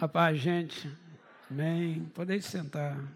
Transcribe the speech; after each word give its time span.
A 0.00 0.08
paz, 0.08 0.40
gente. 0.40 0.90
Amém. 1.50 2.06
Podem 2.14 2.40
sentar. 2.40 3.06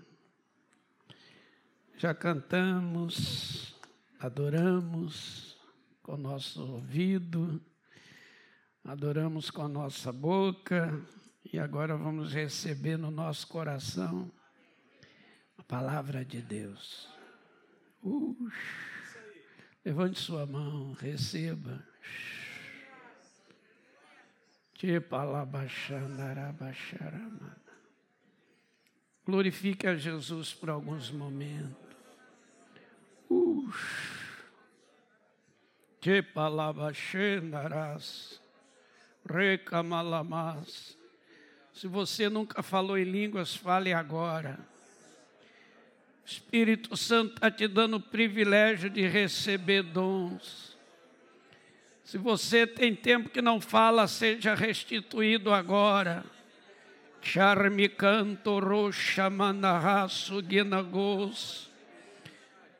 Já 1.96 2.12
cantamos, 2.14 3.74
adoramos 4.20 5.56
com 6.02 6.18
nosso 6.18 6.62
ouvido, 6.62 7.58
adoramos 8.84 9.50
com 9.50 9.62
a 9.62 9.68
nossa 9.68 10.12
boca 10.12 11.00
e 11.50 11.58
agora 11.58 11.96
vamos 11.96 12.34
receber 12.34 12.98
no 12.98 13.10
nosso 13.10 13.46
coração 13.46 14.30
a 15.56 15.62
palavra 15.62 16.22
de 16.22 16.42
Deus. 16.42 17.08
Uh, 18.02 18.36
levante 19.82 20.20
sua 20.20 20.44
mão, 20.44 20.92
receba. 20.92 21.82
Glorifique 29.24 29.86
a 29.86 29.96
Jesus 29.96 30.52
por 30.52 30.68
alguns 30.68 31.10
momentos. 31.10 31.82
Que 36.00 36.22
palabachendarás, 36.22 38.42
recamalamas. 39.26 40.98
Se 41.72 41.88
você 41.88 42.28
nunca 42.28 42.62
falou 42.62 42.98
em 42.98 43.04
línguas, 43.04 43.56
fale 43.56 43.94
agora. 43.94 44.58
O 46.22 46.26
Espírito 46.26 46.94
Santo 46.96 47.34
está 47.34 47.50
te 47.50 47.66
dando 47.66 47.96
o 47.96 48.00
privilégio 48.00 48.88
de 48.90 49.06
receber 49.06 49.82
dons. 49.82 50.73
Se 52.04 52.18
você 52.18 52.66
tem 52.66 52.94
tempo 52.94 53.30
que 53.30 53.40
não 53.40 53.58
fala, 53.60 54.06
seja 54.06 54.54
restituído 54.54 55.52
agora. 55.52 56.22
Charme 57.22 57.88
canto 57.88 58.58
roxa 58.58 59.30
manarraço 59.30 60.42
guinagos. 60.42 61.70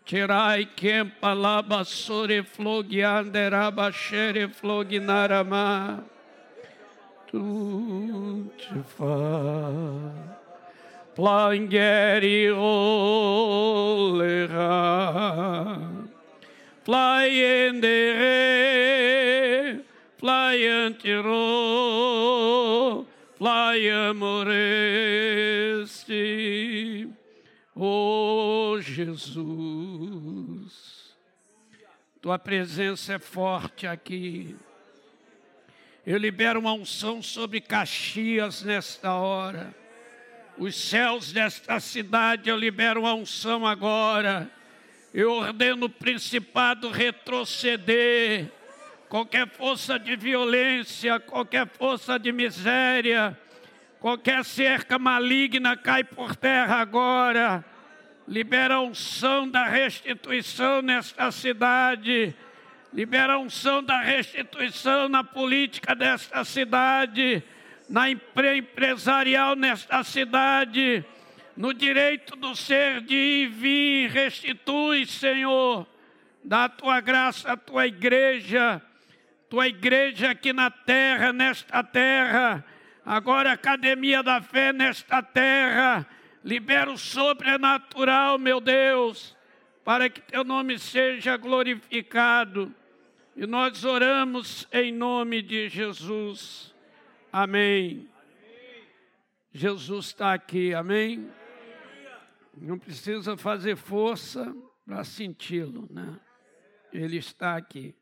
Tirai 0.05 0.67
quem 0.67 1.07
palaba 1.09 1.83
sore 1.85 2.43
flogianderaba 2.43 3.91
xere 3.91 4.47
floginarama. 4.49 6.05
Tu 7.27 8.51
te 8.59 8.83
fa. 8.83 10.13
Plangeri 11.15 12.51
olera. 12.51 12.85
Fly 16.85 17.29
in 17.29 17.81
the 17.81 18.15
fly 20.19 20.57
antiro, 20.67 21.25
fly 23.39 23.89
amoreste, 23.89 24.69
oh 27.75 28.79
Jesus. 28.81 29.35
Tua 32.21 32.39
presença 32.39 33.15
é 33.15 33.19
forte 33.19 33.87
aqui. 33.87 34.55
Eu 36.07 36.19
libero 36.19 36.61
uma 36.61 36.75
unção 36.75 37.23
sobre 37.23 37.63
Caxias 37.63 38.63
nesta 38.63 39.15
hora. 39.15 39.75
Os 40.59 40.75
céus 40.75 41.33
desta 41.33 41.81
cidade, 41.81 42.51
eu 42.51 42.57
libero 42.59 43.01
uma 43.01 43.15
unção 43.15 43.67
agora 43.67 44.51
eu 45.15 45.31
ordeno 45.31 45.87
o 45.87 45.89
principado 45.89 46.91
retroceder. 46.91 48.51
Qualquer 49.09 49.47
força 49.47 49.97
de 49.97 50.17
violência, 50.17 51.21
qualquer 51.21 51.69
força 51.69 52.19
de 52.19 52.33
miséria, 52.33 53.39
qualquer 54.01 54.45
cerca 54.45 54.99
maligna 54.99 55.77
cai 55.77 56.03
por 56.03 56.35
terra 56.35 56.81
agora. 56.81 57.65
Libera 58.27 58.75
a 58.75 58.81
unção 58.81 59.49
da 59.49 59.67
restituição 59.67 60.83
nesta 60.83 61.31
cidade. 61.31 62.35
Libera 62.93 63.35
a 63.35 63.39
unção 63.39 63.85
da 63.85 64.01
restituição 64.01 65.09
na 65.09 65.23
política 65.23 65.95
desta 65.95 66.45
cidade, 66.45 67.41
na 67.89 68.11
empresarial 68.11 69.55
nesta 69.55 70.03
cidade 70.03 71.05
no 71.57 71.73
direito 71.73 72.37
do 72.37 72.55
ser 72.55 73.01
de 73.01 73.15
ir 73.15 73.45
e 73.45 73.47
vir, 73.47 74.11
restitui, 74.11 75.07
Senhor, 75.07 75.87
da 76.43 76.69
tua 76.69 77.01
graça 77.01 77.53
à 77.53 77.57
tua 77.57 77.87
igreja, 77.87 78.83
tua 79.49 79.69
igreja 79.69 80.31
aqui 80.31 80.53
na 80.53 80.71
terra, 80.71 81.33
nesta 81.33 81.83
terra, 81.83 82.65
agora 83.05 83.53
academia 83.53 84.23
da 84.23 84.43
fé 84.43 84.73
nesta 84.73 85.23
terra, 85.23 86.07
libera 86.43 86.91
o 86.91 86.99
sobrenatural, 86.99 88.39
meu 88.39 88.61
Deus, 88.61 89.37
para 89.85 90.11
que 90.11 90.21
teu 90.21 90.45
nome 90.45 90.79
seja 90.79 91.37
glorificado. 91.37 92.75
E 93.37 93.47
nós 93.47 93.85
oramos 93.85 94.67
em 94.73 94.93
nome 94.93 95.43
de 95.43 95.69
Jesus. 95.69 96.75
Amém. 97.33 98.09
Jesus 99.53 100.07
está 100.07 100.35
aqui, 100.35 100.75
amém. 100.75 101.31
Não 102.57 102.79
precisa 102.79 103.37
fazer 103.37 103.77
força 103.77 104.55
para 104.85 105.03
senti-lo, 105.05 105.89
né? 105.91 106.21
Ele 106.93 107.17
está 107.17 107.57
aqui. 107.57 107.95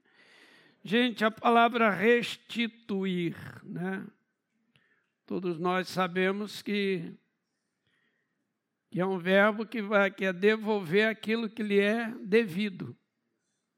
Gente, 0.84 1.24
a 1.24 1.30
palavra 1.30 1.90
restituir, 1.90 3.36
né? 3.64 4.06
Todos 5.24 5.58
nós 5.58 5.88
sabemos 5.88 6.60
que, 6.60 7.14
que 8.90 9.00
é 9.00 9.06
um 9.06 9.18
verbo 9.18 9.64
que, 9.64 9.80
vai, 9.80 10.10
que 10.10 10.24
é 10.24 10.32
devolver 10.32 11.08
aquilo 11.08 11.48
que 11.48 11.62
lhe 11.62 11.80
é 11.80 12.10
devido. 12.20 12.96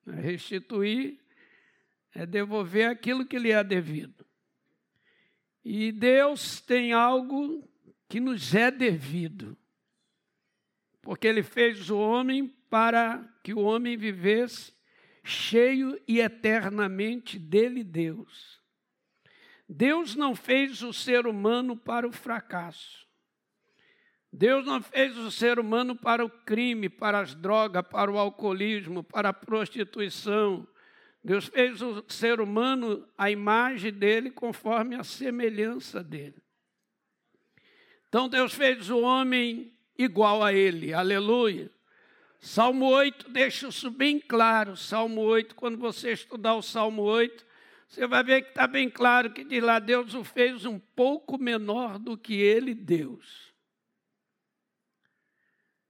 Restituir 0.07 1.21
é 2.13 2.27
devolver 2.27 2.89
aquilo 2.89 3.25
que 3.25 3.39
lhe 3.39 3.53
é 3.53 3.63
devido. 3.63 4.27
E 5.65 5.93
Deus 5.93 6.61
tem 6.61 6.93
algo 6.93 7.69
que 8.09 8.19
nos 8.19 8.55
é 8.55 8.71
devido 8.71 9.57
porque 11.05 11.27
ele 11.27 11.43
fez 11.43 11.91
o 11.91 11.99
homem 11.99 12.49
para 12.71 13.23
que 13.43 13.53
o 13.53 13.61
homem 13.61 13.97
vivesse 13.97 14.73
cheio 15.23 16.01
e 16.09 16.19
eternamente 16.19 17.39
dele, 17.39 17.85
Deus. 17.85 18.61
Deus 19.69 20.17
não 20.17 20.35
fez 20.35 20.83
o 20.83 20.93
ser 20.93 21.27
humano 21.27 21.77
para 21.77 22.09
o 22.09 22.13
fracasso. 22.13 23.07
Deus 24.33 24.67
não 24.67 24.83
fez 24.83 25.17
o 25.17 25.31
ser 25.31 25.59
humano 25.59 25.95
para 25.95 26.25
o 26.25 26.29
crime, 26.29 26.89
para 26.89 27.21
as 27.21 27.35
drogas, 27.35 27.87
para 27.87 28.11
o 28.11 28.19
alcoolismo, 28.19 29.05
para 29.05 29.29
a 29.29 29.33
prostituição. 29.33 30.67
Deus 31.23 31.47
fez 31.47 31.81
o 31.81 32.05
ser 32.09 32.41
humano 32.41 33.07
a 33.17 33.31
imagem 33.31 33.93
dele 33.93 34.31
conforme 34.31 34.97
a 34.97 35.05
semelhança 35.05 36.03
dele. 36.03 36.43
Então 38.09 38.29
Deus 38.29 38.55
fez 38.55 38.91
o 38.91 39.01
homem 39.01 39.74
igual 39.99 40.43
a 40.43 40.53
ele. 40.53 40.93
Aleluia. 40.93 41.71
Salmo 42.41 42.87
8 42.87 43.31
deixa 43.31 43.69
isso 43.69 43.91
bem 43.91 44.21
claro. 44.21 44.77
Salmo 44.77 45.23
8, 45.23 45.55
quando 45.55 45.79
você 45.79 46.13
estudar 46.13 46.55
o 46.55 46.63
Salmo 46.63 47.03
8, 47.03 47.45
você 47.89 48.07
vai 48.07 48.23
ver 48.23 48.43
que 48.43 48.49
está 48.51 48.67
bem 48.67 48.91
claro 48.91 49.31
que 49.31 49.45
diz 49.45 49.63
lá: 49.63 49.79
Deus 49.79 50.15
o 50.15 50.23
fez 50.23 50.65
um 50.65 50.79
pouco 50.79 51.39
menor 51.39 51.99
do 51.99 52.19
que 52.19 52.35
ele, 52.35 52.75
Deus. 52.75 53.53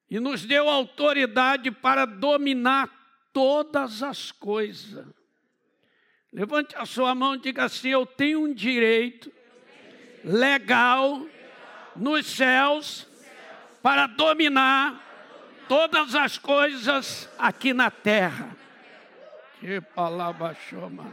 E 0.08 0.20
nos 0.20 0.44
deu 0.44 0.68
autoridade 0.68 1.70
para 1.70 2.04
dominar 2.04 2.88
todas 3.32 4.02
as 4.02 4.30
coisas. 4.30 5.06
Levante 6.32 6.76
a 6.76 6.86
sua 6.86 7.14
mão 7.14 7.34
e 7.34 7.40
diga 7.40 7.64
assim: 7.64 7.88
Eu 7.88 8.06
tenho 8.06 8.44
um 8.44 8.54
direito 8.54 9.32
legal 10.22 11.26
nos 11.96 12.26
céus 12.26 13.08
para 13.84 14.06
dominar 14.06 14.98
todas 15.68 16.14
as 16.14 16.38
coisas 16.38 17.28
aqui 17.38 17.74
na 17.74 17.90
terra. 17.90 18.56
Que 19.60 19.78
palavra 19.78 20.54
chama. 20.54 21.04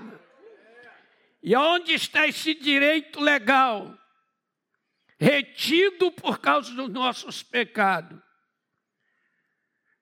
E 1.44 1.54
onde 1.54 1.92
está 1.92 2.26
esse 2.26 2.54
direito 2.54 3.20
legal? 3.20 3.94
Retido 5.20 6.14
por 6.14 6.40
causa 6.40 6.74
dos 6.74 6.90
nossos 6.90 7.44
pecados. 7.44 8.18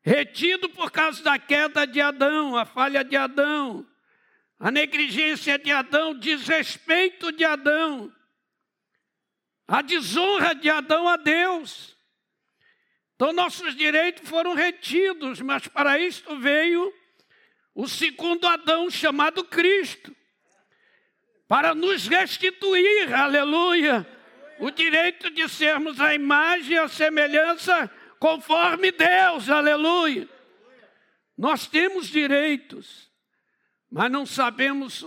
Retido 0.03 0.69
por 0.69 0.91
causa 0.91 1.23
da 1.23 1.39
queda 1.39 1.87
de 1.87 1.99
Adão, 1.99 2.55
a 2.55 2.65
falha 2.65 3.03
de 3.03 3.17
Adão, 3.17 3.83
a 4.59 4.69
negligência 4.69 5.57
de 5.57 5.71
Adão, 5.71 6.11
o 6.11 6.19
desrespeito 6.19 7.31
de 7.31 7.43
Adão, 7.43 8.13
a 9.67 9.81
desonra 9.81 10.53
de 10.53 10.69
Adão 10.69 11.07
a 11.07 11.17
Deus. 11.17 11.97
Então, 13.19 13.33
nossos 13.33 13.75
direitos 13.75 14.29
foram 14.29 14.53
retidos, 14.53 15.41
mas 15.41 15.67
para 15.67 15.99
isto 15.99 16.37
veio 16.37 16.93
o 17.75 17.85
segundo 17.85 18.47
Adão, 18.47 18.89
chamado 18.89 19.43
Cristo, 19.43 20.15
para 21.45 21.75
nos 21.75 22.07
restituir, 22.07 23.13
aleluia, 23.13 24.07
O 24.57 24.71
direito 24.71 25.29
de 25.31 25.49
sermos 25.49 25.99
a 25.99 26.13
imagem 26.13 26.75
e 26.75 26.77
a 26.77 26.87
semelhança 26.87 27.91
conforme 28.19 28.89
Deus, 28.89 29.49
aleluia. 29.49 30.27
Nós 31.37 31.67
temos 31.67 32.07
direitos, 32.07 33.11
mas 33.91 34.09
não 34.09 34.25
sabemos 34.25 35.03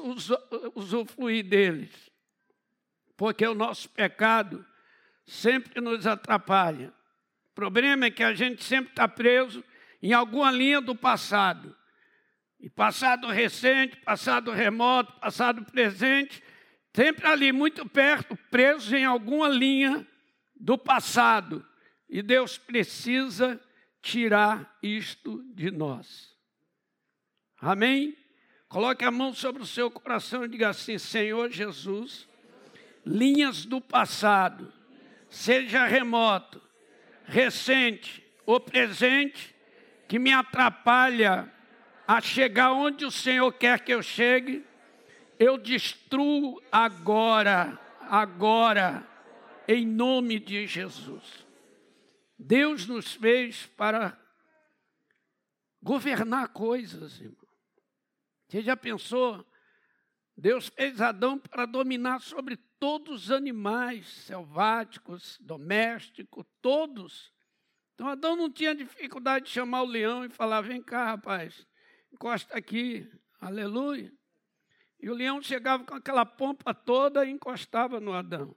usufruir 0.74 1.44
deles, 1.48 1.90
porque 3.16 3.46
o 3.46 3.54
nosso 3.54 3.88
pecado 3.88 4.66
sempre 5.24 5.80
nos 5.80 6.06
atrapalha. 6.06 6.92
O 7.52 7.54
problema 7.54 8.06
é 8.06 8.10
que 8.10 8.22
a 8.22 8.32
gente 8.32 8.64
sempre 8.64 8.90
está 8.92 9.06
preso 9.06 9.62
em 10.02 10.14
alguma 10.14 10.50
linha 10.50 10.80
do 10.80 10.96
passado. 10.96 11.76
E 12.58 12.70
passado 12.70 13.28
recente, 13.28 13.96
passado 13.98 14.50
remoto, 14.50 15.12
passado 15.20 15.62
presente, 15.66 16.42
sempre 16.94 17.26
ali 17.26 17.52
muito 17.52 17.86
perto, 17.86 18.36
preso 18.50 18.96
em 18.96 19.04
alguma 19.04 19.48
linha 19.48 20.06
do 20.56 20.78
passado. 20.78 21.64
E 22.08 22.22
Deus 22.22 22.56
precisa 22.56 23.60
tirar 24.00 24.78
isto 24.82 25.44
de 25.54 25.70
nós. 25.70 26.34
Amém? 27.60 28.16
Coloque 28.66 29.04
a 29.04 29.10
mão 29.10 29.34
sobre 29.34 29.60
o 29.60 29.66
seu 29.66 29.90
coração 29.90 30.44
e 30.44 30.48
diga 30.48 30.70
assim: 30.70 30.96
Senhor 30.96 31.50
Jesus, 31.50 32.26
linhas 33.04 33.66
do 33.66 33.78
passado, 33.78 34.72
seja 35.28 35.84
remoto, 35.84 36.62
recente 37.24 38.24
ou 38.44 38.60
presente, 38.60 39.54
que 40.08 40.18
me 40.18 40.32
atrapalha 40.32 41.52
a 42.06 42.20
chegar 42.20 42.72
onde 42.72 43.04
o 43.04 43.10
Senhor 43.10 43.52
quer 43.52 43.80
que 43.80 43.92
eu 43.92 44.02
chegue, 44.02 44.64
eu 45.38 45.56
destruo 45.56 46.62
agora, 46.70 47.78
agora, 48.00 49.06
em 49.66 49.86
nome 49.86 50.38
de 50.38 50.66
Jesus. 50.66 51.46
Deus 52.38 52.86
nos 52.86 53.14
fez 53.14 53.66
para 53.76 54.18
governar 55.82 56.48
coisas, 56.48 57.20
irmão. 57.20 57.36
Você 58.48 58.62
já 58.62 58.76
pensou? 58.76 59.46
Deus 60.36 60.68
fez 60.68 61.00
Adão 61.00 61.38
para 61.38 61.64
dominar 61.66 62.20
sobre 62.20 62.58
todos 62.82 63.26
os 63.26 63.30
animais 63.30 64.08
selváticos, 64.08 65.38
domésticos, 65.40 66.44
todos. 66.60 67.32
Então 67.94 68.08
Adão 68.08 68.34
não 68.34 68.50
tinha 68.50 68.74
dificuldade 68.74 69.44
de 69.44 69.52
chamar 69.52 69.82
o 69.82 69.86
leão 69.86 70.24
e 70.24 70.28
falar: 70.28 70.62
vem 70.62 70.82
cá, 70.82 71.04
rapaz, 71.04 71.64
encosta 72.12 72.58
aqui, 72.58 73.08
aleluia. 73.40 74.12
E 74.98 75.08
o 75.08 75.14
leão 75.14 75.40
chegava 75.40 75.84
com 75.84 75.94
aquela 75.94 76.26
pompa 76.26 76.74
toda 76.74 77.24
e 77.24 77.30
encostava 77.30 78.00
no 78.00 78.12
Adão. 78.12 78.52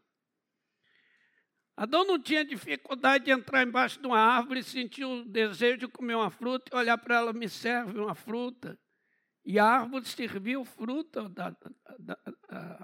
Adão 1.78 2.04
não 2.04 2.19
tinha 2.19 2.44
dificuldade 2.44 3.25
de 3.25 3.31
entrar 3.31 3.62
embaixo 3.62 4.01
de 4.01 4.07
uma 4.07 4.19
árvore 4.19 4.62
e 4.62 4.63
sentir 4.63 5.06
o 5.06 5.24
desejo 5.24 5.78
de 5.78 5.88
comer 5.88 6.16
uma 6.16 6.31
fruta 6.31 6.71
e 6.74 6.75
olhar 6.75 6.98
para 6.98 7.18
ela, 7.18 7.31
me 7.31 7.48
serve 7.48 8.00
uma 8.00 8.16
fruta. 8.16 8.75
E 9.45 9.60
a 9.60 9.66
árvore 9.66 10.04
serviu 10.06 10.66
fruta 10.66 11.31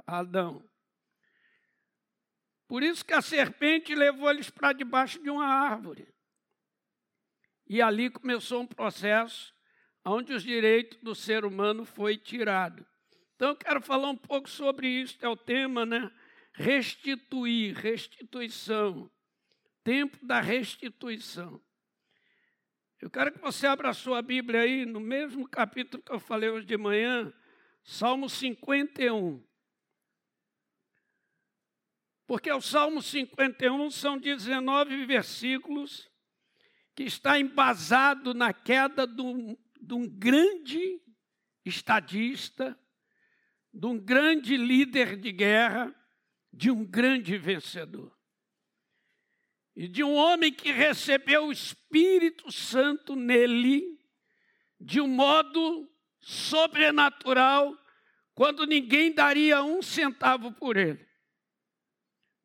a 0.06 0.20
Adão. 0.20 0.71
Por 2.72 2.84
isso 2.84 3.04
que 3.04 3.14
a 3.14 3.22
serpente 3.22 3.94
levou 3.94 4.30
eles 4.30 4.50
para 4.50 4.72
debaixo 4.72 5.22
de 5.22 5.30
uma 5.30 5.46
árvore. 5.46 6.08
E 7.68 7.82
ali 7.82 8.10
começou 8.10 8.62
um 8.62 8.66
processo 8.66 9.54
onde 10.06 10.34
os 10.34 10.42
direitos 10.42 10.98
do 11.02 11.14
ser 11.14 11.44
humano 11.44 11.84
foi 11.84 12.16
tirado. 12.16 12.88
Então 13.36 13.50
eu 13.50 13.56
quero 13.58 13.82
falar 13.82 14.10
um 14.10 14.16
pouco 14.16 14.50
sobre 14.50 14.88
isso, 14.88 15.18
é 15.20 15.28
o 15.28 15.36
tema, 15.36 15.86
né? 15.86 16.10
restituir, 16.54 17.76
restituição, 17.76 19.12
tempo 19.84 20.26
da 20.26 20.40
restituição. 20.40 21.62
Eu 23.02 23.10
quero 23.10 23.34
que 23.34 23.40
você 23.40 23.68
abra 23.68 23.90
a 23.90 23.94
sua 23.94 24.22
Bíblia 24.22 24.62
aí, 24.62 24.86
no 24.86 25.02
mesmo 25.02 25.46
capítulo 25.46 26.02
que 26.02 26.14
eu 26.14 26.22
falei 26.22 26.50
hoje 26.50 26.68
de 26.68 26.78
manhã, 26.78 27.34
Salmo 27.84 28.30
51. 28.30 29.44
Porque 32.32 32.50
o 32.50 32.62
Salmo 32.62 33.02
51 33.02 33.92
são 33.92 34.18
19 34.18 35.06
versículos 35.06 36.10
que 36.96 37.04
está 37.04 37.38
embasado 37.38 38.34
na 38.34 38.54
queda 38.54 39.06
de 39.06 39.22
um, 39.22 39.58
de 39.82 39.94
um 39.94 40.08
grande 40.08 41.02
estadista, 41.66 42.80
de 43.74 43.86
um 43.86 44.00
grande 44.00 44.56
líder 44.56 45.18
de 45.18 45.30
guerra, 45.34 45.94
de 46.54 46.72
um 46.72 46.86
grande 46.86 47.38
vencedor. 47.38 48.18
E 49.76 49.90
de 49.90 50.02
um 50.02 50.14
homem 50.14 50.54
que 50.54 50.72
recebeu 50.72 51.48
o 51.48 51.52
Espírito 51.52 52.50
Santo 52.50 53.14
nele, 53.14 54.00
de 54.80 55.02
um 55.02 55.08
modo 55.10 55.86
sobrenatural, 56.22 57.78
quando 58.34 58.66
ninguém 58.66 59.14
daria 59.14 59.62
um 59.62 59.82
centavo 59.82 60.54
por 60.54 60.78
ele. 60.78 61.11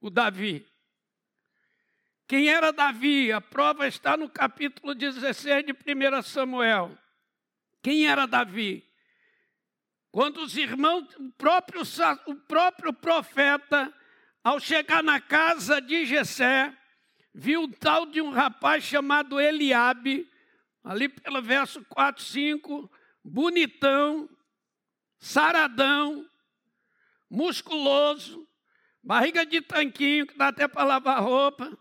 O 0.06 0.10
Davi. 0.10 0.64
Quem 2.28 2.48
era 2.48 2.72
Davi? 2.72 3.32
A 3.32 3.40
prova 3.40 3.88
está 3.88 4.16
no 4.16 4.30
capítulo 4.30 4.94
16 4.94 5.66
de 5.66 5.72
1 5.72 6.22
Samuel. 6.22 6.96
Quem 7.82 8.06
era 8.06 8.24
Davi? 8.24 8.88
Quando 10.12 10.36
os 10.44 10.56
irmãos, 10.56 11.12
o 11.16 11.32
próprio, 11.32 11.82
o 12.26 12.36
próprio 12.36 12.92
profeta, 12.92 13.92
ao 14.44 14.60
chegar 14.60 15.02
na 15.02 15.20
casa 15.20 15.80
de 15.80 16.06
Jessé, 16.06 16.72
viu 17.34 17.62
um 17.62 17.70
tal 17.72 18.06
de 18.06 18.20
um 18.20 18.30
rapaz 18.30 18.84
chamado 18.84 19.40
Eliabe, 19.40 20.30
ali 20.84 21.08
pelo 21.08 21.42
verso 21.42 21.84
4, 21.86 22.22
5, 22.22 22.88
bonitão, 23.24 24.30
saradão, 25.18 26.24
musculoso, 27.28 28.45
barriga 29.06 29.46
de 29.46 29.60
tanquinho, 29.60 30.26
que 30.26 30.36
dá 30.36 30.48
até 30.48 30.66
para 30.66 30.82
lavar 30.82 31.22
roupa. 31.22 31.78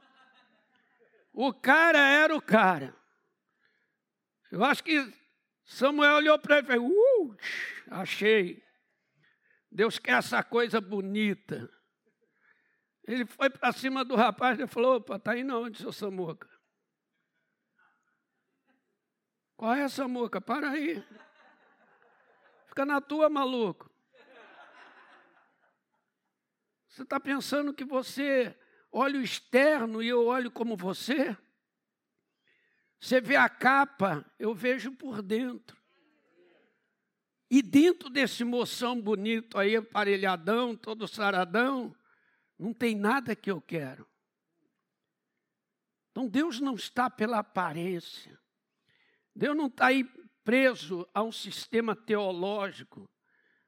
O 1.33 1.51
cara 1.51 1.97
era 1.97 2.35
o 2.35 2.41
cara. 2.41 2.95
Eu 4.51 4.63
acho 4.63 4.83
que 4.83 5.11
Samuel 5.65 6.17
olhou 6.17 6.37
para 6.37 6.59
ele 6.59 6.67
e 6.67 6.71
falou: 6.71 6.87
uh, 6.87 7.37
achei. 7.89 8.63
Deus 9.71 9.97
quer 9.97 10.19
essa 10.19 10.41
coisa 10.43 10.79
bonita. 10.79 11.69
Ele 13.03 13.25
foi 13.25 13.49
para 13.49 13.73
cima 13.73 14.05
do 14.05 14.15
rapaz 14.15 14.59
e 14.59 14.67
falou: 14.67 14.97
opa, 14.97 15.15
está 15.15 15.35
indo 15.35 15.59
onde, 15.59 15.79
seu 15.79 15.91
Samuca? 15.91 16.47
Qual 19.57 19.73
é, 19.73 19.89
Samuca? 19.89 20.39
Para 20.39 20.69
aí. 20.69 21.03
Fica 22.67 22.85
na 22.85 23.01
tua, 23.01 23.29
maluco. 23.29 23.89
Você 26.95 27.03
está 27.03 27.19
pensando 27.19 27.73
que 27.73 27.83
você 27.83 28.57
olha 28.89 29.19
o 29.19 29.21
externo 29.21 30.01
e 30.01 30.07
eu 30.07 30.27
olho 30.27 30.49
como 30.49 30.77
você? 30.77 31.35
Você 33.01 33.19
vê 33.19 33.35
a 33.35 33.49
capa, 33.49 34.25
eu 34.39 34.55
vejo 34.55 34.93
por 34.93 35.21
dentro. 35.21 35.77
E 37.51 37.61
dentro 37.61 38.09
desse 38.09 38.45
moção 38.45 39.01
bonito 39.01 39.57
aí, 39.57 39.75
aparelhadão, 39.75 40.73
todo 40.73 41.05
saradão, 41.05 41.93
não 42.57 42.73
tem 42.73 42.95
nada 42.95 43.35
que 43.35 43.51
eu 43.51 43.59
quero. 43.59 44.07
Então 46.11 46.29
Deus 46.29 46.61
não 46.61 46.75
está 46.75 47.09
pela 47.09 47.39
aparência. 47.39 48.39
Deus 49.35 49.53
não 49.53 49.67
está 49.67 49.87
aí 49.87 50.05
preso 50.45 51.05
a 51.13 51.21
um 51.21 51.31
sistema 51.33 51.93
teológico, 51.93 53.11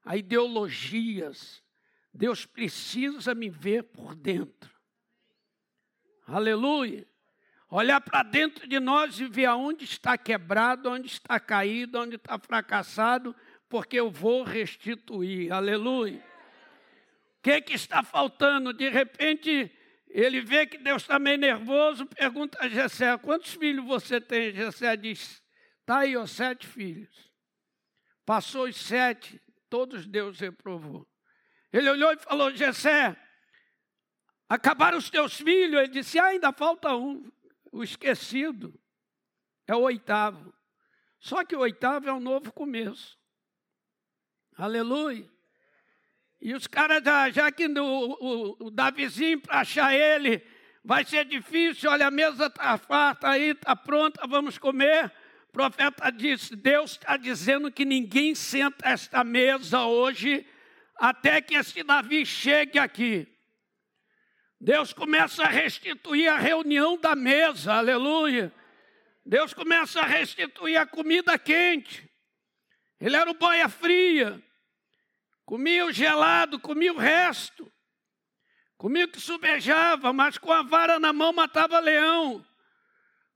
a 0.02 0.16
ideologias. 0.16 1.62
Deus 2.12 2.46
precisa 2.46 3.34
me 3.34 3.48
ver 3.50 3.84
por 3.84 4.14
dentro. 4.14 4.70
Aleluia 6.26 7.06
olhar 7.70 8.00
para 8.00 8.22
dentro 8.22 8.66
de 8.66 8.80
nós 8.80 9.20
e 9.20 9.26
ver 9.26 9.46
aonde 9.46 9.84
está 9.84 10.16
quebrado, 10.16 10.90
onde 10.90 11.06
está 11.06 11.38
caído, 11.38 11.98
onde 11.98 12.16
está 12.16 12.38
fracassado, 12.38 13.34
porque 13.68 13.98
eu 13.98 14.10
vou 14.10 14.42
restituir. 14.42 15.52
Aleluia. 15.52 16.24
O 17.38 17.42
que, 17.42 17.60
que 17.60 17.74
está 17.74 18.02
faltando? 18.02 18.72
De 18.72 18.88
repente, 18.88 19.70
ele 20.08 20.40
vê 20.40 20.66
que 20.66 20.78
Deus 20.78 21.02
está 21.02 21.18
meio 21.18 21.38
nervoso, 21.38 22.06
pergunta 22.06 22.58
a 22.60 22.68
Jessé, 22.68 23.16
quantos 23.18 23.54
filhos 23.54 23.84
você 23.84 24.20
tem? 24.20 24.52
Jessé 24.52 24.96
diz, 24.96 25.42
está 25.80 25.98
aí, 25.98 26.16
ó, 26.16 26.26
sete 26.26 26.66
filhos. 26.66 27.30
Passou 28.24 28.66
os 28.66 28.76
sete, 28.76 29.40
todos 29.68 30.06
Deus 30.06 30.40
reprovou. 30.40 31.06
Ele 31.72 31.90
olhou 31.90 32.12
e 32.12 32.18
falou, 32.18 32.54
Jessé, 32.54 33.16
acabaram 34.48 34.98
os 34.98 35.10
teus 35.10 35.34
filhos? 35.34 35.80
Ele 35.80 35.88
disse, 35.88 36.18
ainda 36.18 36.52
falta 36.52 36.94
um 36.94 37.30
o 37.72 37.82
esquecido 37.82 38.78
é 39.66 39.74
o 39.74 39.80
oitavo. 39.80 40.52
Só 41.20 41.44
que 41.44 41.54
o 41.54 41.60
oitavo 41.60 42.08
é 42.08 42.12
um 42.12 42.20
novo 42.20 42.52
começo. 42.52 43.18
Aleluia. 44.56 45.28
E 46.40 46.54
os 46.54 46.66
caras, 46.66 47.02
já, 47.04 47.30
já 47.30 47.52
que 47.52 47.68
no, 47.68 47.84
o, 47.84 48.66
o 48.66 48.70
Davizinho, 48.70 49.40
para 49.40 49.60
achar 49.60 49.94
ele, 49.94 50.44
vai 50.84 51.04
ser 51.04 51.24
difícil, 51.24 51.90
olha, 51.90 52.06
a 52.06 52.10
mesa 52.10 52.46
está 52.46 52.78
farta 52.78 53.28
aí, 53.30 53.50
está 53.50 53.74
pronta, 53.74 54.26
vamos 54.26 54.56
comer. 54.56 55.12
O 55.48 55.52
profeta 55.52 56.10
disse: 56.10 56.54
Deus 56.54 56.92
está 56.92 57.16
dizendo 57.16 57.70
que 57.70 57.84
ninguém 57.84 58.34
senta 58.34 58.88
esta 58.88 59.24
mesa 59.24 59.84
hoje 59.84 60.46
até 60.98 61.40
que 61.40 61.54
esse 61.54 61.82
Davi 61.84 62.26
chegue 62.26 62.78
aqui. 62.78 63.26
Deus 64.60 64.92
começa 64.92 65.44
a 65.44 65.48
restituir 65.48 66.28
a 66.28 66.36
reunião 66.36 66.98
da 66.98 67.14
mesa, 67.14 67.74
aleluia. 67.74 68.52
Deus 69.24 69.54
começa 69.54 70.00
a 70.00 70.06
restituir 70.06 70.76
a 70.76 70.86
comida 70.86 71.38
quente. 71.38 72.10
Ele 73.00 73.14
era 73.14 73.30
o 73.30 73.34
boia 73.34 73.68
fria. 73.68 74.42
Comia 75.44 75.86
o 75.86 75.92
gelado, 75.92 76.58
comia 76.58 76.92
o 76.92 76.98
resto. 76.98 77.70
Comia 78.76 79.04
o 79.04 79.08
que 79.08 79.20
subejava, 79.20 80.12
mas 80.12 80.36
com 80.38 80.52
a 80.52 80.62
vara 80.62 80.98
na 80.98 81.12
mão 81.12 81.32
matava 81.32 81.78
leão. 81.78 82.44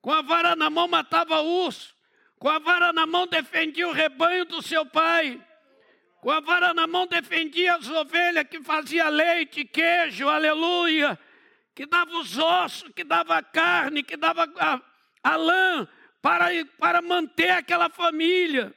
Com 0.00 0.10
a 0.10 0.22
vara 0.22 0.56
na 0.56 0.68
mão 0.68 0.88
matava 0.88 1.40
urso. 1.40 1.94
Com 2.38 2.48
a 2.48 2.58
vara 2.58 2.92
na 2.92 3.06
mão 3.06 3.26
defendia 3.26 3.86
o 3.86 3.92
rebanho 3.92 4.44
do 4.44 4.60
seu 4.60 4.84
pai. 4.84 5.40
Com 6.22 6.30
a 6.30 6.38
vara 6.38 6.72
na 6.72 6.86
mão 6.86 7.04
defendia 7.04 7.74
as 7.74 7.88
ovelhas 7.88 8.46
que 8.48 8.62
fazia 8.62 9.08
leite, 9.08 9.64
queijo, 9.64 10.28
aleluia. 10.28 11.18
Que 11.74 11.84
dava 11.84 12.12
os 12.12 12.38
ossos, 12.38 12.92
que 12.94 13.02
dava 13.02 13.38
a 13.38 13.42
carne, 13.42 14.04
que 14.04 14.16
dava 14.16 14.44
a, 14.56 14.80
a 15.20 15.34
lã 15.34 15.88
para, 16.22 16.46
para 16.78 17.02
manter 17.02 17.50
aquela 17.50 17.90
família. 17.90 18.72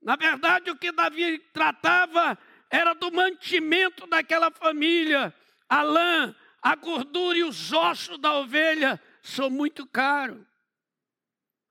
Na 0.00 0.14
verdade, 0.14 0.70
o 0.70 0.76
que 0.76 0.92
Davi 0.92 1.40
tratava 1.52 2.38
era 2.70 2.94
do 2.94 3.10
mantimento 3.10 4.06
daquela 4.06 4.48
família. 4.48 5.34
A 5.68 5.82
lã, 5.82 6.32
a 6.62 6.76
gordura 6.76 7.38
e 7.38 7.42
os 7.42 7.72
ossos 7.72 8.18
da 8.18 8.34
ovelha 8.34 9.02
são 9.20 9.50
muito 9.50 9.84
caros. 9.84 10.46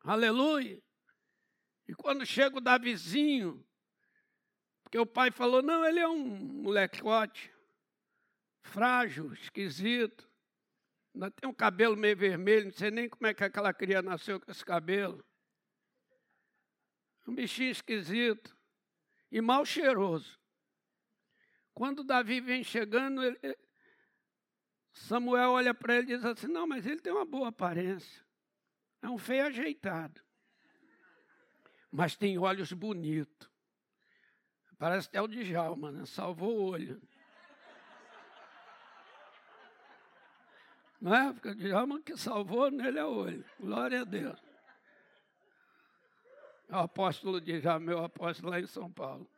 Aleluia. 0.03 0.83
E 1.87 1.93
quando 1.93 2.25
chega 2.25 2.57
o 2.57 2.61
Davizinho, 2.61 3.65
o 5.00 5.06
pai 5.06 5.32
falou: 5.32 5.62
não, 5.62 5.86
ele 5.86 6.00
é 6.00 6.08
um 6.08 6.18
molecote, 6.18 7.51
frágil, 8.62 9.34
esquisito, 9.34 10.30
ainda 11.13 11.32
tem 11.32 11.50
um 11.50 11.54
cabelo 11.54 11.96
meio 11.96 12.16
vermelho, 12.16 12.66
não 12.66 12.72
sei 12.72 12.92
nem 12.92 13.10
como 13.10 13.27
é 13.27 13.34
que 13.34 13.44
aquela 13.44 13.74
criança 13.74 14.04
nasceu 14.04 14.39
com 14.39 14.51
esse 14.51 14.63
cabelo. 14.63 15.24
Um 17.27 17.36
bichinho 17.36 17.72
esquisito 17.72 18.56
e 19.32 19.42
mal 19.42 19.66
cheiroso. 19.66 20.39
Quando 21.74 22.04
Davi 22.04 22.39
vem 22.39 22.63
chegando, 22.63 23.24
ele, 23.24 23.58
Samuel 24.94 25.51
olha 25.51 25.74
para 25.74 25.98
ele 25.98 26.13
e 26.13 26.16
diz 26.16 26.25
assim: 26.25 26.48
Não, 26.48 26.66
mas 26.66 26.86
ele 26.86 27.01
tem 27.01 27.12
uma 27.12 27.25
boa 27.25 27.50
aparência. 27.50 28.25
É 29.01 29.10
um 29.10 29.18
feio 29.18 29.46
ajeitado 29.46 30.22
mas 31.92 32.16
tem 32.16 32.38
olhos 32.38 32.72
bonitos. 32.74 33.50
Parece 34.77 35.07
até 35.07 35.22
o 35.22 35.27
Djalma, 35.27 35.91
né? 35.91 36.05
Salvou 36.05 36.57
o 36.57 36.63
olho. 36.72 37.01
Não 41.01 41.15
é? 41.15 41.34
Porque 41.34 41.50
o 41.50 41.55
Djalma 41.55 42.01
que 42.01 42.15
salvou 42.17 42.69
nele 42.69 43.00
é 43.00 43.05
o 43.05 43.15
olho. 43.15 43.46
Glória 43.60 44.01
a 44.01 44.03
Deus. 44.03 44.39
É 46.69 46.75
o 46.75 46.79
apóstolo 46.79 47.41
Djalma, 47.41 47.86
meu 47.86 48.03
apóstolo 48.03 48.50
lá 48.50 48.60
em 48.60 48.67
São 48.67 48.91
Paulo. 48.91 49.29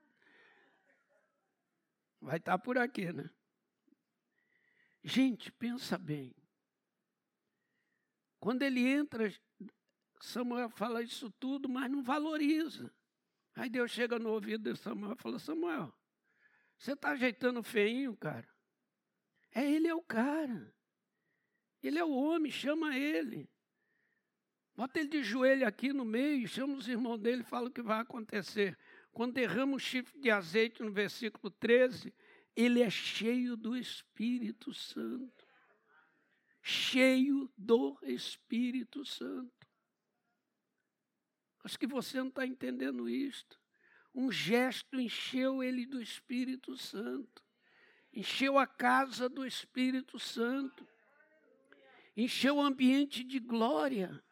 Vai 2.21 2.37
estar 2.37 2.57
por 2.57 2.77
aqui, 2.77 3.13
né? 3.13 3.29
Gente, 5.03 5.51
pensa 5.51 5.97
bem. 5.97 6.35
Quando 8.39 8.61
ele 8.63 8.85
entra 8.87 9.31
Samuel 10.21 10.69
fala 10.69 11.01
isso 11.01 11.31
tudo, 11.31 11.69
mas 11.69 11.89
não 11.89 12.03
valoriza. 12.03 12.93
Aí 13.59 13.69
Deus 13.69 13.91
chega 13.91 14.17
no 14.17 14.29
ouvido 14.29 14.71
de 14.71 14.79
Samuel 14.79 15.15
e 15.19 15.21
fala: 15.21 15.37
Samuel, 15.37 15.93
você 16.77 16.93
está 16.93 17.09
ajeitando 17.09 17.61
feinho, 17.61 18.15
cara? 18.15 18.47
É 19.53 19.69
ele 19.69 19.85
é 19.85 19.93
o 19.93 20.01
cara. 20.01 20.73
Ele 21.83 21.99
é 21.99 22.05
o 22.05 22.09
homem, 22.09 22.49
chama 22.49 22.97
ele. 22.97 23.49
Bota 24.73 24.97
ele 24.97 25.09
de 25.09 25.21
joelho 25.21 25.67
aqui 25.67 25.91
no 25.91 26.05
meio, 26.05 26.47
chama 26.47 26.75
os 26.75 26.87
irmãos 26.87 27.17
dele 27.17 27.41
e 27.41 27.45
fala 27.45 27.67
o 27.67 27.71
que 27.71 27.81
vai 27.81 27.99
acontecer. 27.99 28.79
Quando 29.11 29.33
derrama 29.33 29.75
o 29.75 29.79
chifre 29.79 30.17
de 30.21 30.31
azeite 30.31 30.81
no 30.81 30.93
versículo 30.93 31.51
13, 31.51 32.13
ele 32.55 32.81
é 32.81 32.89
cheio 32.89 33.57
do 33.57 33.75
Espírito 33.75 34.73
Santo. 34.73 35.45
Cheio 36.61 37.51
do 37.57 37.99
Espírito 38.03 39.03
Santo. 39.03 39.58
Acho 41.63 41.77
que 41.77 41.87
você 41.87 42.19
não 42.19 42.29
está 42.29 42.45
entendendo 42.45 43.09
isto. 43.09 43.59
Um 44.13 44.31
gesto 44.31 44.99
encheu 44.99 45.61
ele 45.61 45.85
do 45.85 46.01
Espírito 46.01 46.75
Santo, 46.75 47.43
encheu 48.11 48.57
a 48.57 48.65
casa 48.65 49.29
do 49.29 49.45
Espírito 49.45 50.17
Santo, 50.17 50.87
encheu 52.17 52.57
o 52.57 52.61
ambiente 52.61 53.23
de 53.23 53.39
glória. 53.39 54.23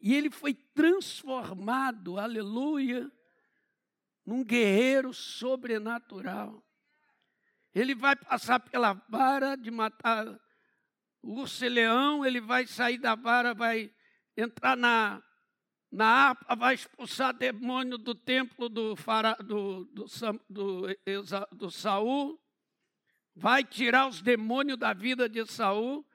E 0.00 0.14
ele 0.14 0.30
foi 0.30 0.54
transformado, 0.54 2.18
aleluia, 2.18 3.10
num 4.24 4.44
guerreiro 4.44 5.12
sobrenatural. 5.12 6.64
Ele 7.74 7.94
vai 7.94 8.16
passar 8.16 8.60
pela 8.60 8.94
vara 9.08 9.56
de 9.56 9.70
matar 9.70 10.26
o 11.22 11.40
urso 11.40 11.64
e 11.64 11.68
leão, 11.68 12.24
ele 12.24 12.40
vai 12.40 12.66
sair 12.66 12.98
da 12.98 13.14
vara, 13.14 13.54
vai 13.54 13.92
entrar 14.36 14.76
na 14.76 15.22
na 15.90 16.06
harpa 16.06 16.54
vai 16.54 16.74
expulsar 16.74 17.32
demônio 17.32 17.96
do 17.96 18.14
templo 18.14 18.68
do, 18.68 18.94
fara, 18.94 19.34
do, 19.34 19.84
do, 19.86 20.06
do, 20.48 20.86
do 21.52 21.70
Saul, 21.70 22.38
vai 23.34 23.64
tirar 23.64 24.08
os 24.08 24.20
demônios 24.20 24.78
da 24.78 24.92
vida 24.92 25.28
de 25.28 25.46
Saul, 25.46 26.06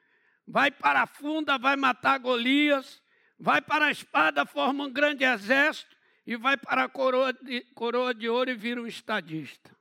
vai 0.46 0.70
para 0.70 1.04
a 1.04 1.08
funda, 1.08 1.58
vai 1.58 1.76
matar 1.76 2.20
Golias, 2.20 3.02
vai 3.40 3.62
para 3.62 3.86
a 3.88 3.92
espada, 3.92 4.46
forma 4.46 4.86
um 4.86 4.92
grande 4.92 5.24
exército 5.24 5.96
e 6.26 6.36
vai 6.36 6.56
para 6.56 6.84
a 6.84 6.90
coroa 6.90 7.34
de, 7.34 7.62
coroa 7.74 8.14
de 8.14 8.30
ouro 8.30 8.52
e 8.52 8.56
vira 8.56 8.82
um 8.82 8.88
estadista, 8.88 9.76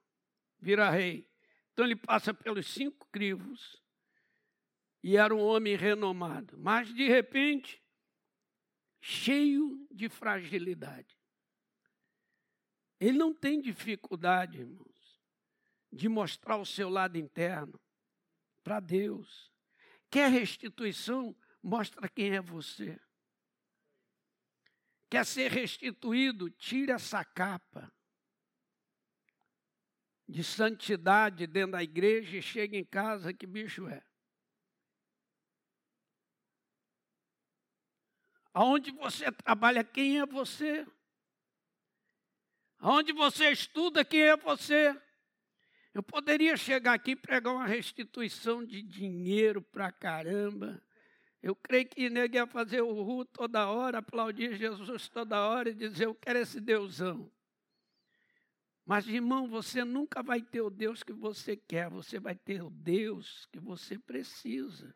vira 0.59 0.91
rei. 0.91 1.29
Então 1.73 1.85
ele 1.85 1.97
passa 1.97 2.33
pelos 2.33 2.67
cinco 2.67 3.07
crivos 3.11 3.83
e 5.03 5.17
era 5.17 5.35
um 5.35 5.41
homem 5.41 5.75
renomado. 5.77 6.57
Mas 6.59 6.93
de 6.95 7.09
repente 7.09 7.82
cheio 9.02 9.85
de 9.90 10.09
fragilidade. 10.09 11.18
Ele 13.00 13.18
não 13.18 13.35
tem 13.35 13.61
dificuldade, 13.61 14.61
irmãos, 14.61 15.21
de 15.92 16.09
mostrar 16.09 16.56
o 16.56 16.64
seu 16.64 16.88
lado 16.88 17.18
interno 17.18 17.78
para 18.62 18.78
Deus. 18.78 19.52
Quer 20.09 20.30
restituição? 20.30 21.37
Mostra 21.61 22.09
quem 22.09 22.30
é 22.30 22.40
você. 22.40 22.99
Quer 25.11 25.26
ser 25.26 25.50
restituído? 25.50 26.49
Tire 26.49 26.92
essa 26.92 27.25
capa 27.25 27.92
de 30.28 30.44
santidade 30.44 31.47
dentro 31.49 31.73
da 31.73 31.82
igreja 31.82 32.37
e 32.37 32.42
chega 32.42 32.76
em 32.76 32.85
casa, 32.85 33.35
que 33.35 33.47
bicho 33.47 33.88
é? 33.88 34.02
Aonde 38.52 38.90
você 38.90 39.32
trabalha, 39.32 39.82
quem 39.82 40.21
é 40.21 40.26
você? 40.26 40.87
Aonde 42.78 43.12
você 43.12 43.50
estuda, 43.50 44.04
quem 44.04 44.23
é 44.23 44.37
você? 44.37 44.94
Eu 45.94 46.02
poderia 46.02 46.56
chegar 46.56 46.94
aqui 46.94 47.12
e 47.12 47.16
pregar 47.16 47.54
uma 47.54 47.66
restituição 47.66 48.64
de 48.64 48.82
dinheiro 48.82 49.62
para 49.62 49.92
caramba. 49.92 50.82
Eu 51.42 51.54
creio 51.56 51.87
que 51.87 52.09
ninguém 52.09 52.40
ia 52.40 52.47
fazer 52.47 52.80
o 52.82 53.02
ru 53.02 53.25
toda 53.25 53.68
hora, 53.68 53.99
aplaudir 53.99 54.56
Jesus 54.56 55.09
toda 55.09 55.40
hora 55.40 55.71
e 55.71 55.75
dizer: 55.75 56.06
Eu 56.06 56.14
quero 56.14 56.38
esse 56.38 56.61
Deusão. 56.61 57.30
Mas, 58.85 59.06
irmão, 59.06 59.49
você 59.49 59.85
nunca 59.85 60.23
vai 60.23 60.42
ter 60.42 60.61
o 60.61 60.71
Deus 60.71 61.02
que 61.02 61.12
você 61.12 61.56
quer, 61.56 61.88
você 61.88 62.18
vai 62.18 62.35
ter 62.35 62.62
o 62.62 62.71
Deus 62.71 63.47
que 63.52 63.61
você 63.61 63.99
precisa. 63.99 64.94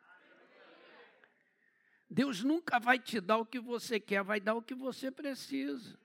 Deus 2.08 2.42
nunca 2.42 2.78
vai 2.78 2.98
te 2.98 3.20
dar 3.20 3.38
o 3.38 3.46
que 3.46 3.58
você 3.58 3.98
quer, 3.98 4.22
vai 4.22 4.40
dar 4.40 4.54
o 4.54 4.62
que 4.62 4.74
você 4.74 5.10
precisa. 5.10 5.98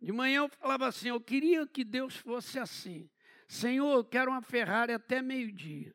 De 0.00 0.10
manhã 0.10 0.38
eu 0.38 0.48
falava 0.48 0.86
assim: 0.86 1.08
eu 1.08 1.20
queria 1.20 1.66
que 1.66 1.84
Deus 1.84 2.16
fosse 2.16 2.58
assim. 2.58 3.08
Senhor, 3.46 3.94
eu 3.94 4.04
quero 4.04 4.30
uma 4.30 4.42
Ferrari 4.42 4.92
até 4.92 5.20
meio-dia. 5.20 5.94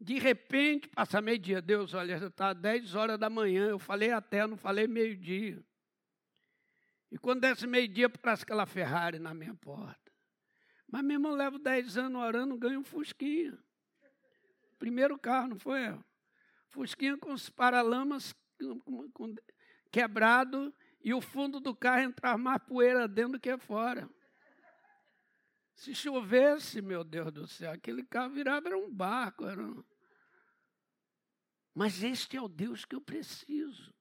De 0.00 0.18
repente, 0.18 0.88
passa 0.88 1.20
meio-dia. 1.20 1.60
Deus, 1.60 1.92
olha, 1.92 2.14
está 2.26 2.52
10 2.52 2.94
horas 2.94 3.18
da 3.18 3.28
manhã. 3.28 3.68
Eu 3.68 3.78
falei 3.78 4.12
até, 4.12 4.46
não 4.46 4.56
falei 4.56 4.86
meio-dia. 4.86 5.62
E 7.10 7.18
quando 7.18 7.40
desce 7.40 7.66
meio-dia, 7.66 8.08
parece 8.08 8.44
aquela 8.44 8.66
Ferrari 8.66 9.18
na 9.18 9.34
minha 9.34 9.54
porta. 9.54 10.12
Mas 10.86 11.02
meu 11.02 11.16
irmão, 11.16 11.34
levo 11.34 11.58
10 11.58 11.98
anos 11.98 12.22
orando, 12.22 12.56
ganho 12.56 12.80
um 12.80 12.84
Fusquinha. 12.84 13.58
Primeiro 14.78 15.18
carro, 15.18 15.48
não 15.48 15.58
foi? 15.58 15.80
Fusquinha 16.70 17.16
com 17.16 17.32
os 17.32 17.48
paralamas 17.48 18.34
quebrado 19.90 20.74
e 21.02 21.14
o 21.14 21.20
fundo 21.20 21.60
do 21.60 21.74
carro 21.74 22.02
entrar 22.02 22.36
mais 22.36 22.62
poeira 22.62 23.08
dentro 23.08 23.32
do 23.32 23.40
que 23.40 23.56
fora. 23.58 24.08
Se 25.74 25.94
chovesse, 25.94 26.82
meu 26.82 27.04
Deus 27.04 27.32
do 27.32 27.46
céu, 27.46 27.70
aquele 27.70 28.02
carro 28.02 28.34
virava 28.34 28.66
era 28.66 28.76
um 28.76 28.92
barco. 28.92 29.46
Era 29.46 29.62
um... 29.62 29.84
Mas 31.72 32.02
este 32.02 32.36
é 32.36 32.42
o 32.42 32.48
Deus 32.48 32.84
que 32.84 32.96
eu 32.96 33.00
preciso. 33.00 33.94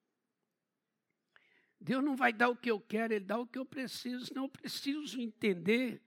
Deus 1.79 2.03
não 2.03 2.15
vai 2.15 2.33
dar 2.33 2.49
o 2.49 2.55
que 2.55 2.71
eu 2.71 2.81
quero, 2.81 3.13
Ele 3.13 3.23
dá 3.23 3.37
o 3.37 3.45
que 3.45 3.59
eu 3.59 3.65
preciso. 3.65 4.33
Não 4.33 4.45
eu 4.45 4.49
preciso 4.49 5.21
entender 5.21 6.01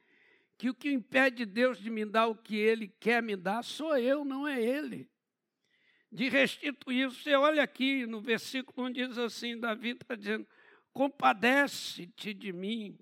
que 0.59 0.69
o 0.69 0.75
que 0.75 0.91
impede 0.91 1.47
Deus 1.47 1.79
de 1.79 1.89
me 1.89 2.05
dar 2.05 2.27
o 2.27 2.35
que 2.35 2.57
Ele 2.57 2.89
quer 2.89 3.23
me 3.23 3.37
dar 3.37 3.63
sou 3.63 3.97
eu, 3.97 4.25
não 4.25 4.47
é 4.47 4.61
Ele. 4.61 5.09
De 6.13 6.29
restituir, 6.29 7.09
você 7.09 7.35
olha 7.35 7.63
aqui 7.63 8.05
no 8.05 8.21
versículo 8.21 8.89
onde 8.89 9.07
diz 9.07 9.17
assim: 9.17 9.59
Davi 9.59 9.91
está 9.91 10.17
dizendo: 10.17 10.47
Compadece-te 10.93 12.35
de 12.35 12.53
mim, 12.53 12.99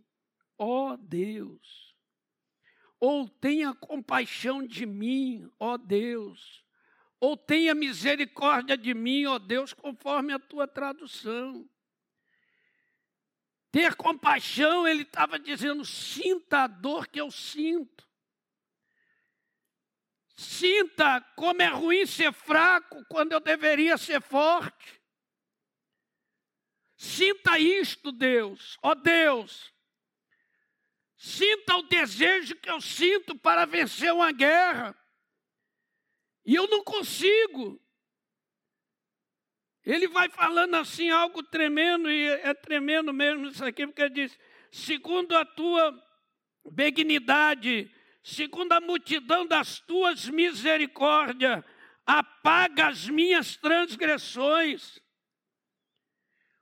ó 0.58 0.96
Deus. 0.96 1.94
Ou 3.00 3.28
tenha 3.28 3.74
compaixão 3.74 4.66
de 4.66 4.84
mim, 4.84 5.50
ó 5.58 5.78
Deus. 5.78 6.64
Ou 7.20 7.36
tenha 7.36 7.74
misericórdia 7.74 8.76
de 8.76 8.92
mim, 8.92 9.26
ó 9.26 9.38
Deus, 9.38 9.72
conforme 9.72 10.32
a 10.32 10.38
tua 10.38 10.68
tradução. 10.68 11.68
Ter 13.70 13.94
compaixão, 13.94 14.86
ele 14.86 15.02
estava 15.02 15.38
dizendo: 15.38 15.84
sinta 15.84 16.64
a 16.64 16.66
dor 16.66 17.06
que 17.06 17.20
eu 17.20 17.30
sinto. 17.30 18.07
Sinta 20.38 21.20
como 21.34 21.60
é 21.60 21.66
ruim 21.66 22.06
ser 22.06 22.32
fraco 22.32 23.04
quando 23.08 23.32
eu 23.32 23.40
deveria 23.40 23.98
ser 23.98 24.22
forte. 24.22 25.02
Sinta 26.96 27.58
isto, 27.58 28.12
Deus, 28.12 28.78
ó 28.80 28.92
oh, 28.92 28.94
Deus. 28.94 29.74
Sinta 31.16 31.74
o 31.78 31.88
desejo 31.88 32.54
que 32.54 32.70
eu 32.70 32.80
sinto 32.80 33.36
para 33.36 33.64
vencer 33.64 34.12
uma 34.12 34.30
guerra. 34.30 34.96
E 36.46 36.54
eu 36.54 36.68
não 36.68 36.84
consigo. 36.84 37.84
Ele 39.84 40.06
vai 40.06 40.28
falando 40.28 40.76
assim 40.76 41.10
algo 41.10 41.42
tremendo, 41.42 42.08
e 42.08 42.28
é 42.28 42.54
tremendo 42.54 43.12
mesmo 43.12 43.48
isso 43.48 43.64
aqui, 43.64 43.88
porque 43.88 44.02
ele 44.02 44.14
diz: 44.14 44.38
segundo 44.70 45.36
a 45.36 45.44
tua 45.44 46.00
benignidade, 46.70 47.92
segundo 48.28 48.72
a 48.72 48.80
multidão 48.80 49.46
das 49.46 49.80
tuas 49.80 50.28
misericórdias, 50.28 51.64
apaga 52.06 52.88
as 52.88 53.08
minhas 53.08 53.56
transgressões. 53.56 55.00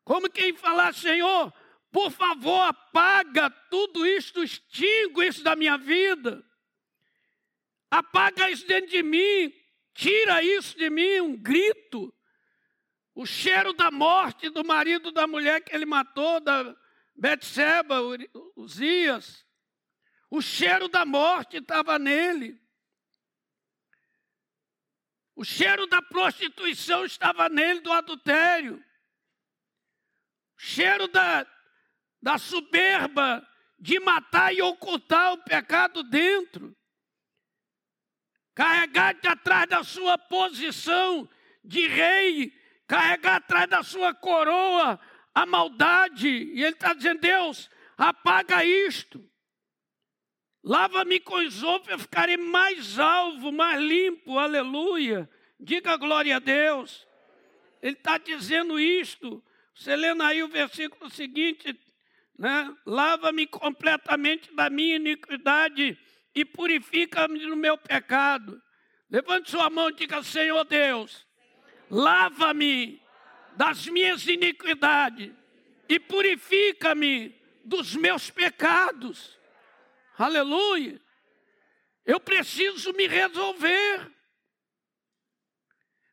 Como 0.05 0.31
quem 0.31 0.55
falar, 0.55 0.95
Senhor, 0.95 1.53
por 1.91 2.11
favor, 2.11 2.61
apaga 2.61 3.51
tudo 3.71 4.07
isto, 4.07 4.43
extingue 4.43 5.27
isso 5.27 5.43
da 5.43 5.57
minha 5.57 5.77
vida. 5.77 6.45
Apaga 7.91 8.51
isso 8.51 8.67
dentro 8.67 8.91
de 8.91 9.03
mim, 9.03 9.53
tira 9.95 10.43
isso 10.43 10.77
de 10.77 10.91
mim, 10.91 11.21
um 11.21 11.37
grito 11.37 12.13
o 13.17 13.25
cheiro 13.25 13.73
da 13.73 13.91
morte 13.91 14.51
do 14.51 14.63
marido 14.63 15.11
da 15.11 15.27
mulher 15.27 15.63
que 15.63 15.75
ele 15.75 15.87
matou, 15.87 16.39
da 16.39 16.77
Betseba, 17.17 17.97
Uzias. 18.55 19.46
O 20.31 20.41
cheiro 20.41 20.89
da 20.89 21.05
morte 21.05 21.59
estava 21.59 21.99
nele. 21.99 22.61
O 25.35 25.45
cheiro 25.45 25.87
da 25.87 26.01
prostituição 26.03 27.05
estava 27.05 27.49
nele, 27.49 27.81
do 27.81 27.93
adultério. 27.93 28.77
O 30.57 30.61
cheiro 30.61 31.07
da, 31.09 31.47
da 32.21 32.39
soberba 32.39 33.47
de 33.79 34.01
matar 34.01 34.55
e 34.55 34.63
ocultar 34.63 35.35
o 35.35 35.45
pecado 35.45 36.03
dentro. 36.03 36.77
Carregar 38.55 39.15
de 39.15 39.29
atrás 39.29 39.69
da 39.69 39.85
sua 39.85 40.17
posição 40.17 41.29
de 41.63 41.87
rei 41.87 42.53
carregar 42.87 43.37
atrás 43.37 43.69
da 43.69 43.83
sua 43.83 44.15
coroa 44.15 44.99
a 45.35 45.45
maldade. 45.45 46.29
E 46.29 46.63
ele 46.63 46.75
está 46.75 46.95
dizendo: 46.95 47.21
Deus, 47.21 47.69
apaga 47.97 48.65
isto. 48.65 49.29
Lava-me 50.67 51.21
com 51.21 51.41
isopo, 51.41 51.89
eu 51.89 51.97
ficarei 51.97 52.37
mais 52.37 52.99
alvo, 52.99 53.53
mais 53.53 53.81
limpo, 53.81 54.37
aleluia. 54.37 55.31
Diga 55.61 55.97
glória 55.97 56.35
a 56.35 56.39
Deus. 56.41 57.07
Ele 57.81 57.95
está 57.95 58.19
dizendo 58.19 58.81
isto. 58.81 59.41
Você 59.73 59.95
lendo 59.95 60.25
aí 60.25 60.43
o 60.43 60.49
versículo 60.49 61.09
seguinte, 61.09 61.79
né? 62.37 62.77
Lava-me 62.85 63.47
completamente 63.47 64.53
da 64.57 64.69
minha 64.69 64.97
iniquidade 64.97 65.97
e 66.35 66.45
purifica-me 66.45 67.39
do 67.47 67.55
meu 67.55 67.79
pecado. 67.79 68.61
Levante 69.09 69.53
sua 69.53 69.71
mão 69.71 69.91
e 69.91 69.95
diga, 69.95 70.21
Senhor 70.25 70.65
Deus, 70.65 71.25
lava-me 71.89 73.01
das 73.57 73.87
minhas 73.87 74.27
iniquidades 74.27 75.31
e 75.89 76.01
purifica-me 76.01 77.33
dos 77.65 77.95
meus 77.95 78.31
pecados. 78.31 79.37
Aleluia. 80.19 81.01
Eu 82.05 82.19
preciso 82.19 82.93
me 82.93 83.07
resolver. 83.07 84.13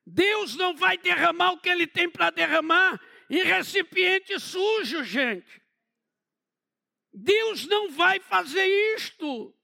Deus 0.05 0.55
não 0.55 0.75
vai 0.75 0.97
derramar 0.97 1.51
o 1.51 1.59
que 1.59 1.69
Ele 1.69 1.87
tem 1.87 2.09
para 2.09 2.29
derramar 2.29 2.99
em 3.29 3.43
recipiente 3.43 4.37
sujo, 4.39 5.03
gente. 5.03 5.61
Deus 7.13 7.65
não 7.65 7.91
vai 7.91 8.19
fazer 8.19 8.65
isto. 8.95 9.55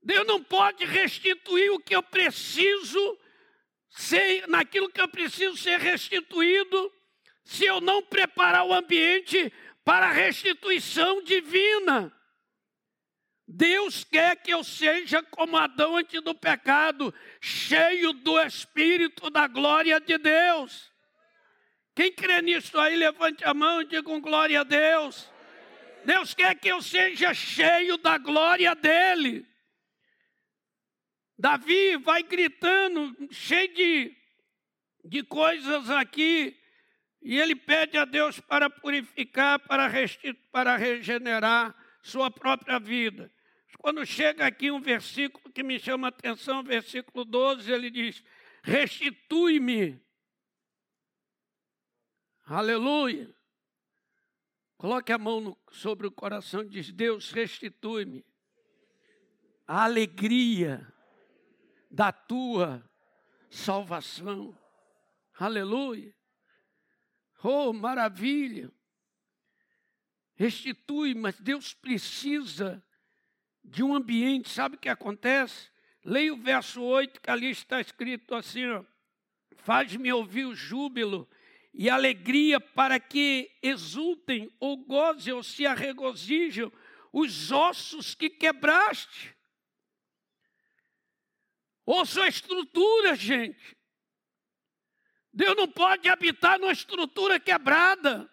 Deus 0.00 0.26
não 0.26 0.42
pode 0.42 0.84
restituir 0.84 1.70
o 1.72 1.80
que 1.80 1.94
eu 1.94 2.02
preciso 2.02 3.18
ser, 3.90 4.46
naquilo 4.46 4.88
que 4.88 5.00
eu 5.00 5.08
preciso 5.08 5.56
ser 5.56 5.80
restituído, 5.80 6.92
se 7.44 7.64
eu 7.64 7.80
não 7.80 8.02
preparar 8.02 8.64
o 8.64 8.72
ambiente 8.72 9.52
para 9.84 10.06
a 10.06 10.12
restituição 10.12 11.22
divina. 11.22 12.15
Deus 13.48 14.02
quer 14.02 14.36
que 14.36 14.52
eu 14.52 14.64
seja 14.64 15.22
como 15.22 15.56
Adão 15.56 15.96
antes 15.96 16.20
do 16.20 16.34
pecado, 16.34 17.14
cheio 17.40 18.12
do 18.12 18.40
Espírito 18.40 19.30
da 19.30 19.46
glória 19.46 20.00
de 20.00 20.18
Deus. 20.18 20.92
Quem 21.94 22.12
crê 22.12 22.42
nisso 22.42 22.78
aí, 22.78 22.96
levante 22.96 23.44
a 23.44 23.54
mão 23.54 23.80
e 23.80 23.86
diga 23.86 24.10
um 24.10 24.20
glória 24.20 24.60
a 24.60 24.64
Deus. 24.64 25.30
Deus 26.04 26.34
quer 26.34 26.56
que 26.56 26.68
eu 26.68 26.82
seja 26.82 27.32
cheio 27.32 27.96
da 27.96 28.18
glória 28.18 28.74
dEle. 28.74 29.46
Davi 31.38 31.96
vai 31.98 32.22
gritando, 32.22 33.16
cheio 33.30 33.72
de, 33.74 34.16
de 35.04 35.22
coisas 35.22 35.88
aqui, 35.90 36.58
e 37.22 37.38
ele 37.38 37.54
pede 37.54 37.96
a 37.96 38.04
Deus 38.04 38.40
para 38.40 38.68
purificar, 38.68 39.58
para, 39.60 39.90
para 40.50 40.76
regenerar 40.76 41.74
sua 42.02 42.30
própria 42.30 42.78
vida. 42.78 43.32
Quando 43.86 44.04
chega 44.04 44.44
aqui 44.44 44.68
um 44.68 44.80
versículo 44.80 45.48
que 45.52 45.62
me 45.62 45.78
chama 45.78 46.08
a 46.08 46.10
atenção, 46.10 46.60
versículo 46.64 47.24
12, 47.24 47.70
ele 47.70 47.88
diz: 47.88 48.20
Restitui-me. 48.60 50.04
Aleluia. 52.46 53.32
Coloque 54.76 55.12
a 55.12 55.18
mão 55.18 55.40
no, 55.40 55.58
sobre 55.70 56.04
o 56.04 56.10
coração 56.10 56.62
e 56.62 56.68
diz: 56.68 56.90
Deus, 56.90 57.30
restitui-me 57.30 58.26
a 59.64 59.84
alegria 59.84 60.92
da 61.88 62.10
tua 62.10 62.84
salvação. 63.48 64.58
Aleluia. 65.38 66.12
Oh, 67.40 67.72
maravilha. 67.72 68.68
Restitui, 70.34 71.14
mas 71.14 71.38
Deus 71.38 71.72
precisa 71.72 72.84
de 73.66 73.82
um 73.82 73.94
ambiente. 73.94 74.48
Sabe 74.48 74.76
o 74.76 74.78
que 74.78 74.88
acontece? 74.88 75.68
Leia 76.04 76.32
o 76.32 76.36
verso 76.36 76.82
8, 76.82 77.20
que 77.20 77.30
ali 77.30 77.50
está 77.50 77.80
escrito 77.80 78.34
assim: 78.34 78.62
Faz-me 79.56 80.12
ouvir 80.12 80.46
o 80.46 80.54
júbilo 80.54 81.28
e 81.74 81.90
alegria 81.90 82.60
para 82.60 82.98
que 82.98 83.50
exultem 83.62 84.50
ou 84.58 84.76
gozem 84.78 85.34
ou 85.34 85.42
se 85.42 85.66
arregozijam 85.66 86.72
os 87.12 87.50
ossos 87.50 88.14
que 88.14 88.30
quebraste. 88.30 89.34
Ouça 91.84 92.24
a 92.24 92.28
estrutura, 92.28 93.14
gente. 93.14 93.76
Deus 95.32 95.54
não 95.54 95.68
pode 95.68 96.08
habitar 96.08 96.58
numa 96.58 96.72
estrutura 96.72 97.38
quebrada. 97.38 98.30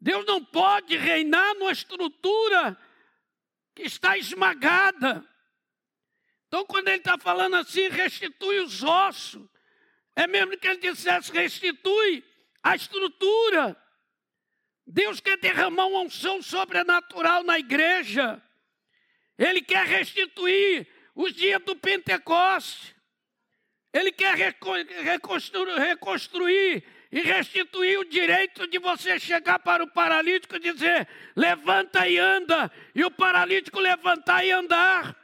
Deus 0.00 0.24
não 0.26 0.44
pode 0.44 0.96
reinar 0.96 1.54
numa 1.54 1.72
estrutura 1.72 2.78
que 3.76 3.82
está 3.82 4.16
esmagada. 4.16 5.22
Então, 6.48 6.64
quando 6.64 6.88
ele 6.88 6.96
está 6.96 7.18
falando 7.18 7.56
assim, 7.56 7.88
restitui 7.88 8.60
os 8.60 8.82
ossos, 8.82 9.46
é 10.16 10.26
mesmo 10.26 10.56
que 10.56 10.66
ele 10.66 10.80
dissesse, 10.80 11.30
restitui 11.30 12.24
a 12.62 12.74
estrutura. 12.74 13.76
Deus 14.86 15.20
quer 15.20 15.36
derramar 15.36 15.86
uma 15.86 16.00
unção 16.00 16.40
sobrenatural 16.40 17.42
na 17.42 17.58
igreja. 17.58 18.42
Ele 19.36 19.60
quer 19.60 19.86
restituir 19.86 20.88
os 21.14 21.34
dias 21.34 21.62
do 21.62 21.76
Pentecoste. 21.76 22.96
Ele 23.92 24.10
quer 24.10 24.36
reconstruir, 24.36 26.82
e 27.10 27.20
restituir 27.20 27.98
o 27.98 28.04
direito 28.04 28.66
de 28.66 28.78
você 28.78 29.18
chegar 29.18 29.58
para 29.58 29.82
o 29.82 29.90
paralítico 29.90 30.56
e 30.56 30.60
dizer: 30.60 31.08
levanta 31.34 32.08
e 32.08 32.18
anda, 32.18 32.70
e 32.94 33.04
o 33.04 33.10
paralítico 33.10 33.80
levantar 33.80 34.44
e 34.44 34.50
andar. 34.50 35.16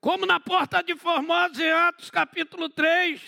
Como 0.00 0.24
na 0.24 0.40
porta 0.40 0.82
de 0.82 0.96
Formosa, 0.96 1.62
em 1.62 1.70
Atos 1.70 2.10
capítulo 2.10 2.70
3. 2.70 3.20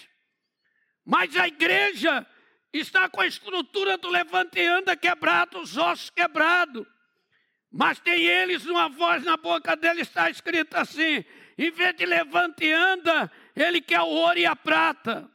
Mas 1.05 1.37
a 1.37 1.47
igreja 1.47 2.27
está 2.73 3.09
com 3.09 3.21
a 3.21 3.27
estrutura 3.27 3.99
do 3.99 4.09
levanta 4.09 4.59
e 4.59 4.67
anda 4.67 4.97
quebrado, 4.97 5.61
os 5.61 5.77
ossos 5.77 6.09
quebrados. 6.11 6.87
Mas 7.71 7.99
tem 8.01 8.23
eles, 8.25 8.67
uma 8.67 8.89
voz 8.89 9.25
na 9.25 9.37
boca 9.37 9.77
dele 9.77 10.03
está 10.03 10.31
escrita 10.31 10.81
assim: 10.81 11.25
em 11.59 11.71
vez 11.71 11.95
de 11.97 12.07
levanta 12.07 12.65
e 12.65 12.73
anda, 12.73 13.31
ele 13.55 13.81
quer 13.81 14.01
o 14.01 14.07
ouro 14.07 14.39
e 14.39 14.47
a 14.47 14.57
prata. 14.57 15.32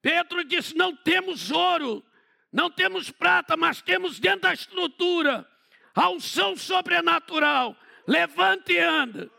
Pedro 0.00 0.44
disse: 0.44 0.76
Não 0.76 0.94
temos 0.94 1.50
ouro, 1.50 2.04
não 2.52 2.70
temos 2.70 3.10
prata, 3.10 3.56
mas 3.56 3.82
temos 3.82 4.18
dentro 4.18 4.42
da 4.42 4.54
estrutura 4.54 5.46
a 5.94 6.08
unção 6.10 6.56
sobrenatural. 6.56 7.76
Levante 8.06 8.72
e 8.72 8.78
anda. 8.78 9.30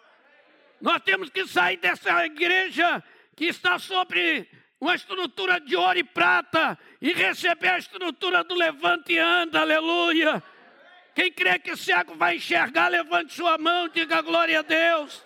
Nós 0.80 1.02
temos 1.02 1.30
que 1.30 1.48
sair 1.48 1.78
dessa 1.78 2.26
igreja 2.26 3.04
que 3.36 3.46
está 3.46 3.80
sobre 3.80 4.48
uma 4.80 4.96
estrutura 4.96 5.60
de 5.60 5.76
ouro 5.76 5.98
e 5.98 6.04
prata 6.04 6.78
e 7.02 7.12
receber 7.12 7.70
a 7.70 7.78
estrutura 7.80 8.44
do 8.44 8.54
levante 8.54 9.14
e 9.14 9.18
anda, 9.18 9.62
aleluia. 9.62 10.42
Quem 11.16 11.32
crê 11.32 11.60
que 11.60 11.76
cego 11.76 12.16
vai 12.16 12.38
enxergar, 12.38 12.88
levante 12.88 13.34
sua 13.34 13.58
mão, 13.58 13.90
diga 13.90 14.22
glória 14.22 14.60
a 14.60 14.62
Deus. 14.62 15.26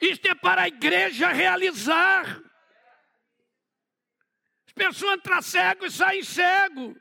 Isto 0.00 0.28
é 0.28 0.34
para 0.34 0.62
a 0.62 0.68
igreja 0.68 1.28
realizar 1.28 2.40
pessoa 4.76 5.14
entra 5.14 5.40
cego 5.40 5.86
e 5.86 5.90
sai 5.90 6.22
cego. 6.22 6.94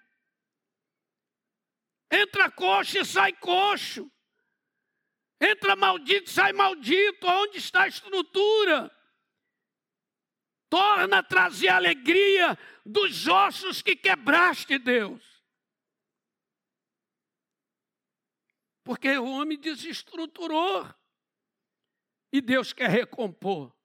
Entra 2.09 2.49
coxo 2.49 2.97
e 2.97 3.05
sai 3.05 3.33
coxo. 3.33 4.09
Entra 5.39 5.75
maldito 5.75 6.29
e 6.29 6.33
sai 6.33 6.53
maldito. 6.53 7.27
Onde 7.27 7.57
está 7.57 7.83
a 7.83 7.87
estrutura? 7.87 8.89
Torna 10.69 11.19
a 11.19 11.23
trazer 11.23 11.67
alegria 11.67 12.57
dos 12.85 13.27
ossos 13.27 13.81
que 13.81 13.95
quebraste, 13.95 14.79
Deus. 14.79 15.21
Porque 18.83 19.17
o 19.17 19.25
homem 19.25 19.59
desestruturou. 19.59 20.87
E 22.31 22.39
Deus 22.39 22.71
quer 22.71 22.89
recompor. 22.89 23.75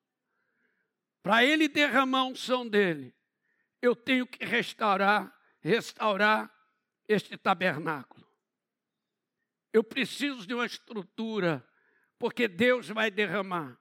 Para 1.23 1.45
ele 1.45 1.69
derramar 1.69 2.21
a 2.21 2.25
unção 2.25 2.67
dele 2.67 3.15
eu 3.83 3.97
tenho 3.97 4.27
que 4.27 4.45
restaurar, 4.45 5.35
restaurar 5.61 6.53
este 7.09 7.37
tabernáculo. 7.37 8.27
Eu 9.73 9.85
preciso 9.85 10.47
de 10.47 10.55
uma 10.55 10.67
estrutura, 10.67 11.67
porque 12.19 12.49
Deus 12.49 12.89
vai 12.89 13.11
derramar. 13.11 13.79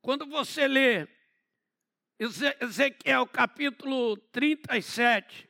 Quando 0.00 0.26
você 0.26 0.66
lê 0.66 1.06
Ezequiel 2.18 3.26
capítulo 3.26 4.16
37, 4.16 5.48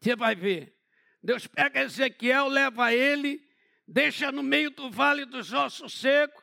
você 0.00 0.16
vai 0.16 0.34
ver. 0.34 0.74
Deus 1.22 1.46
pega 1.46 1.82
Ezequiel, 1.82 2.48
leva 2.48 2.92
ele, 2.92 3.46
deixa 3.86 4.32
no 4.32 4.42
meio 4.42 4.70
do 4.70 4.90
vale 4.90 5.24
dos 5.24 5.52
ossos 5.52 6.00
secos. 6.00 6.42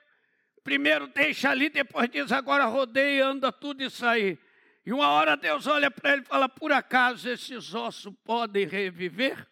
Primeiro 0.63 1.07
deixa 1.07 1.49
ali, 1.49 1.69
depois 1.69 2.09
diz: 2.09 2.31
agora 2.31 2.65
rodeia, 2.65 3.25
anda 3.27 3.51
tudo 3.51 3.83
isso 3.83 4.05
aí. 4.05 4.37
E 4.85 4.91
uma 4.91 5.07
hora 5.09 5.37
Deus 5.37 5.65
olha 5.65 5.89
para 5.89 6.13
ele 6.13 6.21
e 6.23 6.25
fala: 6.25 6.49
Por 6.49 6.71
acaso 6.71 7.29
esses 7.29 7.73
ossos 7.73 8.13
podem 8.23 8.67
reviver? 8.67 9.49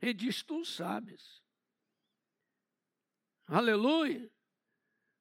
Ele 0.00 0.14
diz: 0.14 0.42
Tu 0.42 0.64
sabes. 0.64 1.42
Aleluia. 3.46 4.30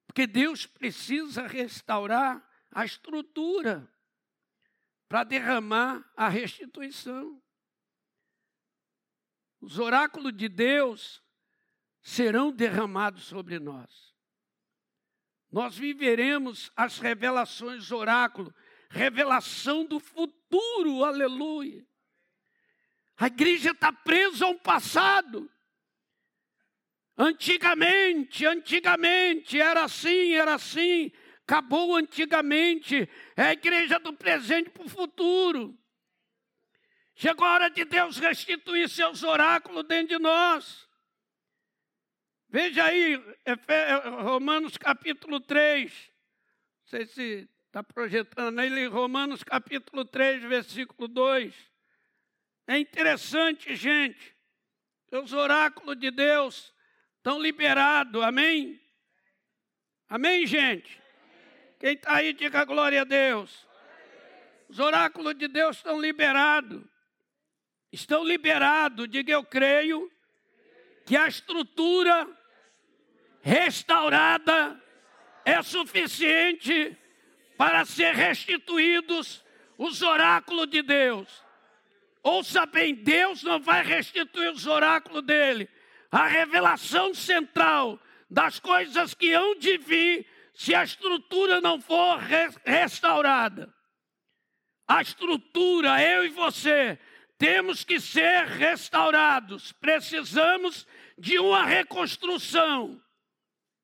Porque 0.08 0.25
Deus 0.25 0.65
precisa 0.65 1.47
restaurar 1.47 2.47
a 2.71 2.86
estrutura 2.86 3.91
para 5.08 5.23
derramar 5.23 6.10
a 6.15 6.29
restituição. 6.29 7.41
Os 9.60 9.77
oráculos 9.77 10.36
de 10.36 10.47
Deus 10.47 11.21
serão 12.01 12.51
derramados 12.51 13.25
sobre 13.25 13.60
nós. 13.60 14.15
Nós 15.51 15.75
viveremos 15.75 16.71
as 16.75 16.99
revelações 16.99 17.91
oráculo 17.91 18.53
revelação 18.89 19.86
do 19.86 19.99
futuro, 19.99 21.04
aleluia. 21.04 21.86
A 23.17 23.28
igreja 23.28 23.71
está 23.71 23.91
presa 23.91 24.45
a 24.45 24.49
um 24.49 24.58
passado. 24.58 25.52
Antigamente, 27.17 28.45
antigamente, 28.45 29.60
era 29.60 29.84
assim, 29.84 30.34
era 30.34 30.56
assim. 30.56 31.12
Acabou 31.43 31.95
antigamente. 31.95 33.10
É 33.36 33.43
a 33.43 33.54
igreja 33.54 33.99
do 33.99 34.13
presente 34.13 34.69
para 34.69 34.86
o 34.86 34.89
futuro. 34.89 35.78
Chegou 37.13 37.45
a 37.45 37.54
hora 37.54 37.69
de 37.69 37.84
Deus 37.84 38.17
restituir 38.17 38.88
seus 38.88 39.23
oráculos 39.23 39.84
dentro 39.84 40.17
de 40.17 40.23
nós. 40.23 40.88
Veja 42.47 42.86
aí, 42.86 43.21
Romanos 44.23 44.78
capítulo 44.78 45.41
3. 45.41 45.91
Não 45.91 46.88
sei 46.88 47.06
se 47.06 47.49
Está 47.69 47.84
projetando 47.84 48.60
ele 48.62 48.79
em 48.79 48.88
Romanos 48.88 49.43
capítulo 49.43 50.03
3, 50.03 50.41
versículo 50.41 51.08
2. 51.08 51.53
É 52.65 52.79
interessante, 52.79 53.75
gente. 53.75 54.36
Os 55.12 55.34
oráculos 55.34 55.95
de 55.99 56.10
Deus 56.10 56.73
estão 57.17 57.39
liberados, 57.39 58.23
amém? 58.23 58.82
Amém, 60.10 60.47
gente? 60.47 60.99
Quem 61.79 61.93
está 61.93 62.15
aí, 62.15 62.34
diga 62.34 62.65
glória 62.65 63.01
a 63.01 63.03
Deus. 63.03 63.67
Os 64.67 64.79
oráculos 64.79 65.36
de 65.36 65.47
Deus 65.47 65.77
estão 65.77 66.01
liberados. 66.01 66.82
Estão 67.91 68.23
liberados, 68.23 69.08
diga 69.08 69.32
eu 69.32 69.43
creio, 69.43 70.12
que 71.05 71.15
a 71.15 71.27
estrutura 71.27 72.27
restaurada 73.43 74.84
é 75.45 75.62
suficiente 75.62 76.97
para 77.60 77.84
ser 77.84 78.15
restituídos 78.15 79.43
os 79.78 80.02
oráculos 80.02 80.69
de 80.69 80.82
Deus. 80.82 81.28
Ouça 82.24 82.65
bem, 82.65 82.95
Deus 82.95 83.43
não 83.43 83.60
vai 83.60 83.84
restituir 83.84 84.50
os 84.54 84.65
oráculos 84.65 85.22
dele. 85.24 85.67
A 86.10 86.26
revelação 86.26 87.13
central 87.13 88.00
das 88.30 88.62
coisas 88.62 89.13
que 89.13 89.34
hão 89.34 89.60
de 89.60 89.78
vir 89.78 90.26
se 90.54 90.74
a 90.74 90.86
estrutura 90.86 91.60
não 91.60 91.82
for 91.82 92.17
restaurada. 92.63 93.76
A 94.88 95.02
estrutura, 95.02 96.02
eu 96.02 96.24
e 96.24 96.30
você, 96.30 96.98
temos 97.38 97.84
que 97.84 98.00
ser 98.00 98.45
restaurados. 98.45 99.74
Precisamos 99.74 100.88
de 101.17 101.38
uma 101.38 101.65
reconstrução, 101.65 103.04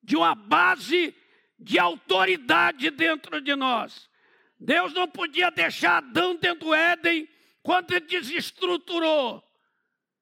de 0.02 0.16
uma 0.16 0.34
base 0.34 1.14
de 1.58 1.78
autoridade 1.78 2.90
dentro 2.90 3.40
de 3.40 3.54
nós. 3.54 4.08
Deus 4.58 4.92
não 4.92 5.08
podia 5.08 5.50
deixar 5.50 5.98
Adão 5.98 6.36
dentro 6.36 6.66
do 6.66 6.74
Éden 6.74 7.28
quando 7.62 7.92
ele 7.92 8.06
desestruturou. 8.06 9.42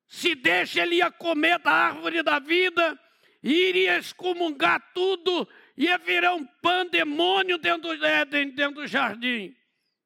Se 0.07 0.35
deixa, 0.35 0.83
ele 0.83 0.97
ia 0.97 1.11
comer 1.11 1.59
da 1.59 1.73
árvore 1.73 2.23
da 2.23 2.38
vida, 2.38 2.99
iria 3.42 3.99
excomungar 3.99 4.92
tudo, 4.92 5.49
ia 5.77 5.99
virar 5.99 6.35
um 6.35 6.44
pandemônio 6.62 7.59
dentro 7.59 7.97
do 7.97 8.05
Éden, 8.05 8.51
dentro 8.51 8.83
do 8.83 8.87
jardim. 8.87 9.55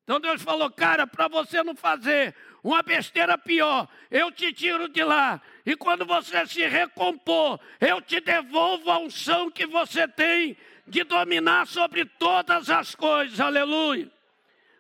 Então 0.03 0.19
Deus 0.19 0.41
falou, 0.41 0.71
cara, 0.71 1.07
para 1.07 1.29
você 1.29 1.63
não 1.63 1.77
fazer 1.77 2.35
uma 2.63 2.83
besteira 2.83 3.39
pior, 3.39 3.89
eu 4.11 4.31
te 4.33 4.53
tiro 4.53 4.89
de 4.89 5.03
lá. 5.05 5.41
E 5.65 5.77
quando 5.77 6.05
você 6.05 6.47
se 6.47 6.67
recompor, 6.67 7.61
eu 7.81 8.01
te 8.01 8.21
devolvo 8.21 8.91
a 8.91 8.99
unção 8.99 9.51
que 9.51 9.67
você 9.67 10.09
tem 10.09 10.57
de 10.87 11.05
dominar 11.05 11.67
sobre 11.67 12.05
todas 12.05 12.71
as 12.71 12.95
coisas, 12.95 13.39
aleluia. 13.41 14.11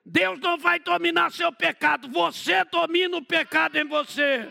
Deus 0.05 0.41
não 0.41 0.57
vai 0.57 0.79
dominar 0.79 1.31
seu 1.31 1.53
pecado, 1.53 2.09
você 2.09 2.65
domina 2.65 3.17
o 3.17 3.25
pecado 3.25 3.77
em 3.77 3.85
você. 3.85 4.49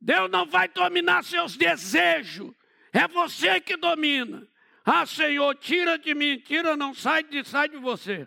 Deus 0.00 0.30
não 0.30 0.46
vai 0.46 0.66
dominar 0.66 1.22
seus 1.22 1.56
desejos. 1.56 2.52
É 2.92 3.06
você 3.06 3.60
que 3.60 3.76
domina. 3.76 4.48
Ah, 4.84 5.06
Senhor, 5.06 5.54
tira 5.56 5.98
de 5.98 6.14
mim, 6.14 6.38
tira, 6.38 6.76
não 6.76 6.92
sai 6.92 7.22
de, 7.22 7.44
sai 7.44 7.68
de 7.68 7.76
você. 7.76 8.26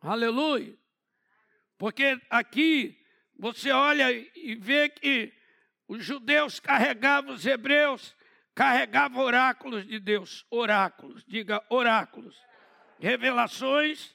Aleluia. 0.00 0.78
Porque 1.78 2.18
aqui 2.30 2.98
você 3.38 3.70
olha 3.70 4.10
e 4.12 4.54
vê 4.54 4.88
que 4.88 5.32
os 5.86 6.04
judeus 6.04 6.58
carregavam, 6.58 7.34
os 7.34 7.46
hebreus 7.46 8.16
carregavam 8.54 9.22
oráculos 9.22 9.86
de 9.86 10.00
Deus. 10.00 10.46
Oráculos, 10.50 11.22
diga 11.26 11.62
oráculos. 11.68 12.36
Revelações 12.98 14.14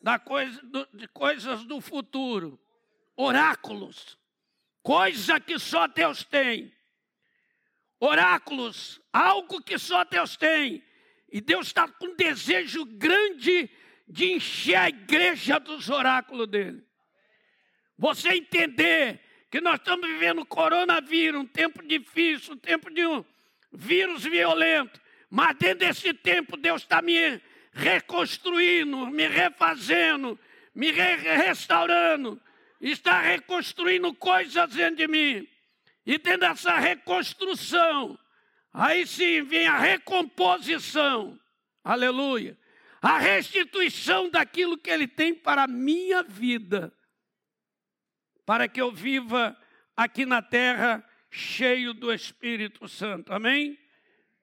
da 0.00 0.18
coisa, 0.18 0.60
de 0.94 1.08
coisas 1.08 1.64
do 1.64 1.80
futuro. 1.80 2.58
Oráculos. 3.16 4.18
Coisa 4.82 5.38
que 5.40 5.58
só 5.58 5.86
Deus 5.86 6.24
tem. 6.24 6.72
Oráculos, 8.00 9.00
algo 9.12 9.62
que 9.62 9.78
só 9.78 10.04
Deus 10.04 10.36
tem. 10.36 10.82
E 11.30 11.40
Deus 11.40 11.68
está 11.68 11.88
com 11.88 12.06
um 12.06 12.16
desejo 12.16 12.84
grande 12.84 13.70
de 14.08 14.32
encher 14.32 14.74
a 14.76 14.88
igreja 14.88 15.58
dos 15.58 15.88
oráculos 15.88 16.48
dele. 16.48 16.84
Você 17.98 18.30
entender 18.30 19.20
que 19.50 19.60
nós 19.60 19.74
estamos 19.74 20.08
vivendo 20.08 20.44
coronavírus, 20.46 21.40
um 21.40 21.46
tempo 21.46 21.86
difícil, 21.86 22.54
um 22.54 22.56
tempo 22.56 22.90
de 22.90 23.06
um 23.06 23.24
vírus 23.70 24.24
violento, 24.24 25.00
mas 25.28 25.56
dentro 25.56 25.86
desse 25.86 26.12
tempo 26.14 26.56
Deus 26.56 26.82
está 26.82 27.02
me 27.02 27.40
reconstruindo, 27.72 29.06
me 29.06 29.26
refazendo, 29.26 30.38
me 30.74 30.90
re 30.90 31.16
restaurando, 31.16 32.40
está 32.80 33.20
reconstruindo 33.20 34.12
coisas 34.14 34.70
dentro 34.70 34.96
de 34.96 35.08
mim. 35.08 35.48
E 36.04 36.18
dentro 36.18 36.40
dessa 36.40 36.78
reconstrução, 36.78 38.18
aí 38.72 39.06
sim 39.06 39.42
vem 39.42 39.66
a 39.66 39.78
recomposição, 39.78 41.38
aleluia, 41.84 42.58
a 43.00 43.18
restituição 43.18 44.28
daquilo 44.28 44.76
que 44.76 44.90
Ele 44.90 45.06
tem 45.06 45.34
para 45.34 45.64
a 45.64 45.68
minha 45.68 46.22
vida, 46.22 46.92
para 48.44 48.68
que 48.68 48.80
eu 48.80 48.90
viva 48.90 49.56
aqui 49.96 50.26
na 50.26 50.42
terra 50.42 51.04
cheio 51.30 51.94
do 51.94 52.12
Espírito 52.12 52.88
Santo, 52.88 53.32
amém? 53.32 53.78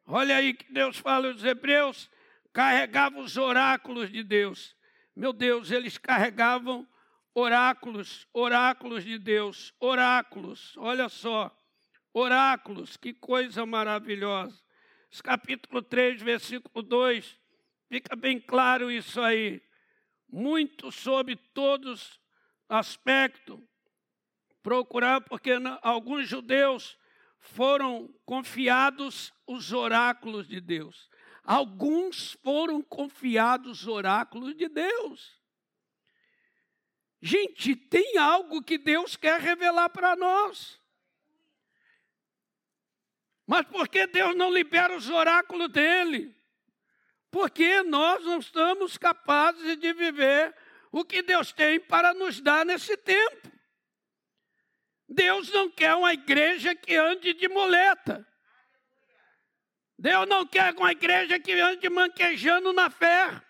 Olha 0.06 0.38
aí 0.38 0.54
que 0.54 0.72
Deus 0.72 0.98
fala, 0.98 1.30
os 1.30 1.44
hebreus 1.44 2.10
carregavam 2.52 3.22
os 3.22 3.38
oráculos 3.38 4.12
de 4.12 4.24
Deus. 4.24 4.76
Meu 5.16 5.32
Deus, 5.32 5.70
eles 5.70 5.98
carregavam 5.98 6.88
oráculos, 7.34 8.28
oráculos 8.34 9.04
de 9.04 9.20
Deus, 9.20 9.74
oráculos, 9.80 10.76
olha 10.78 11.08
só, 11.10 11.56
oráculos, 12.14 12.98
que 12.98 13.14
coisa 13.14 13.66
maravilhosa. 13.66 14.60
Capítulo 15.24 15.82
3, 15.82 16.22
versículo 16.22 16.84
2, 16.84 17.40
fica 17.88 18.16
bem 18.16 18.40
claro 18.40 18.92
isso 18.92 19.22
aí. 19.22 19.62
Muito 20.28 20.92
sobre 20.92 21.36
todos 21.36 22.20
aspectos, 22.68 23.60
procurar, 24.62 25.22
porque 25.22 25.52
alguns 25.82 26.28
judeus 26.28 26.98
foram 27.40 28.14
confiados 28.26 29.34
os 29.48 29.72
oráculos 29.72 30.48
de 30.48 30.60
Deus. 30.60 31.10
Alguns 31.44 32.34
foram 32.44 32.82
confiados 32.82 33.82
os 33.82 33.88
oráculos 33.88 34.56
de 34.56 34.68
Deus. 34.68 35.40
Gente, 37.22 37.76
tem 37.76 38.18
algo 38.18 38.62
que 38.62 38.78
Deus 38.78 39.16
quer 39.16 39.40
revelar 39.40 39.90
para 39.90 40.16
nós. 40.16 40.80
Mas 43.46 43.66
por 43.66 43.88
que 43.90 44.06
Deus 44.06 44.36
não 44.36 44.54
libera 44.54 44.96
os 44.96 45.10
oráculos 45.10 45.70
dele? 45.70 46.36
Porque 47.32 47.82
nós 47.84 48.24
não 48.24 48.40
estamos 48.40 48.98
capazes 48.98 49.78
de 49.78 49.94
viver 49.94 50.56
o 50.92 51.04
que 51.04 51.22
Deus 51.22 51.52
tem 51.52 51.80
para 51.80 52.14
nos 52.14 52.40
dar 52.40 52.66
nesse 52.66 52.96
tempo. 52.96 53.52
Deus 55.10 55.50
não 55.50 55.72
quer 55.72 55.96
uma 55.96 56.14
igreja 56.14 56.76
que 56.76 56.96
ande 56.96 57.34
de 57.34 57.50
muleta. 57.50 58.26
Deus 59.98 60.30
não 60.30 60.46
quer 60.46 60.74
uma 60.76 60.92
igreja 60.92 61.40
que 61.40 61.52
ande 61.54 61.90
manquejando 61.90 62.72
na 62.72 62.92
fé. 62.92 63.42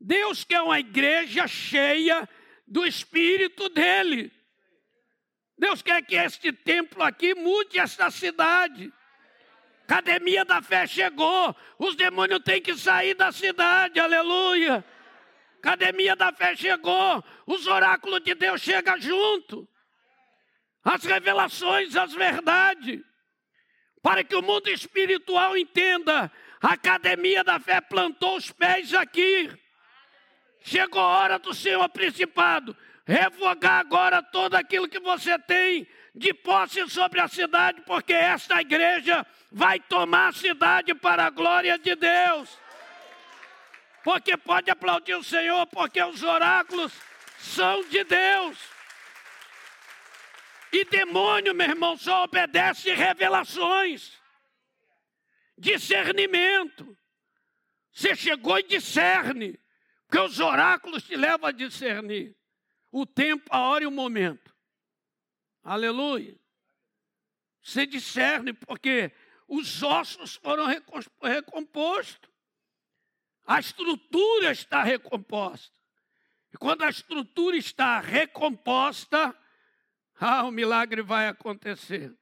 Deus 0.00 0.44
quer 0.44 0.62
uma 0.62 0.78
igreja 0.78 1.48
cheia 1.48 2.28
do 2.66 2.86
Espírito 2.86 3.68
dele. 3.68 4.32
Deus 5.58 5.82
quer 5.82 6.00
que 6.02 6.14
este 6.14 6.52
templo 6.52 7.02
aqui 7.02 7.34
mude 7.34 7.80
esta 7.80 8.08
cidade. 8.10 8.92
Academia 9.82 10.44
da 10.44 10.62
fé 10.62 10.86
chegou, 10.86 11.56
os 11.78 11.96
demônios 11.96 12.42
têm 12.44 12.62
que 12.62 12.76
sair 12.76 13.14
da 13.14 13.32
cidade, 13.32 13.98
aleluia. 13.98 14.84
Academia 15.58 16.14
da 16.14 16.32
fé 16.32 16.54
chegou, 16.54 17.24
os 17.46 17.66
oráculos 17.66 18.22
de 18.22 18.34
Deus 18.36 18.60
chegam 18.60 19.00
junto. 19.00 19.68
As 20.84 21.04
revelações, 21.04 21.96
as 21.96 22.12
verdades. 22.12 23.00
Para 24.02 24.24
que 24.24 24.34
o 24.34 24.42
mundo 24.42 24.68
espiritual 24.68 25.56
entenda, 25.56 26.30
a 26.60 26.72
academia 26.72 27.42
da 27.44 27.58
fé 27.58 27.80
plantou 27.80 28.36
os 28.36 28.50
pés 28.50 28.94
aqui. 28.94 29.50
Chegou 30.62 31.00
a 31.00 31.18
hora 31.18 31.38
do 31.38 31.54
Senhor 31.54 31.88
Principado 31.88 32.76
revogar 33.08 33.80
agora 33.80 34.22
tudo 34.22 34.54
aquilo 34.54 34.86
que 34.86 35.00
você 35.00 35.38
tem 35.38 35.88
de 36.14 36.34
posse 36.34 36.86
sobre 36.90 37.20
a 37.20 37.26
cidade, 37.26 37.80
porque 37.86 38.12
esta 38.12 38.60
igreja 38.60 39.26
vai 39.50 39.80
tomar 39.80 40.28
a 40.28 40.32
cidade 40.32 40.94
para 40.94 41.24
a 41.24 41.30
glória 41.30 41.78
de 41.78 41.94
Deus. 41.94 42.58
Porque 44.04 44.36
pode 44.36 44.70
aplaudir 44.70 45.14
o 45.14 45.24
Senhor, 45.24 45.66
porque 45.68 46.02
os 46.02 46.22
oráculos 46.22 46.92
são 47.38 47.82
de 47.88 48.04
Deus. 48.04 48.58
E 50.72 50.84
demônio, 50.84 51.54
meu 51.54 51.68
irmão, 51.68 51.96
só 51.96 52.24
obedece 52.24 52.92
revelações, 52.92 54.12
discernimento. 55.56 56.96
Você 57.92 58.14
chegou 58.14 58.58
e 58.58 58.62
discerne. 58.62 59.58
Porque 60.06 60.18
os 60.20 60.40
oráculos 60.40 61.02
te 61.02 61.16
levam 61.16 61.48
a 61.48 61.52
discernir 61.52 62.36
o 62.90 63.04
tempo, 63.04 63.44
a 63.50 63.60
hora 63.60 63.84
e 63.84 63.86
o 63.86 63.90
momento. 63.90 64.54
Aleluia. 65.62 66.38
Você 67.62 67.84
discerne 67.84 68.54
porque 68.54 69.12
os 69.46 69.82
ossos 69.82 70.36
foram 70.36 70.66
recompostos. 71.22 72.30
A 73.44 73.60
estrutura 73.60 74.52
está 74.52 74.82
recomposta. 74.82 75.76
E 76.54 76.56
quando 76.56 76.84
a 76.84 76.88
estrutura 76.88 77.56
está 77.56 78.00
recomposta, 78.00 79.36
ah, 80.20 80.44
o 80.44 80.50
milagre 80.50 81.02
vai 81.02 81.28
acontecer. 81.28 82.16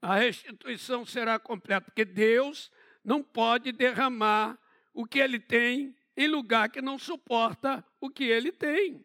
A 0.00 0.16
restituição 0.16 1.04
será 1.04 1.38
completa, 1.38 1.86
porque 1.86 2.04
Deus 2.04 2.70
não 3.04 3.22
pode 3.22 3.72
derramar 3.72 4.58
o 4.92 5.06
que 5.06 5.18
ele 5.18 5.38
tem 5.38 5.96
em 6.16 6.28
lugar 6.28 6.68
que 6.68 6.82
não 6.82 6.98
suporta 6.98 7.84
o 8.00 8.10
que 8.10 8.24
ele 8.24 8.52
tem. 8.52 9.04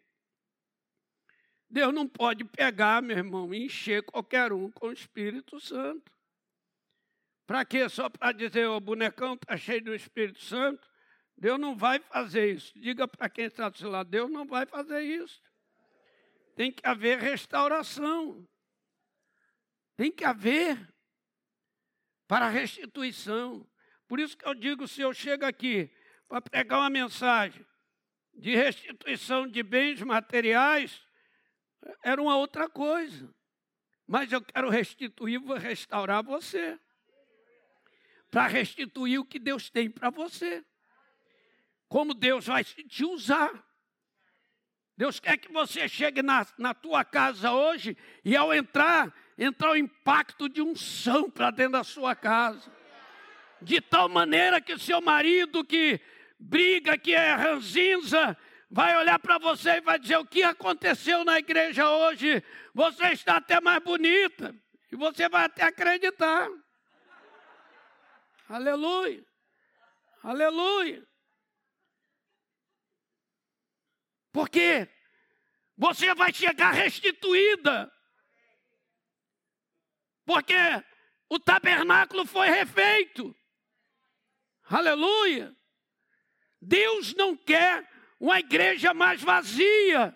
Deus 1.69 1.93
não 1.93 2.07
pode 2.07 2.43
pegar, 2.45 3.01
meu 3.01 3.17
irmão, 3.17 3.53
e 3.53 3.65
encher 3.65 4.03
qualquer 4.03 4.53
um 4.53 4.71
com 4.71 4.87
o 4.87 4.93
Espírito 4.93 5.59
Santo. 5.59 6.11
Para 7.45 7.63
quê? 7.65 7.87
Só 7.89 8.09
para 8.09 8.31
dizer, 8.31 8.67
o 8.67 8.79
bonecão 8.79 9.35
está 9.35 9.57
cheio 9.57 9.83
do 9.83 9.95
Espírito 9.95 10.41
Santo? 10.41 10.87
Deus 11.37 11.59
não 11.59 11.77
vai 11.77 11.99
fazer 11.99 12.53
isso. 12.53 12.77
Diga 12.79 13.07
para 13.07 13.29
quem 13.29 13.45
está 13.45 13.69
do 13.69 13.77
seu 13.77 13.89
lado, 13.89 14.09
Deus 14.09 14.29
não 14.29 14.45
vai 14.45 14.65
fazer 14.65 15.01
isso. 15.01 15.41
Tem 16.57 16.71
que 16.71 16.87
haver 16.87 17.19
restauração. 17.19 18.49
Tem 19.95 20.11
que 20.11 20.25
haver 20.25 20.91
para 22.27 22.49
restituição. 22.49 23.69
Por 24.07 24.19
isso 24.19 24.35
que 24.35 24.43
eu 24.43 24.55
digo, 24.55 24.87
se 24.87 25.01
eu 25.01 25.13
chego 25.13 25.45
aqui 25.45 25.87
para 26.27 26.41
pregar 26.41 26.79
uma 26.79 26.89
mensagem 26.89 27.63
de 28.33 28.55
restituição 28.55 29.47
de 29.47 29.61
bens 29.61 30.01
materiais, 30.01 30.99
era 32.03 32.19
uma 32.19 32.35
outra 32.35 32.67
coisa. 32.67 33.31
Mas 34.07 34.31
eu 34.31 34.41
quero 34.41 34.67
restituir, 34.67 35.39
vou 35.39 35.57
restaurar 35.57 36.23
você. 36.23 36.79
Para 38.31 38.47
restituir 38.47 39.19
o 39.19 39.25
que 39.25 39.37
Deus 39.37 39.69
tem 39.69 39.91
para 39.91 40.09
você. 40.09 40.65
Como 41.87 42.15
Deus 42.15 42.47
vai 42.47 42.63
te 42.63 43.05
usar. 43.05 43.66
Deus 44.97 45.19
quer 45.19 45.37
que 45.37 45.51
você 45.51 45.87
chegue 45.87 46.23
na, 46.23 46.45
na 46.57 46.73
tua 46.73 47.05
casa 47.05 47.51
hoje 47.51 47.95
e 48.25 48.35
ao 48.35 48.51
entrar, 48.51 49.13
entrar 49.37 49.71
o 49.71 49.77
impacto 49.77 50.49
de 50.49 50.59
unção 50.59 51.29
para 51.29 51.51
dentro 51.51 51.73
da 51.73 51.83
sua 51.83 52.15
casa. 52.15 52.71
De 53.61 53.79
tal 53.79 54.09
maneira 54.09 54.59
que 54.59 54.77
seu 54.79 54.99
marido 54.99 55.63
que 55.63 56.01
briga, 56.39 56.97
que 56.97 57.13
é 57.13 57.33
ranzinza, 57.35 58.35
vai 58.71 58.97
olhar 58.97 59.19
para 59.19 59.37
você 59.37 59.77
e 59.77 59.81
vai 59.81 59.99
dizer: 59.99 60.17
o 60.17 60.25
que 60.25 60.41
aconteceu 60.41 61.23
na 61.23 61.37
igreja 61.37 61.87
hoje? 61.89 62.43
Você 62.73 63.09
está 63.09 63.37
até 63.37 63.61
mais 63.61 63.83
bonita. 63.83 64.55
E 64.91 64.95
você 64.95 65.29
vai 65.29 65.45
até 65.45 65.63
acreditar. 65.63 66.49
Aleluia. 68.49 69.23
Aleluia. 70.23 71.05
Porque 74.37 74.87
você 75.75 76.13
vai 76.13 76.31
chegar 76.31 76.69
restituída. 76.69 77.91
Porque 80.23 80.53
o 81.27 81.39
tabernáculo 81.39 82.23
foi 82.23 82.47
refeito. 82.47 83.35
Aleluia. 84.65 85.57
Deus 86.61 87.15
não 87.15 87.35
quer 87.35 87.89
uma 88.19 88.39
igreja 88.39 88.93
mais 88.93 89.23
vazia. 89.23 90.15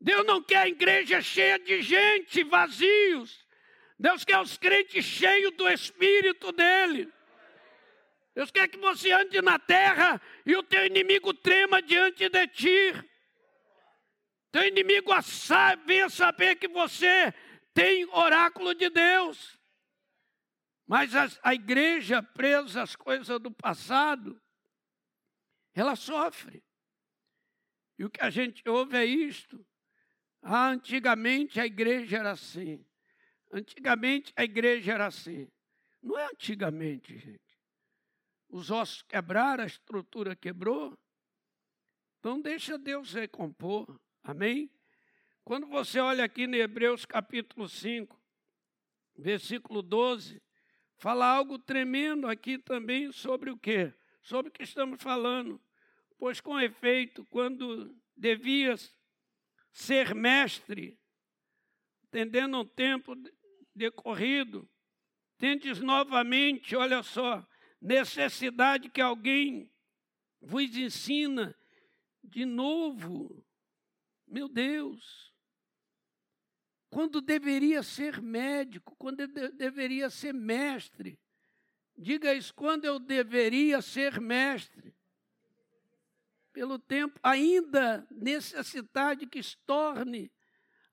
Deus 0.00 0.24
não 0.24 0.40
quer 0.40 0.58
a 0.58 0.68
igreja 0.68 1.20
cheia 1.20 1.58
de 1.58 1.82
gente, 1.82 2.44
vazios. 2.44 3.44
Deus 3.98 4.24
quer 4.24 4.38
os 4.38 4.56
crentes 4.56 5.04
cheios 5.04 5.56
do 5.56 5.68
Espírito 5.68 6.52
dele. 6.52 7.12
Deus 8.40 8.50
quer 8.50 8.68
que 8.68 8.78
você 8.78 9.12
ande 9.12 9.42
na 9.42 9.58
terra 9.58 10.18
e 10.46 10.56
o 10.56 10.62
teu 10.62 10.86
inimigo 10.86 11.34
trema 11.34 11.82
diante 11.82 12.26
de 12.26 12.46
ti. 12.48 12.92
Teu 14.50 14.66
inimigo 14.66 15.10
venha 15.86 16.08
saber 16.08 16.56
que 16.56 16.66
você 16.66 17.34
tem 17.74 18.06
oráculo 18.06 18.74
de 18.74 18.88
Deus. 18.88 19.60
Mas 20.86 21.14
a, 21.14 21.28
a 21.42 21.52
igreja 21.52 22.22
presa 22.22 22.80
às 22.80 22.96
coisas 22.96 23.38
do 23.38 23.50
passado, 23.50 24.40
ela 25.74 25.94
sofre. 25.94 26.64
E 27.98 28.06
o 28.06 28.10
que 28.10 28.22
a 28.22 28.30
gente 28.30 28.66
ouve 28.66 28.96
é 28.96 29.04
isto. 29.04 29.62
Ah, 30.40 30.70
antigamente 30.70 31.60
a 31.60 31.66
igreja 31.66 32.16
era 32.16 32.30
assim. 32.30 32.82
Antigamente 33.52 34.32
a 34.34 34.44
igreja 34.44 34.94
era 34.94 35.08
assim. 35.08 35.46
Não 36.02 36.18
é 36.18 36.24
antigamente, 36.24 37.18
gente. 37.18 37.49
Os 38.50 38.68
ossos 38.68 39.02
quebraram, 39.02 39.62
a 39.62 39.66
estrutura 39.66 40.34
quebrou. 40.34 40.98
Então 42.18 42.40
deixa 42.40 42.76
Deus 42.76 43.12
recompor. 43.12 43.98
Amém? 44.24 44.68
Quando 45.44 45.68
você 45.68 46.00
olha 46.00 46.24
aqui 46.24 46.48
no 46.48 46.56
Hebreus 46.56 47.04
capítulo 47.04 47.68
5, 47.68 48.20
versículo 49.16 49.82
12, 49.82 50.42
fala 50.98 51.26
algo 51.26 51.60
tremendo 51.60 52.26
aqui 52.26 52.58
também 52.58 53.12
sobre 53.12 53.50
o 53.50 53.56
quê? 53.56 53.94
Sobre 54.20 54.50
o 54.50 54.52
que 54.52 54.64
estamos 54.64 55.00
falando. 55.00 55.60
Pois 56.18 56.40
com 56.40 56.58
efeito, 56.60 57.24
quando 57.26 57.96
devias 58.16 58.92
ser 59.72 60.12
mestre, 60.12 60.98
tendendo 62.10 62.58
um 62.58 62.66
tempo 62.66 63.14
decorrido, 63.74 64.68
tendes 65.38 65.80
novamente, 65.80 66.74
olha 66.74 67.02
só, 67.02 67.46
necessidade 67.80 68.90
que 68.90 69.00
alguém 69.00 69.70
vos 70.40 70.76
ensina 70.76 71.56
de 72.22 72.44
novo. 72.44 73.44
Meu 74.26 74.48
Deus. 74.48 75.32
Quando 76.90 77.20
deveria 77.20 77.82
ser 77.82 78.20
médico, 78.20 78.96
quando 78.96 79.26
de 79.26 79.48
deveria 79.50 80.10
ser 80.10 80.34
mestre. 80.34 81.18
Diga 81.96 82.34
isso, 82.34 82.54
quando 82.54 82.84
eu 82.84 82.98
deveria 82.98 83.82
ser 83.82 84.20
mestre 84.20 84.94
pelo 86.52 86.78
tempo, 86.78 87.18
ainda 87.22 88.06
necessidade 88.10 89.26
que 89.26 89.42
se 89.42 89.56
torne 89.58 90.32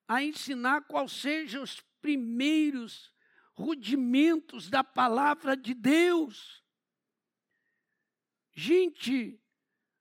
a 0.07 0.23
ensinar 0.23 0.81
quais 0.81 1.11
sejam 1.11 1.63
os 1.63 1.81
primeiros 2.01 3.13
rudimentos 3.53 4.69
da 4.69 4.83
palavra 4.83 5.57
de 5.57 5.73
Deus. 5.73 6.63
Gente, 8.59 9.39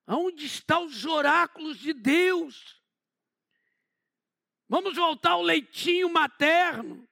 aonde 0.06 0.46
estão 0.46 0.86
os 0.86 1.04
oráculos 1.04 1.78
de 1.78 1.92
Deus? 1.92 2.82
Vamos 4.66 4.96
voltar 4.96 5.32
ao 5.32 5.42
leitinho 5.42 6.08
materno. 6.08 7.06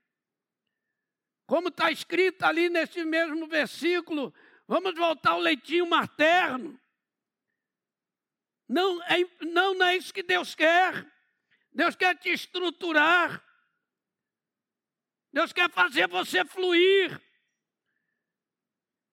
Como 1.44 1.68
está 1.68 1.90
escrito 1.90 2.44
ali 2.44 2.70
nesse 2.70 3.04
mesmo 3.04 3.46
versículo, 3.46 4.32
vamos 4.66 4.94
voltar 4.94 5.32
ao 5.32 5.38
leitinho 5.38 5.86
materno. 5.86 6.80
Não 8.66 9.02
é, 9.02 9.18
não, 9.42 9.74
não 9.74 9.86
é 9.86 9.98
isso 9.98 10.14
que 10.14 10.22
Deus 10.22 10.54
quer. 10.54 11.06
Deus 11.70 11.94
quer 11.94 12.16
te 12.18 12.30
estruturar. 12.30 13.44
Deus 15.30 15.52
quer 15.52 15.70
fazer 15.70 16.08
você 16.08 16.42
fluir. 16.42 17.20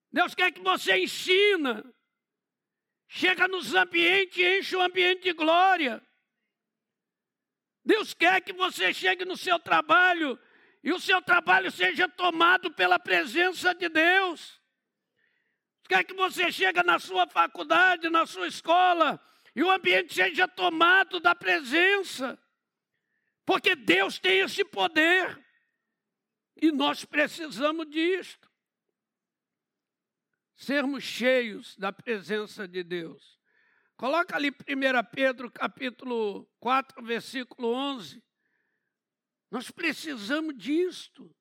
Deus 0.09 0.33
quer 0.33 0.53
que 0.53 0.61
você 0.61 0.97
ensina. 0.97 1.93
Chega 3.13 3.45
nos 3.45 3.75
ambientes 3.75 4.37
e 4.37 4.59
enche 4.59 4.73
o 4.73 4.81
ambiente 4.81 5.23
de 5.23 5.33
glória. 5.33 6.01
Deus 7.83 8.13
quer 8.13 8.39
que 8.39 8.53
você 8.53 8.93
chegue 8.93 9.25
no 9.25 9.35
seu 9.35 9.59
trabalho 9.59 10.39
e 10.81 10.93
o 10.93 10.99
seu 10.99 11.21
trabalho 11.21 11.69
seja 11.69 12.07
tomado 12.07 12.71
pela 12.71 12.97
presença 12.97 13.75
de 13.75 13.89
Deus. 13.89 14.61
Quer 15.89 16.05
que 16.05 16.13
você 16.13 16.49
chegue 16.53 16.81
na 16.83 16.99
sua 16.99 17.27
faculdade, 17.27 18.09
na 18.09 18.25
sua 18.25 18.47
escola, 18.47 19.21
e 19.53 19.61
o 19.61 19.69
ambiente 19.69 20.13
seja 20.13 20.47
tomado 20.47 21.19
da 21.19 21.35
presença, 21.35 22.39
porque 23.45 23.75
Deus 23.75 24.19
tem 24.19 24.39
esse 24.39 24.63
poder 24.63 25.37
e 26.61 26.71
nós 26.71 27.03
precisamos 27.03 27.89
disto. 27.89 28.50
Sermos 30.61 31.03
cheios 31.03 31.75
da 31.75 31.91
presença 31.91 32.67
de 32.67 32.83
Deus. 32.83 33.41
Coloca 33.97 34.35
ali 34.35 34.51
1 34.51 34.53
Pedro 35.11 35.49
capítulo 35.49 36.45
4, 36.59 37.03
versículo 37.03 37.69
11. 37.73 38.23
Nós 39.49 39.71
precisamos 39.71 40.55
disto. 40.55 41.35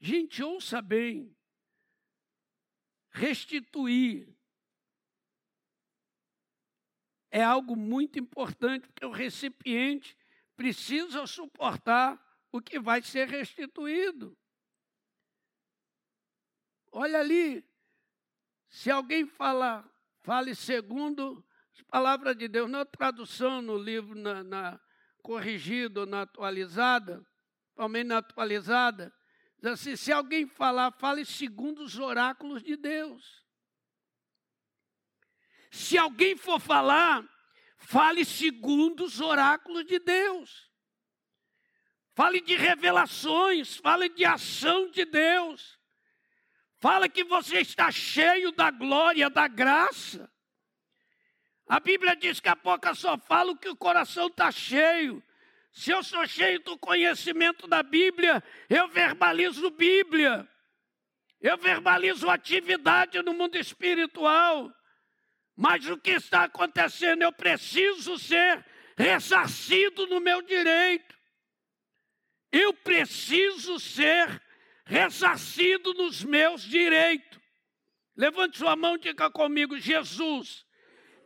Gente, 0.00 0.42
ouça 0.42 0.82
bem. 0.82 1.32
Restituir 3.12 4.36
é 7.30 7.40
algo 7.40 7.76
muito 7.76 8.18
importante, 8.18 8.88
porque 8.88 9.06
o 9.06 9.12
recipiente 9.12 10.18
precisa 10.56 11.24
suportar 11.24 12.20
o 12.50 12.60
que 12.60 12.80
vai 12.80 13.00
ser 13.00 13.28
restituído. 13.28 14.36
Olha 16.90 17.20
ali, 17.20 17.64
se 18.72 18.90
alguém 18.90 19.26
fala, 19.26 19.86
fale 20.22 20.54
segundo 20.54 21.44
as 21.74 21.82
palavras 21.82 22.34
de 22.34 22.48
Deus, 22.48 22.70
na 22.70 22.86
tradução, 22.86 23.60
no 23.60 23.76
livro, 23.76 24.14
na, 24.14 24.42
na 24.42 24.80
corrigido, 25.22 26.06
na 26.06 26.22
atualizada, 26.22 27.22
também 27.76 28.02
na 28.02 28.18
atualizada, 28.18 29.14
diz 29.58 29.72
assim, 29.72 29.94
se 29.94 30.10
alguém 30.10 30.46
falar, 30.46 30.90
fale 30.92 31.26
segundo 31.26 31.82
os 31.82 31.98
oráculos 31.98 32.62
de 32.62 32.74
Deus. 32.74 33.44
Se 35.70 35.98
alguém 35.98 36.34
for 36.34 36.58
falar, 36.58 37.22
fale 37.76 38.24
segundo 38.24 39.04
os 39.04 39.20
oráculos 39.20 39.84
de 39.84 39.98
Deus. 39.98 40.72
Fale 42.14 42.40
de 42.40 42.56
revelações, 42.56 43.76
fale 43.76 44.08
de 44.08 44.24
ação 44.24 44.90
de 44.90 45.04
Deus. 45.04 45.78
Fala 46.82 47.08
que 47.08 47.22
você 47.22 47.60
está 47.60 47.92
cheio 47.92 48.50
da 48.50 48.68
glória, 48.68 49.30
da 49.30 49.46
graça. 49.46 50.28
A 51.68 51.78
Bíblia 51.78 52.16
diz 52.16 52.40
que 52.40 52.48
a 52.48 52.56
boca 52.56 52.92
só 52.92 53.16
fala 53.16 53.52
o 53.52 53.56
que 53.56 53.68
o 53.68 53.76
coração 53.76 54.26
está 54.26 54.50
cheio. 54.50 55.22
Se 55.72 55.92
eu 55.92 56.02
sou 56.02 56.26
cheio 56.26 56.58
do 56.58 56.76
conhecimento 56.76 57.68
da 57.68 57.84
Bíblia, 57.84 58.42
eu 58.68 58.88
verbalizo 58.88 59.70
Bíblia. 59.70 60.48
Eu 61.40 61.56
verbalizo 61.56 62.28
atividade 62.28 63.22
no 63.22 63.32
mundo 63.32 63.56
espiritual. 63.56 64.68
Mas 65.54 65.86
o 65.86 65.96
que 65.96 66.10
está 66.10 66.42
acontecendo? 66.42 67.22
Eu 67.22 67.32
preciso 67.32 68.18
ser 68.18 68.66
ressarcido 68.96 70.08
no 70.08 70.18
meu 70.18 70.42
direito. 70.42 71.16
Eu 72.50 72.74
preciso 72.74 73.78
ser 73.78 74.41
ressarcido 74.84 75.94
nos 75.94 76.24
meus 76.24 76.62
direitos. 76.62 77.40
Levante 78.16 78.58
sua 78.58 78.76
mão 78.76 78.96
e 78.96 79.00
diga 79.00 79.30
comigo: 79.30 79.78
Jesus, 79.78 80.66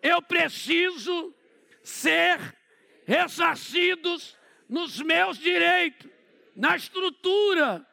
eu 0.03 0.23
preciso 0.23 1.35
ser 1.83 2.39
ressarcido 3.07 4.17
nos 4.69 5.01
meus 5.01 5.39
direitos, 5.39 6.11
na 6.55 6.77
estrutura. 6.77 7.87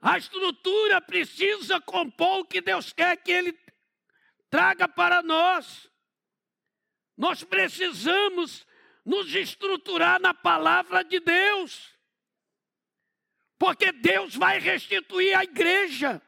A 0.00 0.18
estrutura 0.18 1.00
precisa 1.00 1.80
compor 1.80 2.40
o 2.40 2.44
que 2.44 2.60
Deus 2.60 2.92
quer 2.92 3.16
que 3.16 3.30
Ele 3.30 3.56
traga 4.50 4.88
para 4.88 5.22
nós. 5.22 5.88
Nós 7.16 7.44
precisamos 7.44 8.66
nos 9.04 9.32
estruturar 9.34 10.20
na 10.20 10.34
palavra 10.34 11.02
de 11.04 11.20
Deus. 11.20 11.92
Porque 13.62 13.92
Deus 13.92 14.34
vai 14.34 14.58
restituir 14.58 15.38
a 15.38 15.44
igreja. 15.44 16.20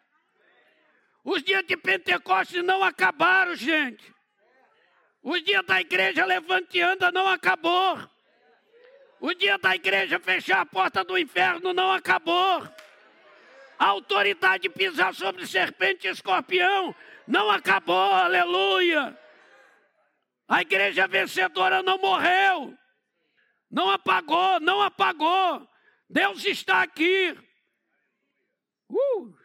Os 1.24 1.42
dias 1.42 1.66
de 1.66 1.76
Pentecostes 1.76 2.62
não 2.62 2.84
acabaram, 2.84 3.56
gente. 3.56 4.14
Os 5.20 5.42
dias 5.42 5.66
da 5.66 5.80
igreja 5.80 6.24
levante 6.24 6.80
anda 6.80 7.10
não 7.10 7.26
acabou. 7.26 7.98
O 9.18 9.34
dia 9.34 9.58
da 9.58 9.74
igreja 9.74 10.20
fechar 10.20 10.60
a 10.60 10.64
porta 10.64 11.02
do 11.02 11.18
inferno 11.18 11.72
não 11.72 11.90
acabou. 11.90 12.62
A 13.80 13.84
autoridade 13.84 14.62
de 14.62 14.68
pisar 14.68 15.12
sobre 15.12 15.44
serpente 15.44 16.06
e 16.06 16.12
escorpião 16.12 16.94
não 17.26 17.50
acabou, 17.50 18.12
aleluia. 18.12 19.18
A 20.46 20.62
igreja 20.62 21.08
vencedora 21.08 21.82
não 21.82 21.98
morreu, 21.98 22.78
não 23.68 23.90
apagou, 23.90 24.60
não 24.60 24.80
apagou. 24.80 25.73
Deus 26.14 26.44
está 26.44 26.80
aqui. 26.80 27.36
Uh, 28.88 29.36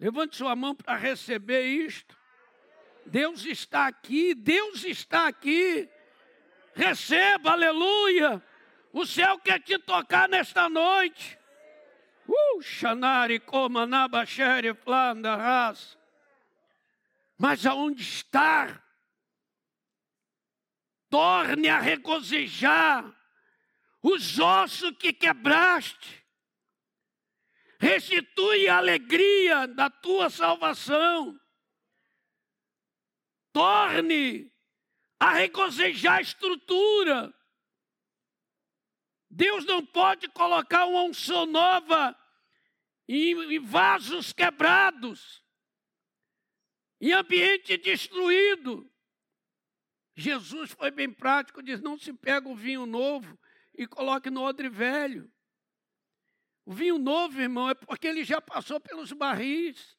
levante 0.00 0.34
sua 0.34 0.56
mão 0.56 0.74
para 0.74 0.96
receber 0.96 1.66
isto. 1.66 2.18
Deus 3.04 3.44
está 3.44 3.86
aqui, 3.86 4.34
Deus 4.34 4.82
está 4.82 5.26
aqui. 5.28 5.90
Receba, 6.74 7.50
aleluia. 7.50 8.42
O 8.94 9.04
céu 9.04 9.38
quer 9.40 9.60
te 9.60 9.78
tocar 9.78 10.26
nesta 10.26 10.70
noite. 10.70 11.38
Uh, 12.26 12.62
Xanari, 12.62 13.38
Comanabachere, 13.38 14.72
Flandaras. 14.72 15.98
Mas 17.36 17.66
aonde 17.66 18.00
está? 18.00 18.82
Torne 21.10 21.68
a 21.68 21.78
regozijar 21.78 23.21
os 24.02 24.38
ossos 24.38 24.96
que 24.98 25.12
quebraste. 25.12 26.22
Restitui 27.78 28.68
a 28.68 28.78
alegria 28.78 29.66
da 29.66 29.88
tua 29.88 30.28
salvação. 30.28 31.38
Torne 33.52 34.52
a 35.18 35.32
regozijar 35.32 36.18
a 36.18 36.20
estrutura. 36.20 37.32
Deus 39.30 39.64
não 39.64 39.84
pode 39.84 40.28
colocar 40.28 40.84
uma 40.86 41.02
unção 41.04 41.46
nova 41.46 42.16
em, 43.08 43.58
vasos 43.60 44.32
quebrados, 44.32 45.42
em 47.00 47.12
ambiente 47.12 47.76
destruído. 47.76 48.90
Jesus 50.14 50.72
foi 50.72 50.90
bem 50.90 51.10
prático, 51.10 51.62
diz: 51.62 51.80
não 51.80 51.98
se 51.98 52.12
pega 52.12 52.48
o 52.48 52.56
vinho 52.56 52.84
novo 52.84 53.38
e 53.74 53.86
coloque 53.86 54.30
no 54.30 54.42
odre 54.42 54.68
velho. 54.68 55.30
O 56.64 56.72
vinho 56.72 56.98
novo, 56.98 57.40
irmão, 57.40 57.68
é 57.70 57.74
porque 57.74 58.06
ele 58.06 58.24
já 58.24 58.40
passou 58.40 58.78
pelos 58.78 59.12
barris. 59.12 59.96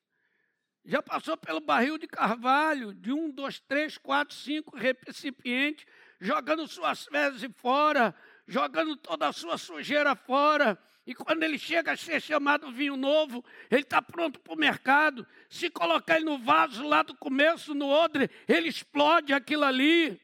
Já 0.85 1.01
passou 1.01 1.37
pelo 1.37 1.61
barril 1.61 1.97
de 1.97 2.07
carvalho, 2.07 2.93
de 2.93 3.11
um, 3.11 3.31
dois, 3.31 3.59
três, 3.59 3.97
quatro, 3.97 4.35
cinco 4.35 4.75
recipientes, 4.75 5.85
jogando 6.19 6.67
suas 6.67 7.05
fezes 7.05 7.49
fora, 7.55 8.13
jogando 8.45 8.97
toda 8.97 9.27
a 9.27 9.33
sua 9.33 9.57
sujeira 9.57 10.13
fora. 10.13 10.77
E 11.05 11.13
quando 11.13 11.43
ele 11.43 11.57
chega 11.57 11.93
a 11.93 11.97
ser 11.97 12.21
chamado 12.21 12.71
vinho 12.71 12.97
novo, 12.97 13.43
ele 13.69 13.81
está 13.81 14.01
pronto 14.01 14.39
para 14.39 14.53
o 14.53 14.57
mercado. 14.57 15.25
Se 15.49 15.69
colocar 15.69 16.17
ele 16.17 16.25
no 16.25 16.37
vaso 16.37 16.85
lá 16.85 17.01
do 17.01 17.15
começo, 17.15 17.73
no 17.73 17.87
odre, 17.87 18.29
ele 18.47 18.69
explode 18.69 19.33
aquilo 19.33 19.63
ali. 19.65 20.19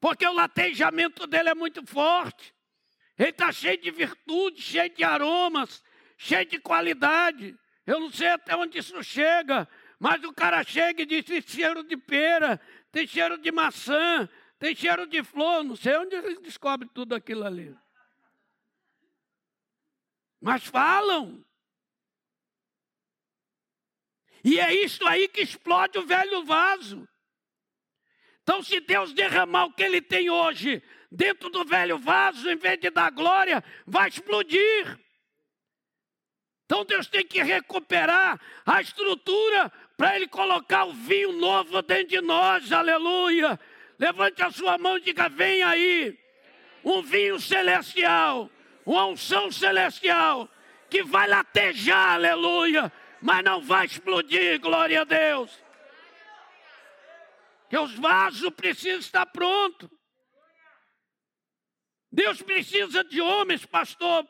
Porque 0.00 0.26
o 0.26 0.32
latejamento 0.32 1.26
dele 1.26 1.50
é 1.50 1.54
muito 1.54 1.84
forte. 1.86 2.54
Ele 3.18 3.30
está 3.30 3.52
cheio 3.52 3.80
de 3.80 3.90
virtude, 3.90 4.60
cheio 4.60 4.90
de 4.90 5.04
aromas, 5.04 5.82
cheio 6.16 6.44
de 6.44 6.58
qualidade. 6.58 7.56
Eu 7.86 8.00
não 8.00 8.10
sei 8.10 8.28
até 8.28 8.56
onde 8.56 8.78
isso 8.78 9.02
chega, 9.02 9.68
mas 9.98 10.22
o 10.24 10.32
cara 10.32 10.64
chega 10.64 11.02
e 11.02 11.06
diz: 11.06 11.24
tem 11.24 11.40
cheiro 11.40 11.84
de 11.84 11.96
pera, 11.96 12.60
tem 12.90 13.06
cheiro 13.06 13.38
de 13.38 13.52
maçã, 13.52 14.28
tem 14.58 14.74
cheiro 14.74 15.06
de 15.06 15.22
flor. 15.22 15.62
Não 15.62 15.76
sei 15.76 15.96
onde 15.96 16.16
ele 16.16 16.40
descobre 16.40 16.88
tudo 16.92 17.14
aquilo 17.14 17.44
ali. 17.44 17.76
Mas 20.40 20.64
falam. 20.64 21.44
E 24.42 24.60
é 24.60 24.74
isso 24.74 25.06
aí 25.06 25.26
que 25.28 25.40
explode 25.40 25.96
o 25.98 26.06
velho 26.06 26.44
vaso. 26.44 27.08
Então, 28.42 28.62
se 28.62 28.78
Deus 28.80 29.14
derramar 29.14 29.64
o 29.64 29.72
que 29.72 29.82
ele 29.82 30.02
tem 30.02 30.28
hoje 30.28 30.82
dentro 31.14 31.48
do 31.48 31.64
velho 31.64 31.96
vaso, 31.96 32.50
em 32.50 32.56
vez 32.56 32.78
de 32.78 32.90
dar 32.90 33.10
glória, 33.10 33.62
vai 33.86 34.08
explodir. 34.08 34.98
Então 36.66 36.84
Deus 36.84 37.06
tem 37.06 37.24
que 37.24 37.42
recuperar 37.42 38.40
a 38.66 38.80
estrutura 38.80 39.70
para 39.96 40.16
Ele 40.16 40.26
colocar 40.26 40.84
o 40.84 40.92
vinho 40.92 41.32
novo 41.32 41.80
dentro 41.82 42.08
de 42.08 42.20
nós, 42.20 42.72
aleluia. 42.72 43.58
Levante 43.98 44.42
a 44.42 44.50
sua 44.50 44.76
mão 44.76 44.98
e 44.98 45.02
diga: 45.02 45.28
vem 45.28 45.62
aí, 45.62 46.18
um 46.82 47.00
vinho 47.00 47.38
celestial, 47.38 48.50
uma 48.84 49.06
unção 49.06 49.52
celestial, 49.52 50.48
que 50.90 51.02
vai 51.04 51.28
latejar, 51.28 52.14
aleluia, 52.14 52.92
mas 53.20 53.44
não 53.44 53.62
vai 53.62 53.86
explodir, 53.86 54.60
glória 54.60 55.02
a 55.02 55.04
Deus. 55.04 55.62
Que 57.70 57.78
os 57.78 57.94
vasos 57.94 58.50
precisam 58.50 58.98
estar 58.98 59.26
prontos. 59.26 59.88
Deus 62.14 62.40
precisa 62.40 63.02
de 63.02 63.20
homens, 63.20 63.66
pastor, 63.66 64.24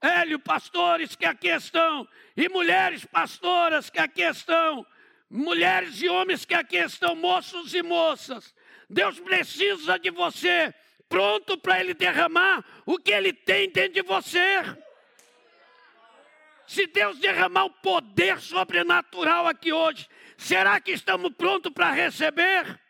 Hélio, 0.00 0.38
pastores 0.38 1.14
que 1.14 1.26
aqui 1.26 1.48
estão, 1.48 2.08
e 2.34 2.48
mulheres 2.48 3.04
pastoras 3.04 3.90
que 3.90 3.98
aqui 3.98 4.22
estão, 4.22 4.86
mulheres 5.28 6.00
e 6.00 6.08
homens 6.08 6.46
que 6.46 6.54
aqui 6.54 6.78
estão, 6.78 7.14
moços 7.14 7.74
e 7.74 7.82
moças. 7.82 8.54
Deus 8.88 9.20
precisa 9.20 9.98
de 9.98 10.10
você, 10.10 10.74
pronto 11.10 11.58
para 11.58 11.78
Ele 11.78 11.92
derramar 11.92 12.64
o 12.86 12.96
que 12.96 13.12
Ele 13.12 13.34
tem 13.34 13.68
dentro 13.68 13.92
de 13.92 14.02
você. 14.02 14.62
Se 16.66 16.86
Deus 16.86 17.18
derramar 17.18 17.66
o 17.66 17.70
poder 17.70 18.40
sobrenatural 18.40 19.46
aqui 19.46 19.74
hoje, 19.74 20.08
será 20.38 20.80
que 20.80 20.92
estamos 20.92 21.34
prontos 21.34 21.70
para 21.70 21.90
receber? 21.90 22.80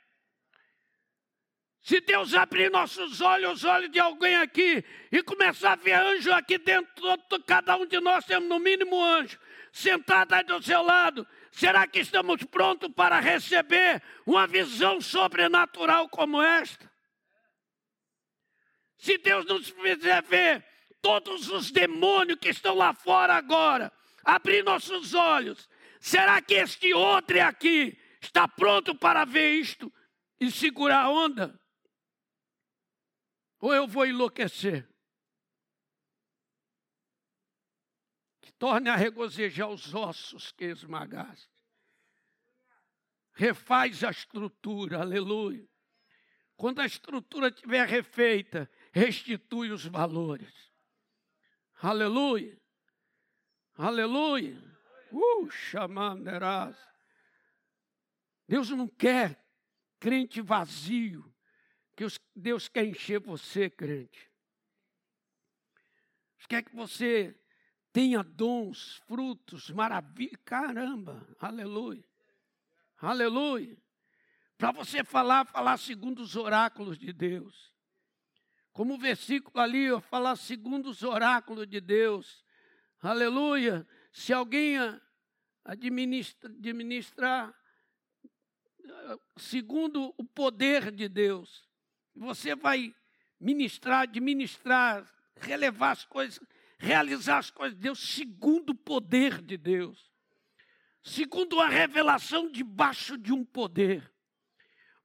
Se 1.90 2.00
Deus 2.00 2.34
abrir 2.34 2.70
nossos 2.70 3.20
olhos, 3.20 3.54
os 3.54 3.64
olhos 3.64 3.90
de 3.90 3.98
alguém 3.98 4.36
aqui, 4.36 4.84
e 5.10 5.24
começar 5.24 5.72
a 5.72 5.74
ver 5.74 5.94
anjo 5.94 6.32
aqui 6.32 6.56
dentro, 6.56 7.18
cada 7.44 7.76
um 7.76 7.84
de 7.84 7.98
nós 7.98 8.24
temos 8.24 8.48
no 8.48 8.60
mínimo 8.60 8.94
um 8.94 9.04
anjo, 9.04 9.36
sentado 9.72 10.32
aí 10.34 10.44
do 10.44 10.62
seu 10.62 10.82
lado, 10.82 11.26
será 11.50 11.88
que 11.88 11.98
estamos 11.98 12.44
prontos 12.44 12.92
para 12.94 13.18
receber 13.18 14.00
uma 14.24 14.46
visão 14.46 15.00
sobrenatural 15.00 16.08
como 16.08 16.40
esta? 16.40 16.88
Se 18.96 19.18
Deus 19.18 19.44
nos 19.46 19.70
fizer 19.70 20.22
ver 20.22 20.64
todos 21.02 21.50
os 21.50 21.72
demônios 21.72 22.38
que 22.38 22.50
estão 22.50 22.76
lá 22.76 22.94
fora 22.94 23.34
agora, 23.34 23.92
abrir 24.24 24.62
nossos 24.62 25.12
olhos, 25.12 25.68
será 25.98 26.40
que 26.40 26.54
este 26.54 26.94
outro 26.94 27.42
aqui 27.42 27.98
está 28.22 28.46
pronto 28.46 28.94
para 28.94 29.24
ver 29.24 29.54
isto 29.54 29.92
e 30.38 30.52
segurar 30.52 31.06
a 31.06 31.10
onda? 31.10 31.58
Ou 33.60 33.74
eu 33.74 33.86
vou 33.86 34.06
enlouquecer. 34.06 34.88
Que 38.40 38.50
torne 38.52 38.88
a 38.88 38.96
regozijar 38.96 39.68
os 39.68 39.94
ossos 39.94 40.50
que 40.50 40.64
esmagaste. 40.64 41.50
Refaz 43.32 44.02
a 44.02 44.10
estrutura, 44.10 45.00
aleluia. 45.00 45.68
Quando 46.56 46.80
a 46.80 46.86
estrutura 46.86 47.48
estiver 47.48 47.86
refeita, 47.86 48.70
restitui 48.92 49.70
os 49.70 49.86
valores. 49.86 50.70
Aleluia. 51.80 52.60
Aleluia. 53.74 54.62
Uh, 55.10 55.50
chamanderás. 55.50 56.76
Deus 58.46 58.68
não 58.70 58.88
quer 58.88 59.42
crente 59.98 60.40
vazio 60.40 61.29
que 62.00 62.40
Deus 62.40 62.68
quer 62.68 62.84
encher 62.84 63.20
você, 63.20 63.68
crente. 63.68 64.30
Deus 66.36 66.46
quer 66.48 66.62
que 66.62 66.74
você 66.74 67.38
tenha 67.92 68.22
dons, 68.22 69.02
frutos, 69.06 69.70
maravilha. 69.70 70.38
Caramba, 70.44 71.26
aleluia. 71.38 72.04
Aleluia. 72.98 73.76
Para 74.56 74.72
você 74.72 75.02
falar, 75.02 75.46
falar 75.46 75.78
segundo 75.78 76.20
os 76.20 76.36
oráculos 76.36 76.98
de 76.98 77.12
Deus. 77.12 77.72
Como 78.72 78.94
o 78.94 78.98
versículo 78.98 79.58
ali, 79.60 79.90
ó, 79.90 80.00
falar 80.00 80.36
segundo 80.36 80.90
os 80.90 81.02
oráculos 81.02 81.66
de 81.66 81.80
Deus. 81.80 82.44
Aleluia. 83.00 83.86
Se 84.12 84.32
alguém 84.32 84.76
administra, 85.64 86.48
administrar 86.48 87.54
segundo 89.36 90.14
o 90.16 90.24
poder 90.24 90.90
de 90.90 91.08
Deus. 91.08 91.69
Você 92.14 92.54
vai 92.54 92.94
ministrar, 93.40 94.02
administrar, 94.02 95.04
relevar 95.36 95.92
as 95.92 96.04
coisas, 96.04 96.40
realizar 96.78 97.38
as 97.38 97.50
coisas 97.50 97.76
de 97.76 97.82
Deus 97.82 97.98
segundo 97.98 98.70
o 98.70 98.74
poder 98.74 99.40
de 99.40 99.56
Deus. 99.56 100.10
Segundo 101.02 101.58
a 101.60 101.68
revelação 101.68 102.50
debaixo 102.50 103.16
de 103.16 103.32
um 103.32 103.44
poder. 103.44 104.12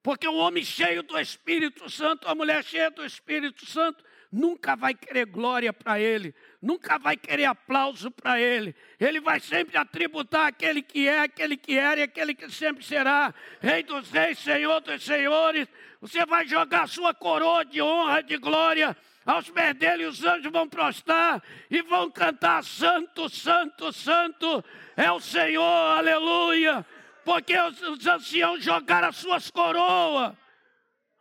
Porque 0.04 0.28
o 0.28 0.36
homem 0.36 0.64
cheio 0.64 1.02
do 1.02 1.18
Espírito 1.18 1.90
Santo, 1.90 2.28
a 2.28 2.36
mulher 2.36 2.64
cheia 2.64 2.92
do 2.92 3.04
Espírito 3.04 3.66
Santo, 3.66 4.04
nunca 4.32 4.76
vai 4.76 4.94
querer 4.94 5.26
glória 5.26 5.72
para 5.72 6.00
ele, 6.00 6.34
nunca 6.62 6.98
vai 6.98 7.16
querer 7.16 7.46
aplauso 7.46 8.10
para 8.12 8.40
ele. 8.40 8.76
Ele 9.00 9.20
vai 9.20 9.40
sempre 9.40 9.78
atributar 9.78 10.48
aquele 10.48 10.82
que 10.82 11.08
é, 11.08 11.22
aquele 11.22 11.58
que 11.58 11.78
era 11.78 12.00
e 12.00 12.04
aquele 12.04 12.34
que 12.34 12.50
sempre 12.50 12.84
será, 12.84 13.34
Rei 13.62 13.84
dos 13.84 14.10
Reis, 14.12 14.40
Senhor 14.40 14.82
dos 14.82 15.04
Senhores. 15.04 15.68
Você 16.02 16.26
vai 16.26 16.46
jogar 16.48 16.88
sua 16.88 17.14
coroa 17.14 17.64
de 17.66 17.82
honra, 17.82 18.22
de 18.22 18.38
glória 18.38 18.96
aos 19.26 19.50
pés 19.50 19.76
dele, 19.76 20.06
os 20.06 20.24
anjos 20.24 20.52
vão 20.52 20.70
prostrar 20.70 21.42
e 21.70 21.82
vão 21.82 22.12
cantar: 22.12 22.64
Santo, 22.64 23.28
Santo, 23.28 23.92
Santo 23.92 24.64
é 24.96 25.12
o 25.12 25.20
Senhor, 25.20 25.98
aleluia. 25.98 26.86
Porque 27.24 27.60
os, 27.60 27.82
os 27.82 28.06
anciãos 28.06 28.64
jogaram 28.64 29.08
as 29.08 29.16
suas 29.16 29.50
coroas, 29.50 30.34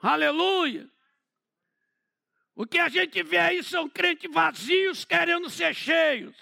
aleluia. 0.02 0.86
O 2.56 2.64
que 2.66 2.78
a 2.78 2.88
gente 2.88 3.22
vê 3.22 3.38
aí 3.38 3.62
são 3.64 3.88
crentes 3.88 4.30
vazios 4.30 5.04
querendo 5.04 5.50
ser 5.50 5.74
cheios. 5.74 6.36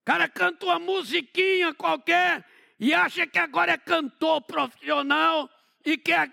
O 0.00 0.04
cara 0.04 0.28
canta 0.28 0.66
uma 0.66 0.78
musiquinha 0.78 1.72
qualquer 1.72 2.44
e 2.80 2.92
acha 2.92 3.26
que 3.26 3.38
agora 3.38 3.72
é 3.72 3.78
cantor 3.78 4.42
profissional 4.42 5.48
e 5.84 5.96
quer, 5.96 6.32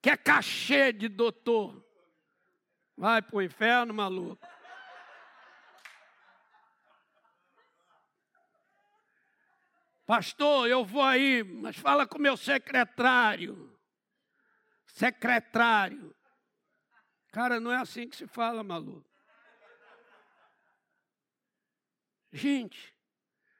quer 0.00 0.16
cachê 0.16 0.92
de 0.92 1.08
doutor. 1.08 1.84
Vai 2.96 3.20
pro 3.20 3.42
inferno, 3.42 3.92
maluco. 3.92 4.46
Pastor, 10.06 10.68
eu 10.68 10.84
vou 10.84 11.02
aí, 11.02 11.44
mas 11.44 11.76
fala 11.76 12.06
com 12.06 12.18
meu 12.18 12.36
secretário. 12.36 13.78
Secretário. 14.86 16.14
Cara, 17.30 17.60
não 17.60 17.70
é 17.70 17.76
assim 17.76 18.08
que 18.08 18.16
se 18.16 18.26
fala, 18.26 18.62
maluco. 18.62 19.08
Gente, 22.32 22.94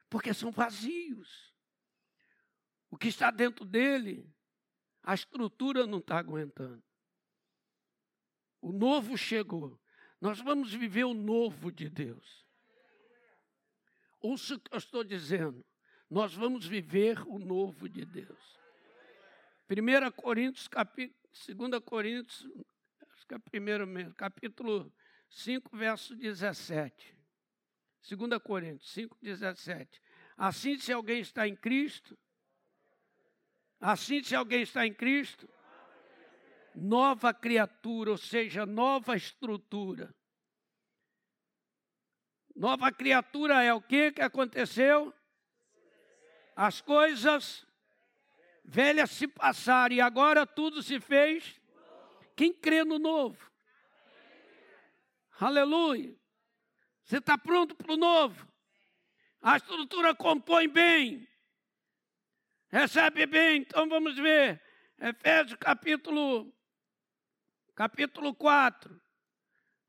porque 0.08 0.34
são 0.34 0.50
vazios. 0.50 1.54
O 2.90 2.96
que 2.96 3.08
está 3.08 3.30
dentro 3.30 3.64
dele, 3.64 4.28
a 5.02 5.14
estrutura 5.14 5.86
não 5.86 5.98
está 5.98 6.18
aguentando. 6.18 6.82
O 8.60 8.72
novo 8.72 9.16
chegou. 9.16 9.80
Nós 10.20 10.40
vamos 10.40 10.74
viver 10.74 11.04
o 11.04 11.14
novo 11.14 11.72
de 11.72 11.88
Deus. 11.88 12.44
Ouça 14.20 14.56
o 14.56 14.60
que 14.60 14.74
eu 14.74 14.78
estou 14.78 15.02
dizendo. 15.02 15.64
Nós 16.10 16.34
vamos 16.34 16.66
viver 16.66 17.22
o 17.26 17.38
novo 17.38 17.88
de 17.88 18.04
Deus. 18.04 18.58
1 19.70 20.10
Coríntios, 20.10 20.66
capítulo, 20.66 21.16
2 21.54 21.82
Coríntios, 21.84 22.46
é 23.34 23.38
primeiro 23.38 23.86
mesmo, 23.86 24.14
capítulo 24.14 24.92
5, 25.28 25.76
verso 25.76 26.16
17. 26.16 27.16
2 28.08 28.42
Coríntios 28.42 28.90
5, 28.92 29.16
17. 29.20 30.00
Assim, 30.36 30.78
se 30.78 30.92
alguém 30.92 31.20
está 31.20 31.46
em 31.46 31.54
Cristo, 31.54 32.18
assim, 33.80 34.22
se 34.22 34.34
alguém 34.34 34.62
está 34.62 34.86
em 34.86 34.92
Cristo, 34.92 35.48
nova 36.74 37.34
criatura, 37.34 38.10
ou 38.10 38.18
seja, 38.18 38.64
nova 38.64 39.16
estrutura. 39.16 40.14
Nova 42.56 42.90
criatura 42.90 43.62
é 43.62 43.72
o 43.72 43.80
que 43.80 44.12
que 44.12 44.22
aconteceu? 44.22 45.14
As 46.56 46.80
coisas 46.80 47.66
velhas 48.64 49.10
se 49.10 49.26
passaram 49.28 49.94
e 49.94 50.00
agora 50.00 50.46
tudo 50.46 50.82
se 50.82 51.00
fez 51.00 51.59
quem 52.40 52.54
crê 52.54 52.84
no 52.84 52.98
novo? 52.98 53.36
Aleluia. 55.38 56.18
Você 57.04 57.18
está 57.18 57.36
pronto 57.36 57.74
para 57.74 57.92
o 57.92 57.98
novo? 57.98 58.50
A 59.42 59.58
estrutura 59.58 60.14
compõe 60.14 60.66
bem. 60.66 61.28
Recebe 62.70 63.26
bem. 63.26 63.60
Então 63.60 63.86
vamos 63.90 64.16
ver. 64.16 64.58
Efésios 64.98 65.58
capítulo, 65.60 66.50
capítulo 67.74 68.34
4. 68.34 68.98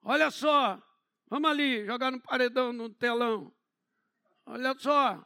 Olha 0.01 0.29
só. 0.29 0.77
Vamos 1.27 1.49
ali, 1.49 1.85
jogar 1.85 2.11
no 2.11 2.19
paredão, 2.19 2.73
no 2.73 2.89
telão. 2.89 3.55
Olha 4.45 4.75
só. 4.77 5.25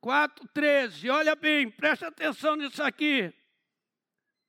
4, 0.00 0.48
13. 0.54 1.10
Olha 1.10 1.36
bem, 1.36 1.70
presta 1.70 2.08
atenção 2.08 2.56
nisso 2.56 2.82
aqui. 2.82 3.43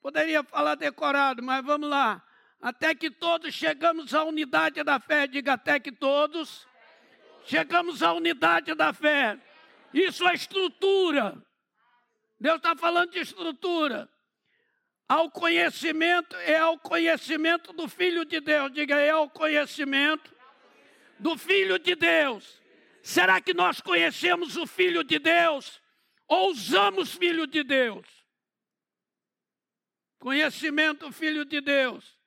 Poderia 0.06 0.44
falar 0.44 0.76
decorado, 0.76 1.42
mas 1.42 1.66
vamos 1.66 1.90
lá. 1.90 2.24
Até 2.62 2.94
que 2.94 3.10
todos 3.10 3.52
chegamos 3.56 4.14
à 4.14 4.24
unidade 4.24 4.84
da 4.84 5.00
fé. 5.00 5.26
Diga 5.26 5.54
até 5.54 5.80
que 5.80 5.92
todos 5.92 6.68
chegamos 7.44 8.04
à 8.04 8.14
unidade 8.14 8.76
da 8.76 8.94
fé. 8.94 9.36
Isso 9.92 10.28
é 10.28 10.36
estrutura. 10.36 11.36
Deus 12.40 12.58
está 12.58 12.76
falando 12.76 13.14
de 13.14 13.20
estrutura. 13.20 14.08
Ao 15.10 15.32
conhecimento, 15.32 16.36
é 16.36 16.60
ao 16.60 16.78
conhecimento 16.78 17.74
do 17.74 17.90
Filho 17.90 18.24
de 18.26 18.40
Deus. 18.40 18.72
Diga, 18.72 18.98
é 18.98 19.10
ao 19.10 19.28
conhecimento 19.28 20.32
do 21.18 21.36
Filho 21.36 21.80
de 21.80 21.96
Deus. 21.96 22.62
Será 23.02 23.42
que 23.42 23.56
nós 23.56 23.82
conhecemos 23.82 24.56
o 24.56 24.68
Filho 24.68 25.04
de 25.04 25.18
Deus? 25.18 25.82
Ou 26.28 26.52
usamos 26.52 27.16
Filho 27.16 27.48
de 27.48 27.64
Deus? 27.64 28.25
Conhecimento, 30.26 31.12
Filho 31.12 31.46
de 31.46 31.62
Deus. 31.62 32.18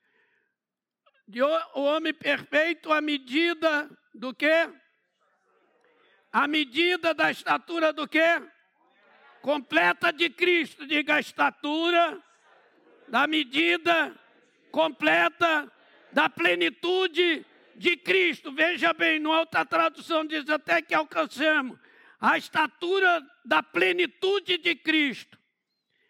De 1.26 1.42
o 1.42 1.82
homem 1.82 2.14
perfeito 2.14 2.92
à 2.92 3.00
medida 3.00 3.90
do 4.14 4.32
quê? 4.32 4.70
A 6.30 6.46
medida 6.46 7.12
da 7.12 7.28
estatura 7.28 7.92
do 7.92 8.06
quê? 8.06 8.40
Completa 9.42 10.12
de 10.12 10.30
Cristo. 10.30 10.86
Diga 10.86 11.16
a 11.16 11.18
estatura 11.18 12.22
da 13.08 13.26
medida 13.26 14.16
completa 14.70 15.68
da 16.12 16.30
plenitude 16.30 17.44
de 17.74 17.96
Cristo. 17.96 18.52
Veja 18.52 18.92
bem, 18.92 19.18
no 19.18 19.32
outra 19.32 19.64
tradução 19.64 20.24
diz 20.24 20.48
até 20.48 20.80
que 20.80 20.94
alcancemos 20.94 21.76
a 22.20 22.38
estatura 22.38 23.20
da 23.44 23.60
plenitude 23.60 24.56
de 24.56 24.76
Cristo. 24.76 25.36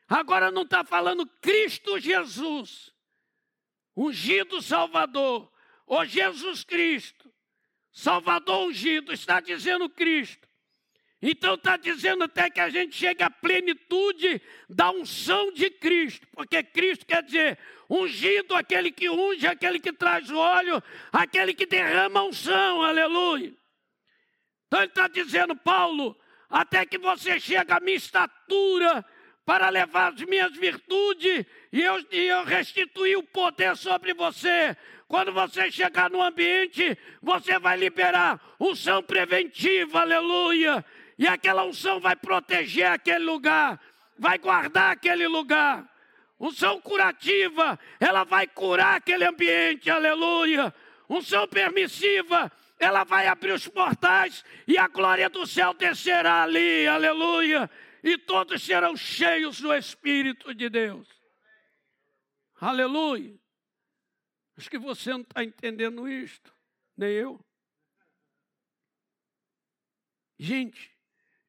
Agora 0.08 0.50
não 0.50 0.62
está 0.62 0.82
falando 0.82 1.26
Cristo 1.40 1.98
Jesus, 1.98 2.94
ungido 3.94 4.62
Salvador, 4.62 5.52
ou 5.86 6.04
Jesus 6.04 6.64
Cristo, 6.64 7.30
Salvador 7.92 8.68
ungido, 8.68 9.12
está 9.12 9.40
dizendo 9.40 9.88
Cristo. 9.90 10.48
Então 11.20 11.54
está 11.54 11.76
dizendo 11.76 12.24
até 12.24 12.48
que 12.48 12.60
a 12.60 12.70
gente 12.70 12.94
chegue 12.94 13.22
à 13.22 13.28
plenitude 13.28 14.40
da 14.68 14.90
unção 14.90 15.52
de 15.52 15.68
Cristo, 15.68 16.26
porque 16.32 16.62
Cristo 16.62 17.04
quer 17.04 17.22
dizer 17.24 17.58
ungido, 17.90 18.54
aquele 18.54 18.92
que 18.92 19.10
unge, 19.10 19.46
aquele 19.46 19.80
que 19.80 19.92
traz 19.92 20.30
o 20.30 20.36
óleo, 20.36 20.82
aquele 21.12 21.52
que 21.52 21.66
derrama 21.66 22.20
a 22.20 22.24
unção, 22.24 22.82
aleluia. 22.82 23.52
Então 24.66 24.80
ele 24.80 24.88
está 24.88 25.08
dizendo, 25.08 25.56
Paulo, 25.56 26.16
até 26.48 26.86
que 26.86 26.98
você 26.98 27.40
chegue 27.40 27.72
à 27.72 27.80
minha 27.80 27.96
estatura, 27.96 29.04
para 29.48 29.70
levar 29.70 30.12
as 30.12 30.20
minhas 30.24 30.54
virtudes 30.54 31.46
e 31.72 31.80
eu, 31.80 32.04
e 32.12 32.26
eu 32.26 32.44
restituir 32.44 33.16
o 33.16 33.22
poder 33.22 33.74
sobre 33.78 34.12
você. 34.12 34.76
Quando 35.06 35.32
você 35.32 35.70
chegar 35.70 36.10
no 36.10 36.22
ambiente, 36.22 36.98
você 37.22 37.58
vai 37.58 37.78
liberar 37.78 38.38
unção 38.60 39.02
preventiva, 39.02 40.02
aleluia. 40.02 40.84
E 41.18 41.26
aquela 41.26 41.64
unção 41.64 41.98
vai 41.98 42.14
proteger 42.14 42.88
aquele 42.88 43.24
lugar, 43.24 43.80
vai 44.18 44.36
guardar 44.36 44.92
aquele 44.92 45.26
lugar. 45.26 45.82
Unção 46.38 46.78
curativa, 46.78 47.80
ela 47.98 48.24
vai 48.24 48.46
curar 48.46 48.96
aquele 48.96 49.24
ambiente, 49.24 49.88
aleluia. 49.88 50.74
Unção 51.08 51.48
permissiva, 51.48 52.52
ela 52.78 53.02
vai 53.02 53.26
abrir 53.26 53.52
os 53.52 53.66
portais 53.66 54.44
e 54.66 54.76
a 54.76 54.88
glória 54.88 55.30
do 55.30 55.46
céu 55.46 55.72
descerá 55.72 56.42
ali, 56.42 56.86
aleluia 56.86 57.70
e 58.02 58.16
todos 58.18 58.62
serão 58.62 58.96
cheios 58.96 59.60
do 59.60 59.74
Espírito 59.74 60.54
de 60.54 60.68
Deus. 60.68 61.08
Aleluia. 62.60 63.38
Acho 64.56 64.68
que 64.68 64.78
você 64.78 65.10
não 65.10 65.20
está 65.20 65.44
entendendo 65.44 66.08
isto, 66.08 66.52
nem 66.96 67.10
eu. 67.10 67.44
Gente, 70.38 70.90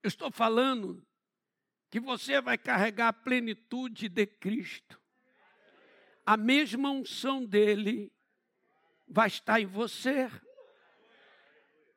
eu 0.04 0.08
estou 0.08 0.32
falando 0.32 1.06
que 1.90 2.00
você 2.00 2.40
vai 2.40 2.58
carregar 2.58 3.08
a 3.10 3.14
plenitude 3.14 4.10
de 4.10 4.26
Cristo. 4.26 5.00
A 6.26 6.38
mesma 6.38 6.92
unção 6.92 7.44
dele 7.44 8.12
vai 9.08 9.28
estar 9.28 9.60
em 9.60 9.66
você. 9.66 10.30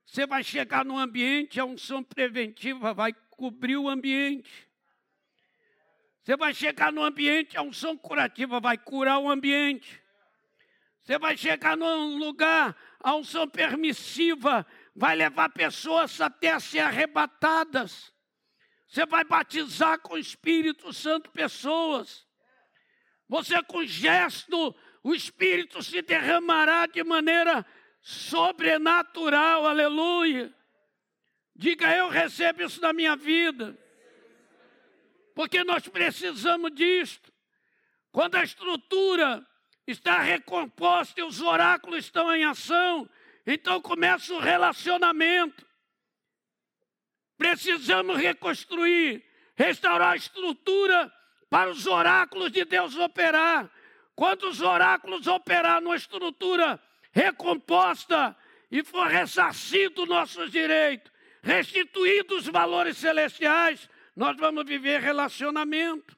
Você 0.06 0.26
vai 0.26 0.42
chegar 0.42 0.84
no 0.84 0.98
ambiente, 0.98 1.60
a 1.60 1.64
unção 1.64 2.02
preventiva 2.02 2.94
vai 2.94 3.14
cobrir 3.36 3.76
o 3.76 3.88
ambiente. 3.88 4.68
Você 6.22 6.36
vai 6.36 6.54
chegar 6.54 6.92
no 6.92 7.02
ambiente, 7.02 7.56
a 7.56 7.62
unção 7.62 7.96
curativa 7.96 8.60
vai 8.60 8.78
curar 8.78 9.18
o 9.18 9.28
ambiente. 9.28 10.00
Você 11.02 11.18
vai 11.18 11.36
chegar 11.36 11.76
num 11.76 12.16
lugar, 12.16 12.76
a 13.00 13.14
unção 13.16 13.48
permissiva 13.48 14.64
vai 14.94 15.16
levar 15.16 15.48
pessoas 15.48 16.20
até 16.20 16.52
a 16.52 16.60
ser 16.60 16.78
arrebatadas. 16.78 18.12
Você 18.86 19.04
vai 19.06 19.24
batizar 19.24 19.98
com 19.98 20.14
o 20.14 20.18
Espírito 20.18 20.92
Santo 20.92 21.30
pessoas. 21.30 22.24
Você, 23.28 23.60
com 23.64 23.84
gesto, 23.84 24.76
o 25.02 25.14
Espírito 25.14 25.82
se 25.82 26.02
derramará 26.02 26.86
de 26.86 27.02
maneira 27.02 27.66
sobrenatural, 28.00 29.66
aleluia. 29.66 30.54
Diga, 31.54 31.94
eu 31.94 32.08
recebo 32.08 32.62
isso 32.62 32.80
na 32.80 32.92
minha 32.92 33.14
vida. 33.14 33.78
Porque 35.34 35.64
nós 35.64 35.86
precisamos 35.88 36.74
disto. 36.74 37.32
Quando 38.10 38.36
a 38.36 38.44
estrutura 38.44 39.46
está 39.86 40.18
recomposta 40.18 41.20
e 41.20 41.24
os 41.24 41.40
oráculos 41.40 42.04
estão 42.04 42.34
em 42.34 42.44
ação, 42.44 43.08
então 43.46 43.80
começa 43.80 44.32
o 44.34 44.38
relacionamento. 44.38 45.66
Precisamos 47.36 48.18
reconstruir, 48.18 49.24
restaurar 49.56 50.12
a 50.12 50.16
estrutura 50.16 51.12
para 51.50 51.70
os 51.70 51.86
oráculos 51.86 52.50
de 52.50 52.64
Deus 52.64 52.96
operar. 52.96 53.70
Quando 54.14 54.44
os 54.44 54.60
oráculos 54.60 55.26
operar 55.26 55.80
numa 55.80 55.96
estrutura 55.96 56.80
recomposta 57.10 58.36
e 58.70 58.82
for 58.82 59.06
ressarcido 59.06 60.06
nossos 60.06 60.50
direitos, 60.50 61.11
restituídos 61.42 62.46
os 62.46 62.52
valores 62.52 62.96
celestiais, 62.96 63.88
nós 64.14 64.36
vamos 64.36 64.64
viver 64.64 65.00
relacionamento. 65.00 66.16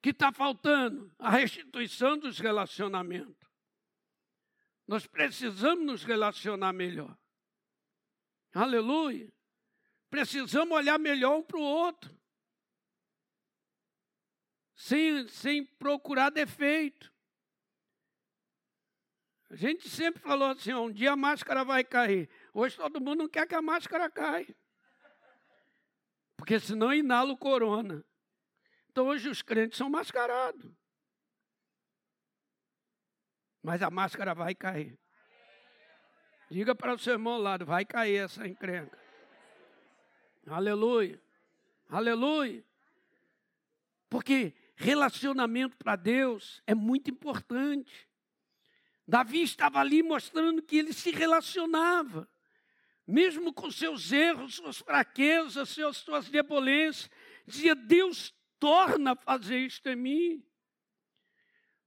que 0.00 0.10
está 0.10 0.32
faltando? 0.32 1.12
A 1.18 1.30
restituição 1.30 2.16
dos 2.16 2.38
relacionamentos. 2.38 3.48
Nós 4.86 5.06
precisamos 5.06 5.84
nos 5.84 6.04
relacionar 6.04 6.72
melhor. 6.72 7.18
Aleluia. 8.54 9.30
Precisamos 10.08 10.74
olhar 10.74 10.98
melhor 10.98 11.38
um 11.38 11.42
para 11.42 11.58
o 11.58 11.62
outro. 11.62 12.16
Sem, 14.74 15.26
sem 15.28 15.64
procurar 15.64 16.30
defeito. 16.30 17.12
A 19.58 19.60
gente 19.60 19.88
sempre 19.88 20.22
falou 20.22 20.50
assim: 20.50 20.72
um 20.72 20.88
dia 20.88 21.10
a 21.10 21.16
máscara 21.16 21.64
vai 21.64 21.82
cair. 21.82 22.30
Hoje 22.54 22.76
todo 22.76 23.00
mundo 23.00 23.24
não 23.24 23.28
quer 23.28 23.44
que 23.44 23.56
a 23.56 23.60
máscara 23.60 24.08
caia. 24.08 24.54
Porque 26.36 26.60
senão 26.60 26.94
inala 26.94 27.32
o 27.32 27.36
corona. 27.36 28.04
Então 28.88 29.08
hoje 29.08 29.28
os 29.28 29.42
crentes 29.42 29.76
são 29.76 29.90
mascarados. 29.90 30.70
Mas 33.60 33.82
a 33.82 33.90
máscara 33.90 34.32
vai 34.32 34.54
cair. 34.54 34.96
Diga 36.48 36.72
para 36.72 36.94
o 36.94 36.98
seu 36.98 37.14
irmão 37.14 37.32
ao 37.32 37.40
lado, 37.40 37.66
vai 37.66 37.84
cair 37.84 38.18
essa 38.18 38.46
encrenca. 38.46 38.96
Aleluia. 40.46 41.20
Aleluia. 41.88 42.64
Porque 44.08 44.54
relacionamento 44.76 45.76
para 45.76 45.96
Deus 45.96 46.62
é 46.64 46.76
muito 46.76 47.10
importante. 47.10 48.07
Davi 49.08 49.42
estava 49.42 49.80
ali 49.80 50.04
mostrando 50.04 50.62
que 50.62 50.76
ele 50.76 50.92
se 50.92 51.10
relacionava 51.10 52.28
mesmo 53.08 53.54
com 53.54 53.70
seus 53.70 54.12
erros, 54.12 54.56
suas 54.56 54.76
fraquezas, 54.80 55.70
suas, 55.70 55.96
suas 55.96 56.28
debolências, 56.28 57.10
dizia: 57.46 57.74
Deus 57.74 58.34
torna 58.60 59.12
a 59.12 59.16
fazer 59.16 59.60
isto 59.60 59.88
em 59.88 59.96
mim. 59.96 60.44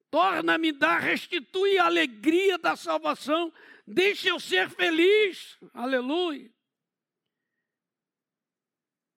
Torna-me 0.10 0.72
dar, 0.72 0.98
restitui 0.98 1.78
a 1.78 1.86
alegria 1.86 2.58
da 2.58 2.76
salvação, 2.76 3.54
deixa 3.86 4.30
eu 4.30 4.40
ser 4.40 4.68
feliz. 4.68 5.60
Aleluia. 5.74 6.52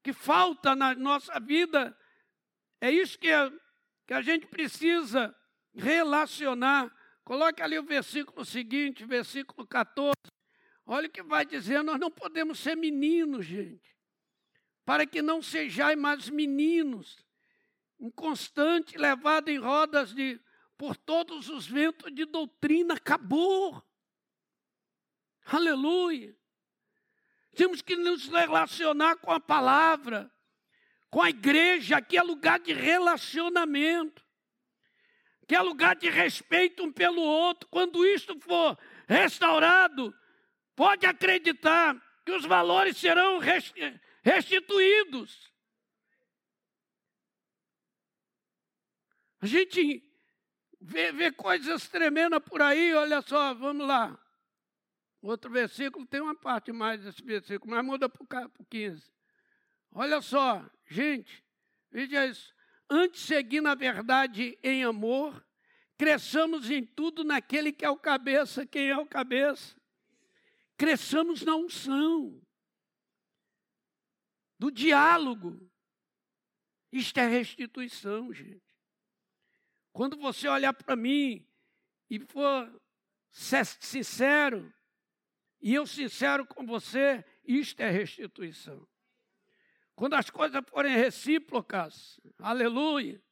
Que 0.02 0.12
falta 0.12 0.76
na 0.76 0.94
nossa 0.94 1.40
vida, 1.40 1.98
é 2.82 2.90
isso 2.90 3.18
que 3.18 3.30
a, 3.30 3.50
que 4.06 4.12
a 4.12 4.20
gente 4.20 4.46
precisa 4.46 5.34
relacionar. 5.74 6.94
Coloque 7.24 7.62
ali 7.62 7.78
o 7.78 7.82
versículo 7.82 8.44
seguinte, 8.44 9.04
versículo 9.04 9.66
14. 9.66 10.14
Olha 10.86 11.08
o 11.08 11.10
que 11.10 11.22
vai 11.22 11.46
dizer, 11.46 11.82
nós 11.82 11.98
não 11.98 12.10
podemos 12.10 12.58
ser 12.58 12.76
meninos, 12.76 13.46
gente. 13.46 13.96
Para 14.84 15.06
que 15.06 15.22
não 15.22 15.42
sejais 15.42 15.98
mais 15.98 16.28
meninos, 16.28 17.24
inconstante, 17.98 18.98
levado 18.98 19.48
em 19.48 19.58
rodas 19.58 20.12
de 20.14 20.38
por 20.76 20.96
todos 20.96 21.48
os 21.48 21.66
ventos 21.66 22.12
de 22.12 22.26
doutrina, 22.26 22.94
acabou. 22.94 23.82
Aleluia. 25.46 26.36
Temos 27.54 27.80
que 27.80 27.96
nos 27.96 28.28
relacionar 28.28 29.16
com 29.16 29.30
a 29.30 29.40
palavra, 29.40 30.30
com 31.08 31.22
a 31.22 31.30
igreja, 31.30 32.02
que 32.02 32.18
é 32.18 32.22
lugar 32.22 32.58
de 32.58 32.72
relacionamento, 32.72 34.23
que 35.46 35.54
é 35.54 35.60
lugar 35.60 35.96
de 35.96 36.08
respeito 36.08 36.82
um 36.82 36.92
pelo 36.92 37.22
outro. 37.22 37.68
Quando 37.68 38.06
isto 38.06 38.38
for 38.40 38.78
restaurado, 39.06 40.14
Pode 40.76 41.06
acreditar 41.06 41.94
que 42.24 42.32
os 42.32 42.44
valores 42.44 42.96
serão 42.96 43.38
restituídos. 44.22 45.52
A 49.40 49.46
gente 49.46 50.02
vê, 50.80 51.12
vê 51.12 51.30
coisas 51.30 51.88
tremendas 51.88 52.42
por 52.42 52.60
aí, 52.60 52.92
olha 52.94 53.22
só, 53.22 53.54
vamos 53.54 53.86
lá. 53.86 54.18
Outro 55.20 55.50
versículo 55.50 56.06
tem 56.06 56.20
uma 56.20 56.34
parte 56.34 56.72
mais 56.72 57.02
desse 57.02 57.22
versículo, 57.22 57.70
mas 57.74 57.84
muda 57.84 58.08
para 58.08 58.50
o 58.58 58.64
15. 58.64 59.12
Olha 59.92 60.20
só, 60.20 60.68
gente, 60.86 61.44
veja 61.90 62.26
isso. 62.26 62.53
Antes 62.88 63.22
seguir 63.22 63.60
na 63.60 63.74
verdade 63.74 64.58
em 64.62 64.84
amor, 64.84 65.44
cresçamos 65.96 66.70
em 66.70 66.84
tudo 66.84 67.24
naquele 67.24 67.72
que 67.72 67.84
é 67.84 67.90
o 67.90 67.96
cabeça. 67.96 68.66
Quem 68.66 68.88
é 68.88 68.96
o 68.96 69.06
cabeça? 69.06 69.76
cresçamos 70.76 71.42
na 71.42 71.56
unção, 71.56 72.40
do 74.58 74.70
diálogo. 74.70 75.70
Isto 76.92 77.18
é 77.18 77.26
restituição, 77.26 78.32
gente. 78.32 78.62
Quando 79.92 80.16
você 80.16 80.48
olhar 80.48 80.72
para 80.72 80.96
mim 80.96 81.46
e 82.08 82.20
for 82.20 82.80
sincero, 83.30 84.72
e 85.60 85.74
eu 85.74 85.86
sincero 85.86 86.46
com 86.46 86.66
você, 86.66 87.24
isto 87.44 87.80
é 87.80 87.90
restituição. 87.90 88.86
Quando 89.94 90.14
as 90.14 90.28
coisas 90.30 90.60
forem 90.68 90.96
recíprocas, 90.96 92.20
aleluia. 92.38 93.22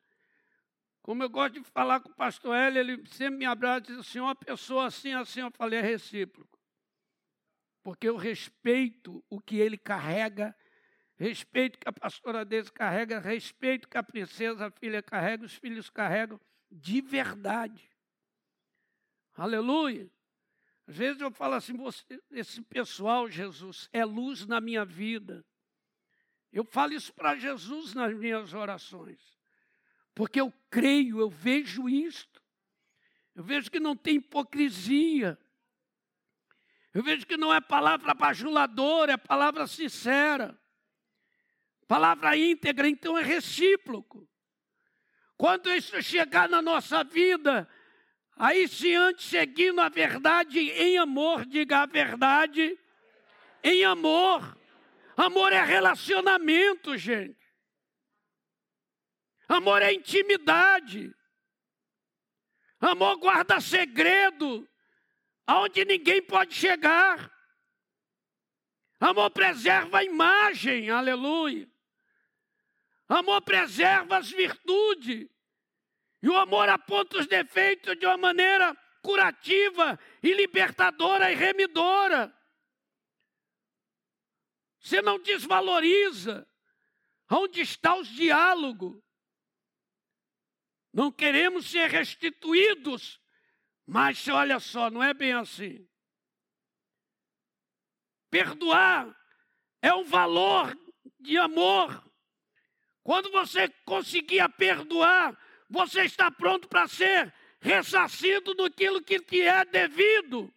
Como 1.02 1.22
eu 1.22 1.28
gosto 1.28 1.54
de 1.54 1.64
falar 1.64 2.00
com 2.00 2.10
o 2.10 2.14
pastor 2.14 2.54
Hélio, 2.54 2.80
ele 2.80 3.06
sempre 3.08 3.38
me 3.38 3.44
abraça 3.44 3.80
e 3.80 3.86
diz 3.88 3.98
assim, 3.98 4.20
uma 4.20 4.34
pessoa 4.34 4.86
assim, 4.86 5.12
assim, 5.12 5.40
eu 5.40 5.50
falei, 5.50 5.80
é 5.80 5.82
recíproco 5.82 6.52
porque 7.82 8.08
eu 8.08 8.16
respeito 8.16 9.24
o 9.28 9.40
que 9.40 9.56
ele 9.56 9.76
carrega, 9.76 10.56
respeito 11.16 11.78
que 11.78 11.88
a 11.88 11.92
pastora 11.92 12.44
dele 12.44 12.70
carrega, 12.70 13.18
respeito 13.18 13.88
que 13.88 13.98
a 13.98 14.02
princesa, 14.02 14.66
a 14.66 14.70
filha 14.70 15.02
carrega, 15.02 15.44
os 15.44 15.54
filhos 15.54 15.90
carregam, 15.90 16.40
de 16.70 17.00
verdade. 17.00 17.90
Aleluia. 19.34 20.10
Às 20.86 20.96
vezes 20.96 21.20
eu 21.20 21.30
falo 21.30 21.54
assim, 21.54 21.76
você, 21.76 22.04
esse 22.30 22.62
pessoal, 22.62 23.28
Jesus, 23.28 23.88
é 23.92 24.04
luz 24.04 24.46
na 24.46 24.60
minha 24.60 24.84
vida. 24.84 25.44
Eu 26.52 26.64
falo 26.64 26.92
isso 26.92 27.12
para 27.14 27.36
Jesus 27.36 27.94
nas 27.94 28.14
minhas 28.14 28.52
orações. 28.52 29.18
Porque 30.14 30.40
eu 30.40 30.52
creio, 30.70 31.18
eu 31.18 31.30
vejo 31.30 31.88
isto. 31.88 32.42
Eu 33.34 33.42
vejo 33.42 33.70
que 33.70 33.80
não 33.80 33.96
tem 33.96 34.16
hipocrisia. 34.16 35.38
Eu 36.92 37.02
vejo 37.02 37.26
que 37.26 37.38
não 37.38 37.52
é 37.52 37.60
palavra 37.60 38.12
bajuladora, 38.12 39.12
é 39.12 39.16
palavra 39.16 39.66
sincera. 39.66 40.58
Palavra 41.88 42.36
íntegra, 42.36 42.86
então 42.86 43.16
é 43.16 43.22
recíproco. 43.22 44.28
Quando 45.38 45.74
isso 45.74 46.00
chegar 46.02 46.48
na 46.48 46.60
nossa 46.60 47.02
vida, 47.02 47.68
aí 48.36 48.68
se 48.68 48.94
antes 48.94 49.24
seguindo 49.24 49.80
a 49.80 49.88
verdade 49.88 50.58
em 50.58 50.98
amor, 50.98 51.46
diga 51.46 51.78
a 51.78 51.86
verdade 51.86 52.78
em 53.64 53.84
amor. 53.84 54.56
Amor 55.16 55.52
é 55.52 55.62
relacionamento, 55.62 56.96
gente. 56.96 57.38
Amor 59.48 59.82
é 59.82 59.92
intimidade. 59.92 61.14
Amor 62.80 63.16
guarda 63.16 63.60
segredo, 63.60 64.68
aonde 65.46 65.84
ninguém 65.84 66.22
pode 66.22 66.54
chegar. 66.54 67.30
Amor 68.98 69.30
preserva 69.30 69.98
a 69.98 70.04
imagem, 70.04 70.90
aleluia. 70.90 71.70
Amor 73.08 73.42
preserva 73.42 74.16
as 74.16 74.30
virtudes. 74.30 75.28
E 76.22 76.28
o 76.28 76.36
amor 76.36 76.68
aponta 76.68 77.18
os 77.18 77.26
defeitos 77.26 77.98
de 77.98 78.06
uma 78.06 78.16
maneira 78.16 78.76
curativa 79.02 79.98
e 80.22 80.32
libertadora 80.32 81.30
e 81.30 81.34
remidora. 81.34 82.32
Você 84.82 85.00
não 85.00 85.18
desvaloriza. 85.18 86.46
Onde 87.30 87.60
está 87.60 87.94
os 87.94 88.08
diálogos? 88.08 89.00
Não 90.92 91.10
queremos 91.10 91.70
ser 91.70 91.88
restituídos, 91.88 93.18
mas 93.86 94.28
olha 94.28 94.60
só, 94.60 94.90
não 94.90 95.02
é 95.02 95.14
bem 95.14 95.32
assim. 95.32 95.88
Perdoar 98.28 99.16
é 99.80 99.94
um 99.94 100.04
valor 100.04 100.76
de 101.18 101.38
amor. 101.38 102.04
Quando 103.02 103.30
você 103.30 103.68
conseguir 103.86 104.46
perdoar, 104.56 105.38
você 105.70 106.04
está 106.04 106.30
pronto 106.30 106.68
para 106.68 106.86
ser 106.86 107.32
ressarcido 107.60 108.54
daquilo 108.54 109.02
que 109.02 109.20
te 109.20 109.40
é 109.40 109.64
devido. 109.64 110.52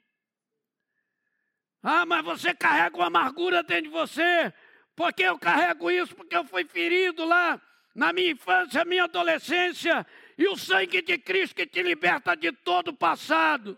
Ah, 1.88 2.04
mas 2.04 2.26
você 2.26 2.52
carrega 2.52 2.98
uma 2.98 3.06
amargura 3.06 3.62
dentro 3.62 3.84
de 3.84 3.90
você. 3.90 4.52
Porque 4.96 5.22
eu 5.22 5.38
carrego 5.38 5.92
isso? 5.92 6.16
Porque 6.16 6.36
eu 6.36 6.44
fui 6.44 6.66
ferido 6.66 7.24
lá 7.24 7.62
na 7.94 8.12
minha 8.12 8.32
infância, 8.32 8.84
minha 8.84 9.04
adolescência. 9.04 10.04
E 10.36 10.48
o 10.48 10.58
sangue 10.58 11.04
de 11.04 11.20
Cristo 11.20 11.56
que 11.56 11.68
te 11.68 11.84
liberta 11.84 12.36
de 12.36 12.52
todo 12.52 12.88
o 12.88 12.94
passado. 12.94 13.78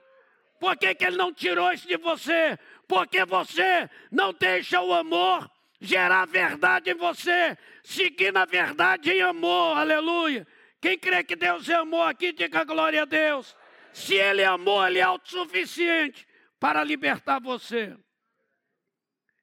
Por 0.58 0.78
que, 0.78 0.96
que 0.96 1.04
Ele 1.04 1.18
não 1.18 1.34
tirou 1.34 1.70
isso 1.74 1.86
de 1.86 1.98
você? 1.98 2.58
Porque 2.88 3.26
você 3.26 3.90
não 4.10 4.32
deixa 4.32 4.80
o 4.82 4.94
amor 4.94 5.52
gerar 5.82 6.26
verdade 6.26 6.92
em 6.92 6.96
você, 6.96 7.58
seguir 7.84 8.32
na 8.32 8.46
verdade 8.46 9.12
em 9.12 9.22
amor, 9.22 9.78
aleluia. 9.78 10.48
Quem 10.80 10.98
crê 10.98 11.26
que 11.26 11.36
Deus 11.36 11.68
é 11.68 11.76
amor 11.76 12.08
aqui, 12.08 12.32
diga 12.32 12.64
glória 12.64 13.02
a 13.02 13.06
Deus. 13.06 13.54
Se 13.92 14.16
Ele 14.16 14.44
é 14.44 14.46
amor, 14.46 14.88
Ele 14.88 15.00
é 15.00 15.04
autossuficiente 15.04 16.27
para 16.60 16.84
libertar 16.84 17.40
você. 17.40 17.98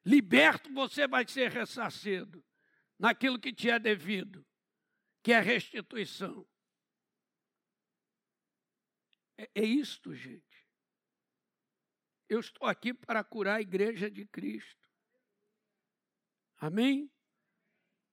Liberto, 0.05 0.73
você 0.73 1.07
vai 1.07 1.27
ser 1.27 1.51
ressarcido 1.51 2.45
naquilo 2.99 3.39
que 3.39 3.53
te 3.53 3.71
é 3.71 3.79
devido, 3.79 4.47
que 5.23 5.33
é 5.33 5.41
restituição. 5.41 6.47
É, 9.37 9.49
é 9.55 9.65
isto, 9.65 10.15
gente. 10.15 10.67
Eu 12.29 12.41
estou 12.41 12.67
aqui 12.67 12.93
para 12.93 13.23
curar 13.23 13.57
a 13.57 13.61
igreja 13.61 14.11
de 14.11 14.27
Cristo. 14.27 14.89
Amém? 16.59 17.11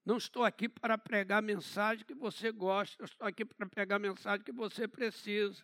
Não 0.03 0.17
estou 0.17 0.43
aqui 0.43 0.67
para 0.67 0.97
pregar 0.97 1.39
a 1.39 1.41
mensagem 1.41 2.05
que 2.05 2.15
você 2.15 2.51
gosta, 2.51 3.01
eu 3.01 3.05
estou 3.05 3.27
aqui 3.27 3.45
para 3.45 3.67
pregar 3.67 3.97
a 3.97 3.99
mensagem 3.99 4.43
que 4.43 4.51
você 4.51 4.87
precisa. 4.87 5.63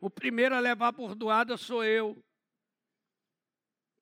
O 0.00 0.08
primeiro 0.08 0.54
a 0.54 0.60
levar 0.60 0.92
por 0.92 1.14
doada 1.14 1.56
sou 1.56 1.84
eu. 1.84 2.24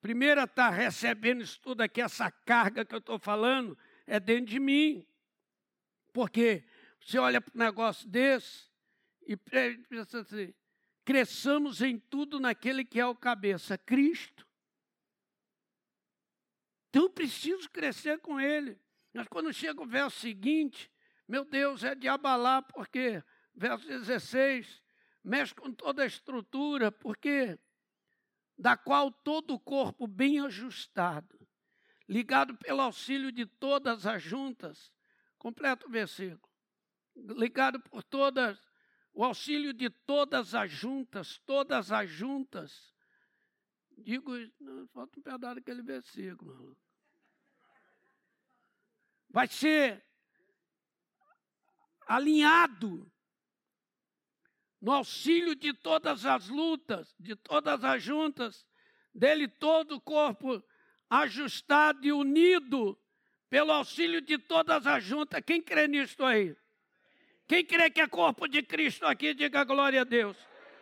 Primeiro 0.00 0.40
a 0.40 0.44
estar 0.44 0.70
tá 0.70 0.76
recebendo 0.76 1.42
isso 1.42 1.60
tudo 1.60 1.80
aqui, 1.80 2.00
essa 2.00 2.30
carga 2.30 2.84
que 2.84 2.94
eu 2.94 2.98
estou 2.98 3.18
falando, 3.18 3.76
é 4.06 4.20
dentro 4.20 4.46
de 4.46 4.60
mim. 4.60 5.06
Porque 6.12 6.64
você 7.00 7.18
olha 7.18 7.40
para 7.40 7.52
um 7.54 7.58
negócio 7.58 8.08
desse 8.08 8.70
e 9.26 9.36
pensa 9.36 10.20
assim, 10.20 10.54
cresçamos 11.04 11.82
em 11.82 11.98
tudo 11.98 12.38
naquele 12.38 12.84
que 12.84 13.00
é 13.00 13.06
o 13.06 13.14
cabeça, 13.14 13.76
Cristo. 13.76 14.46
Então 16.88 17.04
eu 17.04 17.10
preciso 17.10 17.68
crescer 17.70 18.20
com 18.20 18.40
Ele. 18.40 18.80
Mas 19.12 19.28
quando 19.28 19.52
chega 19.52 19.82
o 19.82 19.86
verso 19.86 20.18
seguinte, 20.18 20.90
meu 21.28 21.44
Deus, 21.44 21.82
é 21.82 21.94
de 21.94 22.06
abalar, 22.06 22.62
porque, 22.62 23.22
verso 23.54 23.86
16, 23.86 24.82
mexe 25.24 25.54
com 25.54 25.72
toda 25.72 26.02
a 26.02 26.06
estrutura, 26.06 26.92
porque 26.92 27.58
da 28.58 28.76
qual 28.76 29.10
todo 29.10 29.54
o 29.54 29.60
corpo 29.60 30.06
bem 30.06 30.40
ajustado, 30.40 31.38
ligado 32.08 32.56
pelo 32.56 32.80
auxílio 32.80 33.30
de 33.30 33.44
todas 33.44 34.06
as 34.06 34.22
juntas, 34.22 34.92
completa 35.38 35.86
o 35.86 35.90
versículo, 35.90 36.52
ligado 37.14 37.80
por 37.80 38.02
todas, 38.02 38.58
o 39.12 39.24
auxílio 39.24 39.72
de 39.72 39.90
todas 39.90 40.54
as 40.54 40.70
juntas, 40.70 41.38
todas 41.46 41.92
as 41.92 42.08
juntas, 42.08 42.94
digo, 43.98 44.32
não, 44.60 44.86
falta 44.88 45.18
um 45.18 45.22
pedaço 45.22 45.54
daquele 45.56 45.82
versículo, 45.82 46.76
vai 49.28 49.48
ser 49.48 50.04
alinhado 52.06 53.10
no 54.86 54.92
auxílio 54.92 55.56
de 55.56 55.72
todas 55.72 56.24
as 56.24 56.48
lutas, 56.48 57.12
de 57.18 57.34
todas 57.34 57.82
as 57.82 58.00
juntas, 58.00 58.64
dele 59.12 59.48
todo 59.48 59.96
o 59.96 60.00
corpo 60.00 60.62
ajustado 61.10 62.06
e 62.06 62.12
unido 62.12 62.96
pelo 63.50 63.72
auxílio 63.72 64.20
de 64.20 64.38
todas 64.38 64.86
as 64.86 65.02
juntas. 65.02 65.42
Quem 65.44 65.60
crê 65.60 65.88
nisso 65.88 66.24
aí? 66.24 66.56
Quem 67.48 67.64
crê 67.64 67.90
que 67.90 68.00
é 68.00 68.06
corpo 68.06 68.46
de 68.46 68.62
Cristo 68.62 69.04
aqui, 69.06 69.34
diga 69.34 69.64
glória 69.64 70.02
a 70.02 70.04
Deus. 70.04 70.36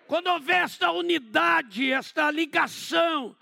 Quando 0.07 0.27
houver 0.27 0.65
esta 0.65 0.91
unidade, 0.91 1.91
esta 1.91 2.31
ligação, 2.31 3.35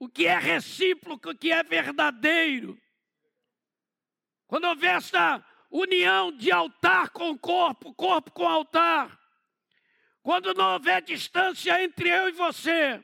o 0.00 0.08
que 0.08 0.26
é 0.26 0.36
recíproco, 0.36 1.30
o 1.30 1.38
que 1.38 1.52
é 1.52 1.62
verdadeiro, 1.62 2.76
quando 4.48 4.64
houver 4.64 4.96
essa 4.96 5.46
união 5.70 6.32
de 6.32 6.50
altar 6.50 7.10
com 7.10 7.36
corpo, 7.36 7.94
corpo 7.94 8.30
com 8.32 8.46
altar, 8.46 9.18
quando 10.22 10.54
não 10.54 10.74
houver 10.74 11.02
distância 11.02 11.82
entre 11.82 12.08
eu 12.08 12.28
e 12.28 12.32
você, 12.32 13.02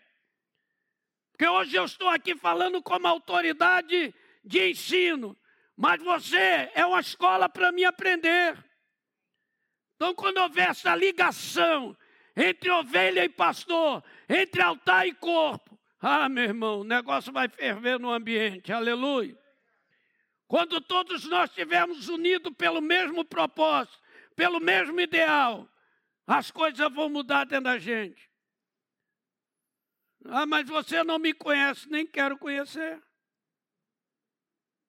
porque 1.31 1.47
hoje 1.47 1.75
eu 1.75 1.85
estou 1.85 2.09
aqui 2.09 2.37
falando 2.37 2.83
como 2.83 3.07
autoridade 3.07 4.15
de 4.45 4.71
ensino, 4.71 5.37
mas 5.77 6.01
você 6.01 6.71
é 6.75 6.87
uma 6.87 7.01
escola 7.01 7.49
para 7.49 7.73
me 7.73 7.85
aprender. 7.85 8.57
Então, 9.97 10.15
quando 10.15 10.39
houver 10.39 10.71
essa 10.71 10.95
ligação 10.95 11.97
entre 12.37 12.71
ovelha 12.71 13.25
e 13.25 13.29
pastor, 13.29 14.05
entre 14.29 14.63
altar 14.63 15.07
e 15.07 15.15
corpo, 15.15 15.79
ah, 16.01 16.29
meu 16.29 16.45
irmão, 16.45 16.81
o 16.81 16.85
negócio 16.85 17.33
vai 17.33 17.49
ferver 17.49 17.99
no 17.99 18.11
ambiente, 18.11 18.73
aleluia. 18.73 19.37
Quando 20.53 20.83
todos 20.83 21.25
nós 21.25 21.49
estivermos 21.49 22.11
unidos 22.11 22.53
pelo 22.59 22.83
mesmo 22.83 23.25
propósito, 23.25 23.99
pelo 24.37 24.61
mesmo 24.61 25.01
ideal, 25.01 25.67
as 26.27 26.51
coisas 26.51 26.93
vão 26.93 27.09
mudar 27.09 27.47
dentro 27.47 27.65
da 27.65 27.79
gente. 27.79 28.31
Ah, 30.27 30.45
mas 30.45 30.69
você 30.69 31.03
não 31.03 31.19
me 31.19 31.33
conhece, 31.33 31.89
nem 31.89 32.07
quero 32.07 32.37
conhecer. 32.37 33.03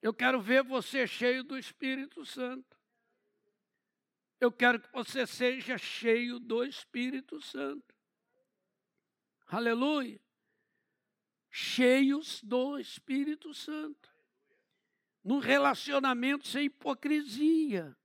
Eu 0.01 0.13
quero 0.13 0.41
ver 0.41 0.65
você 0.65 1.07
cheio 1.07 1.45
do 1.45 1.57
Espírito 1.57 2.25
Santo. 2.25 2.77
Eu 4.41 4.51
quero 4.51 4.81
que 4.81 4.91
você 4.91 5.25
seja 5.25 5.77
cheio 5.77 6.41
do 6.41 6.65
Espírito 6.65 7.39
Santo. 7.39 7.95
Aleluia. 9.47 10.19
Cheios 11.49 12.43
do 12.43 12.77
Espírito 12.77 13.53
Santo 13.53 14.12
num 15.23 15.39
relacionamento 15.39 16.47
sem 16.47 16.65
hipocrisia. 16.65 17.95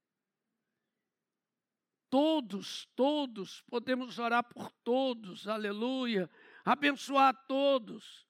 Todos, 2.09 2.87
todos, 2.95 3.61
podemos 3.63 4.19
orar 4.19 4.43
por 4.43 4.71
todos, 4.83 5.47
aleluia, 5.47 6.31
abençoar 6.65 7.35
todos. 7.47 8.27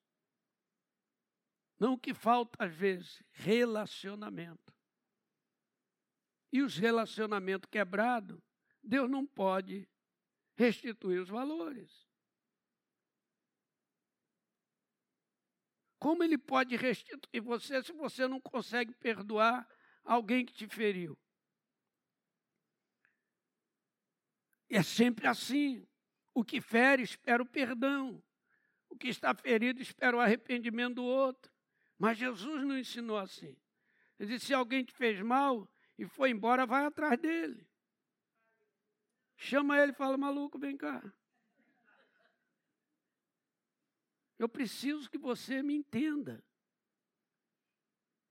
Não 1.78 1.92
o 1.92 1.98
que 1.98 2.12
falta 2.12 2.64
às 2.64 2.74
vezes, 2.74 3.22
relacionamento. 3.30 4.74
E 6.52 6.62
os 6.62 6.76
relacionamentos 6.76 7.68
quebrados, 7.70 8.40
Deus 8.82 9.08
não 9.08 9.24
pode 9.24 9.88
restituir 10.56 11.20
os 11.20 11.28
valores. 11.28 12.07
Como 15.98 16.22
ele 16.22 16.38
pode 16.38 16.76
restituir 16.76 17.40
você 17.42 17.82
se 17.82 17.92
você 17.92 18.26
não 18.28 18.40
consegue 18.40 18.94
perdoar 18.94 19.68
alguém 20.04 20.44
que 20.44 20.52
te 20.52 20.66
feriu? 20.68 21.18
É 24.68 24.82
sempre 24.82 25.26
assim. 25.26 25.86
O 26.34 26.44
que 26.44 26.60
fere 26.60 27.02
espera 27.02 27.42
o 27.42 27.46
perdão. 27.46 28.22
O 28.88 28.96
que 28.96 29.08
está 29.08 29.34
ferido 29.34 29.82
espera 29.82 30.16
o 30.16 30.20
arrependimento 30.20 30.96
do 30.96 31.04
outro. 31.04 31.52
Mas 31.98 32.18
Jesus 32.18 32.64
não 32.64 32.78
ensinou 32.78 33.18
assim. 33.18 33.56
Ele 34.18 34.34
disse: 34.34 34.46
se 34.46 34.54
alguém 34.54 34.84
te 34.84 34.92
fez 34.92 35.20
mal 35.20 35.68
e 35.98 36.06
foi 36.06 36.30
embora, 36.30 36.64
vai 36.64 36.84
atrás 36.84 37.18
dele. 37.18 37.66
Chama 39.36 39.78
ele 39.78 39.92
e 39.92 39.94
fala: 39.94 40.16
maluco, 40.16 40.58
vem 40.58 40.76
cá. 40.76 41.02
Eu 44.38 44.48
preciso 44.48 45.10
que 45.10 45.18
você 45.18 45.62
me 45.62 45.74
entenda. 45.74 46.42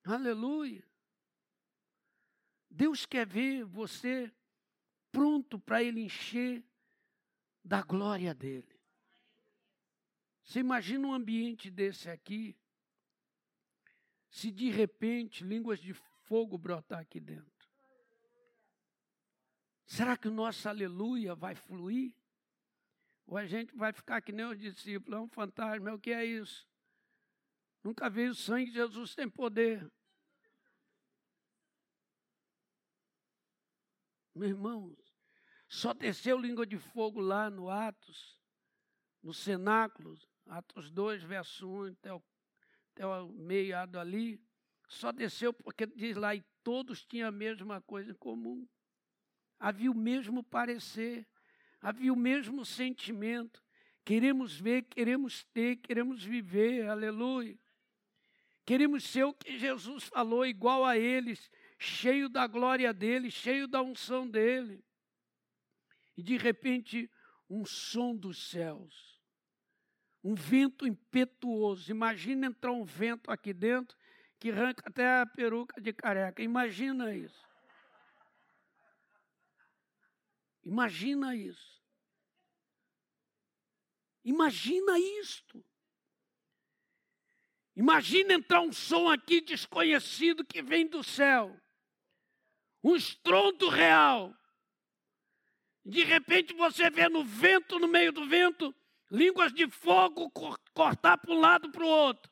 Aleluia. 0.03 0.87
Deus 2.69 3.05
quer 3.05 3.27
ver 3.27 3.65
você 3.65 4.31
pronto 5.11 5.59
para 5.59 5.83
Ele 5.83 6.01
encher 6.01 6.63
da 7.63 7.81
glória 7.81 8.33
dele. 8.33 8.79
Você 10.43 10.59
imagina 10.59 11.07
um 11.07 11.13
ambiente 11.13 11.69
desse 11.69 12.09
aqui, 12.09 12.55
se 14.29 14.49
de 14.49 14.69
repente 14.69 15.43
línguas 15.43 15.79
de 15.79 15.93
fogo 15.93 16.57
brotar 16.57 16.99
aqui 16.99 17.19
dentro. 17.19 17.67
Será 19.85 20.15
que 20.15 20.27
o 20.27 20.31
nosso 20.31 20.69
aleluia 20.69 21.35
vai 21.35 21.55
fluir? 21.55 22.16
Ou 23.27 23.37
a 23.37 23.45
gente 23.45 23.75
vai 23.75 23.91
ficar 23.91 24.21
que 24.21 24.31
nem 24.31 24.45
os 24.45 24.57
discípulos, 24.57 25.19
é 25.19 25.21
um 25.21 25.27
fantasma, 25.27 25.89
é 25.89 25.93
o 25.93 25.99
que 25.99 26.11
é 26.11 26.23
isso? 26.23 26.65
Nunca 27.83 28.09
vi 28.09 28.29
o 28.29 28.33
sangue 28.33 28.71
de 28.71 28.77
Jesus 28.77 29.13
tem 29.13 29.29
poder. 29.29 29.91
Meu 34.33 34.49
irmão, 34.49 34.97
só 35.67 35.93
desceu 35.93 36.39
língua 36.39 36.65
de 36.65 36.77
fogo 36.77 37.19
lá 37.19 37.49
no 37.49 37.69
Atos, 37.69 38.39
no 39.21 39.33
cenáculo, 39.33 40.17
Atos 40.45 40.89
2, 40.89 41.23
verso 41.23 41.69
1 41.69 41.85
até 41.87 42.13
o, 42.13 42.23
até 42.93 43.05
o 43.05 43.27
meiado 43.33 43.99
ali. 43.99 44.41
Só 44.87 45.11
desceu 45.11 45.51
porque 45.51 45.85
diz 45.85 46.15
lá, 46.15 46.33
e 46.33 46.45
todos 46.63 47.05
tinham 47.05 47.27
a 47.27 47.31
mesma 47.31 47.81
coisa 47.81 48.11
em 48.11 48.15
comum. 48.15 48.65
Havia 49.59 49.91
o 49.91 49.95
mesmo 49.95 50.43
parecer 50.43 51.27
havia 51.87 52.11
o 52.11 52.17
mesmo 52.17 52.65
sentimento. 52.65 53.63
Queremos 54.03 54.59
ver, 54.59 54.81
queremos 54.83 55.45
ter, 55.53 55.77
queremos 55.77 56.21
viver, 56.21 56.85
aleluia. 56.89 57.57
Queremos 58.65 59.05
ser 59.05 59.23
o 59.23 59.33
que 59.33 59.57
Jesus 59.57 60.03
falou, 60.03 60.45
igual 60.45 60.83
a 60.83 60.97
eles, 60.97 61.49
cheio 61.79 62.27
da 62.27 62.45
glória 62.45 62.93
dele, 62.93 63.31
cheio 63.31 63.69
da 63.69 63.81
unção 63.81 64.29
dele. 64.29 64.83
E 66.17 66.21
de 66.21 66.35
repente, 66.35 67.09
um 67.49 67.65
som 67.65 68.13
dos 68.13 68.49
céus, 68.49 69.17
um 70.21 70.35
vento 70.35 70.85
impetuoso. 70.85 71.89
Imagina 71.89 72.47
entrar 72.47 72.73
um 72.73 72.83
vento 72.83 73.31
aqui 73.31 73.53
dentro 73.53 73.97
que 74.37 74.51
arranca 74.51 74.83
até 74.85 75.21
a 75.21 75.25
peruca 75.25 75.79
de 75.79 75.93
careca. 75.93 76.43
Imagina 76.43 77.15
isso. 77.15 77.47
Imagina 80.65 81.33
isso. 81.33 81.76
Imagina 84.27 84.99
isto. 84.99 85.63
Imagina 87.73 88.33
entrar 88.33 88.59
um 88.59 88.73
som 88.73 89.09
aqui 89.09 89.39
desconhecido 89.39 90.43
que 90.43 90.61
vem 90.61 90.85
do 90.85 91.01
céu. 91.01 91.57
Um 92.83 92.97
estrondo 92.97 93.69
real. 93.69 94.37
De 95.85 96.03
repente 96.03 96.53
você 96.53 96.89
vê 96.89 97.07
no 97.07 97.23
vento, 97.23 97.79
no 97.79 97.87
meio 97.87 98.11
do 98.11 98.27
vento, 98.27 98.75
línguas 99.09 99.53
de 99.53 99.65
fogo 99.69 100.29
cortar 100.73 101.17
para 101.19 101.33
um 101.33 101.39
lado 101.39 101.71
para 101.71 101.85
o 101.85 101.87
outro. 101.87 102.29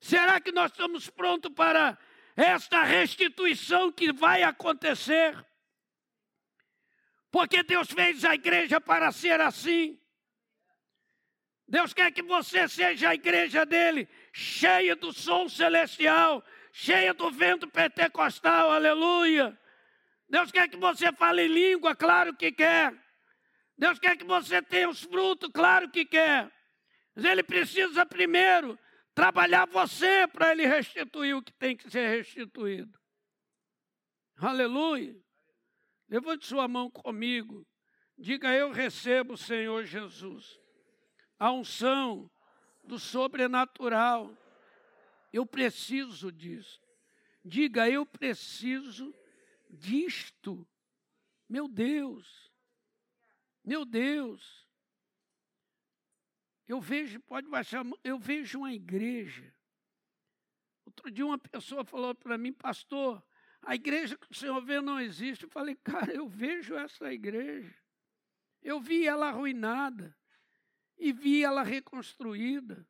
Será 0.00 0.40
que 0.40 0.50
nós 0.50 0.72
estamos 0.72 1.10
prontos 1.10 1.52
para 1.52 1.98
esta 2.34 2.82
restituição 2.84 3.92
que 3.92 4.14
vai 4.14 4.42
acontecer? 4.42 5.51
Porque 7.32 7.62
Deus 7.62 7.90
fez 7.90 8.26
a 8.26 8.34
igreja 8.34 8.78
para 8.78 9.10
ser 9.10 9.40
assim. 9.40 9.98
Deus 11.66 11.94
quer 11.94 12.12
que 12.12 12.22
você 12.22 12.68
seja 12.68 13.08
a 13.08 13.14
igreja 13.14 13.64
dele, 13.64 14.06
cheia 14.34 14.94
do 14.94 15.10
som 15.14 15.48
celestial, 15.48 16.44
cheia 16.70 17.14
do 17.14 17.30
vento 17.30 17.66
pentecostal, 17.66 18.70
aleluia. 18.70 19.58
Deus 20.28 20.52
quer 20.52 20.68
que 20.68 20.76
você 20.76 21.10
fale 21.14 21.48
língua, 21.48 21.96
claro 21.96 22.36
que 22.36 22.52
quer. 22.52 22.94
Deus 23.78 23.98
quer 23.98 24.14
que 24.18 24.24
você 24.24 24.60
tenha 24.60 24.90
os 24.90 25.00
frutos, 25.00 25.48
claro 25.54 25.90
que 25.90 26.04
quer. 26.04 26.52
Mas 27.14 27.24
ele 27.24 27.42
precisa 27.42 28.04
primeiro 28.04 28.78
trabalhar 29.14 29.66
você 29.66 30.26
para 30.26 30.52
ele 30.52 30.66
restituir 30.66 31.34
o 31.34 31.42
que 31.42 31.52
tem 31.54 31.74
que 31.74 31.90
ser 31.90 32.08
restituído. 32.08 32.92
Aleluia. 34.36 35.21
Levante 36.12 36.44
sua 36.44 36.68
mão 36.68 36.90
comigo. 36.90 37.66
Diga: 38.18 38.54
Eu 38.54 38.70
recebo, 38.70 39.34
Senhor 39.34 39.86
Jesus, 39.86 40.60
a 41.38 41.50
unção 41.50 42.30
do 42.84 42.98
sobrenatural. 42.98 44.36
Eu 45.32 45.46
preciso 45.46 46.30
disso. 46.30 46.82
Diga: 47.42 47.88
Eu 47.88 48.04
preciso 48.04 49.14
disto. 49.70 50.68
Meu 51.48 51.66
Deus. 51.66 52.52
Meu 53.64 53.86
Deus. 53.86 54.68
Eu 56.68 56.78
vejo, 56.78 57.20
pode 57.20 57.48
baixar, 57.48 57.86
eu 58.04 58.18
vejo 58.18 58.58
uma 58.58 58.72
igreja. 58.74 59.50
Outro 60.84 61.10
dia 61.10 61.24
uma 61.24 61.38
pessoa 61.38 61.86
falou 61.86 62.14
para 62.14 62.36
mim, 62.36 62.52
pastor, 62.52 63.24
a 63.62 63.74
igreja 63.76 64.16
que 64.16 64.26
o 64.30 64.34
Senhor 64.34 64.60
vê 64.60 64.80
não 64.80 65.00
existe. 65.00 65.44
Eu 65.44 65.50
falei, 65.50 65.76
cara, 65.76 66.12
eu 66.12 66.28
vejo 66.28 66.74
essa 66.74 67.12
igreja. 67.12 67.74
Eu 68.62 68.80
vi 68.80 69.06
ela 69.06 69.28
arruinada 69.28 70.16
e 70.98 71.12
vi 71.12 71.42
ela 71.42 71.62
reconstruída. 71.62 72.86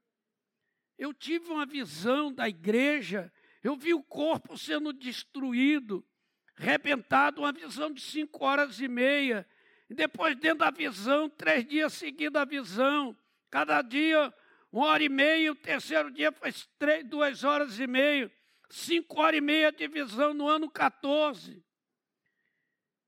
Eu 0.98 1.12
tive 1.12 1.50
uma 1.50 1.66
visão 1.66 2.32
da 2.32 2.48
igreja, 2.48 3.32
eu 3.62 3.76
vi 3.76 3.94
o 3.94 4.02
corpo 4.02 4.56
sendo 4.56 4.92
destruído, 4.92 6.06
rebentado, 6.54 7.40
uma 7.40 7.52
visão 7.52 7.92
de 7.92 8.00
cinco 8.00 8.44
horas 8.44 8.80
e 8.80 8.88
meia. 8.88 9.46
E 9.88 9.94
depois, 9.94 10.36
dentro 10.36 10.58
da 10.58 10.70
visão, 10.70 11.28
três 11.28 11.66
dias 11.66 11.92
seguidos 11.92 12.40
a 12.40 12.44
visão. 12.44 13.16
Cada 13.50 13.82
dia, 13.82 14.32
uma 14.70 14.86
hora 14.86 15.02
e 15.02 15.08
meia, 15.08 15.52
o 15.52 15.56
terceiro 15.56 16.10
dia 16.10 16.32
foi 16.32 16.52
três, 16.78 17.04
duas 17.04 17.44
horas 17.44 17.78
e 17.78 17.86
meia 17.86 18.30
cinco 18.72 19.20
horas 19.20 19.38
e 19.38 19.40
meia 19.40 19.70
de 19.70 19.86
visão 19.86 20.32
no 20.32 20.48
ano 20.48 20.70
14. 20.70 21.62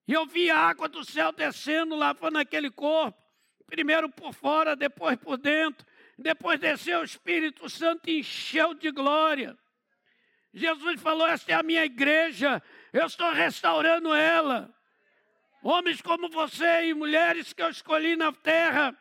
E 0.06 0.12
eu 0.12 0.26
vi 0.26 0.50
a 0.50 0.58
água 0.58 0.88
do 0.88 1.02
céu 1.02 1.32
descendo, 1.32 1.96
lavando 1.96 2.38
aquele 2.38 2.70
corpo, 2.70 3.18
primeiro 3.66 4.08
por 4.10 4.34
fora, 4.34 4.76
depois 4.76 5.16
por 5.16 5.38
dentro. 5.38 5.86
Depois 6.18 6.60
desceu 6.60 7.00
o 7.00 7.04
Espírito 7.04 7.68
Santo 7.68 8.08
e 8.08 8.20
encheu 8.20 8.74
de 8.74 8.90
glória. 8.90 9.58
Jesus 10.52 11.00
falou: 11.00 11.26
Esta 11.26 11.52
é 11.52 11.54
a 11.54 11.62
minha 11.62 11.84
igreja, 11.84 12.62
eu 12.92 13.06
estou 13.06 13.32
restaurando 13.32 14.14
ela. 14.14 14.72
Homens 15.62 16.02
como 16.02 16.28
você 16.28 16.84
e 16.84 16.94
mulheres 16.94 17.54
que 17.54 17.62
eu 17.62 17.70
escolhi 17.70 18.16
na 18.16 18.30
terra 18.32 18.94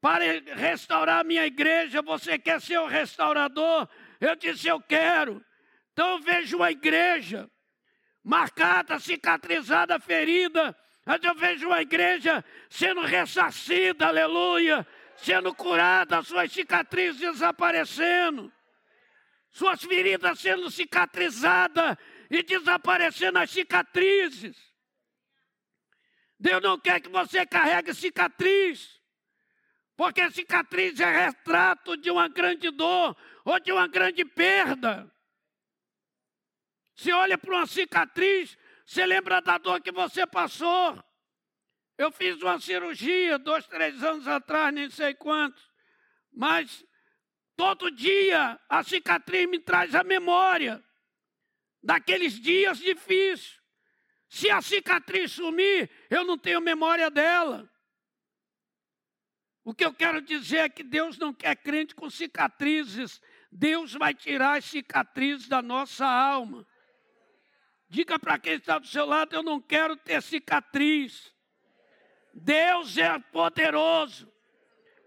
para 0.00 0.24
restaurar 0.54 1.20
a 1.20 1.24
minha 1.24 1.44
igreja, 1.44 2.00
você 2.00 2.38
quer 2.38 2.60
ser 2.60 2.78
o 2.78 2.86
restaurador? 2.86 3.88
Eu 4.20 4.36
disse: 4.36 4.68
Eu 4.68 4.80
quero. 4.80 5.44
Então 5.94 6.10
eu 6.10 6.18
vejo 6.18 6.56
uma 6.56 6.72
igreja 6.72 7.48
marcada, 8.22 8.98
cicatrizada, 8.98 10.00
ferida, 10.00 10.76
mas 11.06 11.22
eu 11.22 11.34
vejo 11.36 11.68
uma 11.68 11.80
igreja 11.80 12.44
sendo 12.68 13.02
ressarcida, 13.02 14.08
aleluia, 14.08 14.84
sendo 15.16 15.54
curada, 15.54 16.20
suas 16.22 16.50
cicatrizes 16.50 17.20
desaparecendo, 17.20 18.52
suas 19.50 19.84
feridas 19.84 20.40
sendo 20.40 20.68
cicatrizadas 20.68 21.96
e 22.28 22.42
desaparecendo 22.42 23.38
as 23.38 23.50
cicatrizes. 23.50 24.56
Deus 26.40 26.60
não 26.60 26.76
quer 26.76 27.00
que 27.00 27.08
você 27.08 27.46
carregue 27.46 27.94
cicatriz, 27.94 29.00
porque 29.96 30.28
cicatriz 30.32 30.98
é 30.98 31.26
retrato 31.26 31.96
de 31.96 32.10
uma 32.10 32.26
grande 32.28 32.68
dor 32.72 33.16
ou 33.44 33.60
de 33.60 33.70
uma 33.70 33.86
grande 33.86 34.24
perda. 34.24 35.13
Você 36.94 37.12
olha 37.12 37.36
para 37.36 37.50
uma 37.50 37.66
cicatriz, 37.66 38.56
você 38.86 39.04
lembra 39.04 39.40
da 39.40 39.58
dor 39.58 39.80
que 39.80 39.90
você 39.90 40.26
passou. 40.26 41.02
Eu 41.96 42.10
fiz 42.10 42.40
uma 42.42 42.60
cirurgia 42.60 43.38
dois, 43.38 43.66
três 43.66 44.02
anos 44.02 44.26
atrás, 44.26 44.74
nem 44.74 44.90
sei 44.90 45.14
quantos. 45.14 45.70
Mas 46.32 46.84
todo 47.56 47.90
dia 47.90 48.60
a 48.68 48.82
cicatriz 48.82 49.48
me 49.48 49.58
traz 49.58 49.94
a 49.94 50.02
memória 50.02 50.84
daqueles 51.82 52.40
dias 52.40 52.78
difíceis. 52.78 53.60
Se 54.28 54.50
a 54.50 54.60
cicatriz 54.60 55.32
sumir, 55.32 55.88
eu 56.10 56.24
não 56.24 56.36
tenho 56.36 56.60
memória 56.60 57.10
dela. 57.10 57.70
O 59.62 59.72
que 59.72 59.84
eu 59.84 59.94
quero 59.94 60.20
dizer 60.20 60.58
é 60.58 60.68
que 60.68 60.82
Deus 60.82 61.16
não 61.16 61.32
quer 61.32 61.56
crente 61.56 61.94
com 61.94 62.10
cicatrizes. 62.10 63.20
Deus 63.50 63.92
vai 63.92 64.12
tirar 64.12 64.58
as 64.58 64.64
cicatrizes 64.64 65.48
da 65.48 65.62
nossa 65.62 66.04
alma. 66.04 66.66
Diga 67.88 68.18
para 68.18 68.38
quem 68.38 68.54
está 68.54 68.78
do 68.78 68.86
seu 68.86 69.04
lado: 69.04 69.34
eu 69.34 69.42
não 69.42 69.60
quero 69.60 69.96
ter 69.96 70.22
cicatriz. 70.22 71.34
Deus 72.32 72.98
é 72.98 73.18
poderoso 73.18 74.32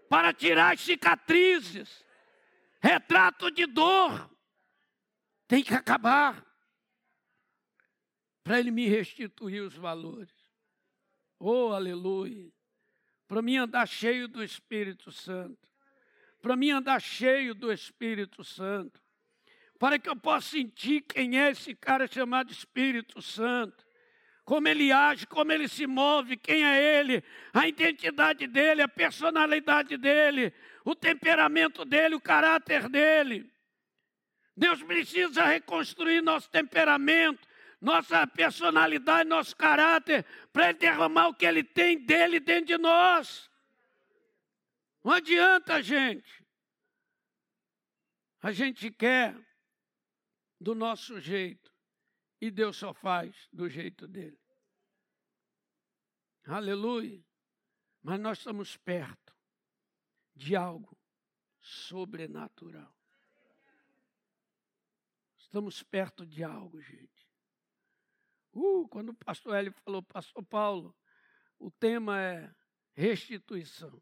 para 0.08 0.32
tirar 0.32 0.78
cicatrizes. 0.78 2.04
Retrato 2.80 3.50
de 3.50 3.66
dor 3.66 4.30
tem 5.46 5.62
que 5.62 5.74
acabar 5.74 6.46
para 8.42 8.58
Ele 8.58 8.70
me 8.70 8.88
restituir 8.88 9.60
os 9.60 9.74
valores. 9.74 10.32
Oh, 11.38 11.72
aleluia! 11.72 12.50
Para 13.26 13.42
mim 13.42 13.56
andar 13.56 13.86
cheio 13.86 14.26
do 14.26 14.42
Espírito 14.42 15.12
Santo. 15.12 15.68
Para 16.40 16.56
mim 16.56 16.70
andar 16.70 17.00
cheio 17.00 17.54
do 17.54 17.70
Espírito 17.70 18.42
Santo. 18.42 19.02
Para 19.78 19.98
que 19.98 20.08
eu 20.08 20.16
possa 20.16 20.50
sentir 20.50 21.02
quem 21.02 21.40
é 21.40 21.50
esse 21.50 21.74
cara 21.74 22.06
chamado 22.06 22.50
Espírito 22.50 23.22
Santo 23.22 23.88
como 24.48 24.66
ele 24.66 24.90
age, 24.90 25.26
como 25.26 25.52
ele 25.52 25.68
se 25.68 25.86
move, 25.86 26.34
quem 26.38 26.64
é 26.64 26.98
ele, 26.98 27.22
a 27.52 27.68
identidade 27.68 28.46
dele, 28.46 28.80
a 28.80 28.88
personalidade 28.88 29.98
dele, 29.98 30.54
o 30.86 30.94
temperamento 30.94 31.84
dele, 31.84 32.14
o 32.14 32.20
caráter 32.20 32.88
dele. 32.88 33.52
Deus 34.56 34.82
precisa 34.82 35.44
reconstruir 35.44 36.22
nosso 36.22 36.48
temperamento, 36.48 37.46
nossa 37.78 38.26
personalidade, 38.26 39.28
nosso 39.28 39.54
caráter, 39.54 40.24
para 40.50 40.70
ele 40.70 40.78
derramar 40.78 41.28
o 41.28 41.34
que 41.34 41.44
ele 41.44 41.62
tem 41.62 41.98
dele 41.98 42.40
dentro 42.40 42.68
de 42.68 42.78
nós. 42.78 43.50
Não 45.04 45.12
adianta, 45.12 45.82
gente. 45.82 46.42
A 48.42 48.50
gente 48.50 48.90
quer 48.90 49.36
do 50.60 50.74
nosso 50.74 51.20
jeito. 51.20 51.72
E 52.40 52.50
Deus 52.50 52.76
só 52.76 52.94
faz 52.94 53.48
do 53.52 53.68
jeito 53.68 54.06
dele. 54.06 54.38
Aleluia. 56.44 57.24
Mas 58.02 58.20
nós 58.20 58.38
estamos 58.38 58.76
perto 58.76 59.34
de 60.34 60.54
algo 60.54 60.96
sobrenatural. 61.60 62.94
Estamos 65.36 65.82
perto 65.82 66.24
de 66.24 66.44
algo, 66.44 66.80
gente. 66.80 67.28
Uh, 68.52 68.88
quando 68.88 69.10
o 69.10 69.14
pastor 69.14 69.54
Hélio 69.54 69.72
falou, 69.84 70.02
pastor 70.02 70.44
Paulo, 70.44 70.96
o 71.58 71.70
tema 71.70 72.20
é 72.20 72.54
restituição. 72.92 74.00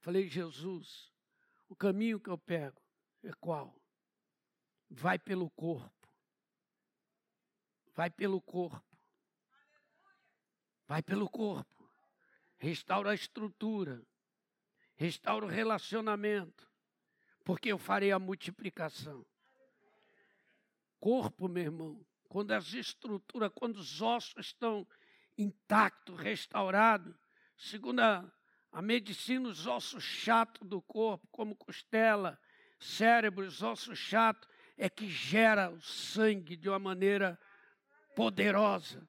Falei, 0.00 0.28
Jesus, 0.28 1.12
o 1.68 1.76
caminho 1.76 2.20
que 2.20 2.28
eu 2.28 2.38
pego 2.38 2.80
é 3.22 3.32
qual? 3.32 3.74
Vai 4.94 5.18
pelo 5.18 5.50
corpo 5.50 5.94
vai 7.94 8.10
pelo 8.10 8.40
corpo. 8.40 8.84
Vai 10.86 11.02
pelo 11.02 11.28
corpo. 11.28 11.90
Restaura 12.58 13.10
a 13.10 13.14
estrutura. 13.14 14.04
Restaura 14.96 15.46
o 15.46 15.48
relacionamento. 15.48 16.68
Porque 17.44 17.70
eu 17.70 17.78
farei 17.78 18.10
a 18.10 18.18
multiplicação. 18.18 19.24
Corpo, 20.98 21.48
meu 21.48 21.62
irmão, 21.62 22.06
quando 22.28 22.52
as 22.52 22.72
estruturas, 22.72 23.50
quando 23.54 23.76
os 23.76 24.00
ossos 24.00 24.46
estão 24.46 24.86
intactos, 25.36 26.18
restaurados, 26.18 27.14
segundo 27.56 28.00
a, 28.00 28.32
a 28.72 28.80
medicina, 28.80 29.48
os 29.48 29.66
ossos 29.66 30.02
chatos 30.02 30.66
do 30.66 30.80
corpo, 30.80 31.28
como 31.30 31.54
costela, 31.54 32.40
cérebro, 32.78 33.46
os 33.46 33.62
ossos 33.62 33.98
chatos, 33.98 34.48
é 34.76 34.88
que 34.88 35.08
gera 35.08 35.70
o 35.70 35.80
sangue 35.80 36.56
de 36.56 36.68
uma 36.68 36.78
maneira 36.78 37.38
poderosa. 38.14 39.06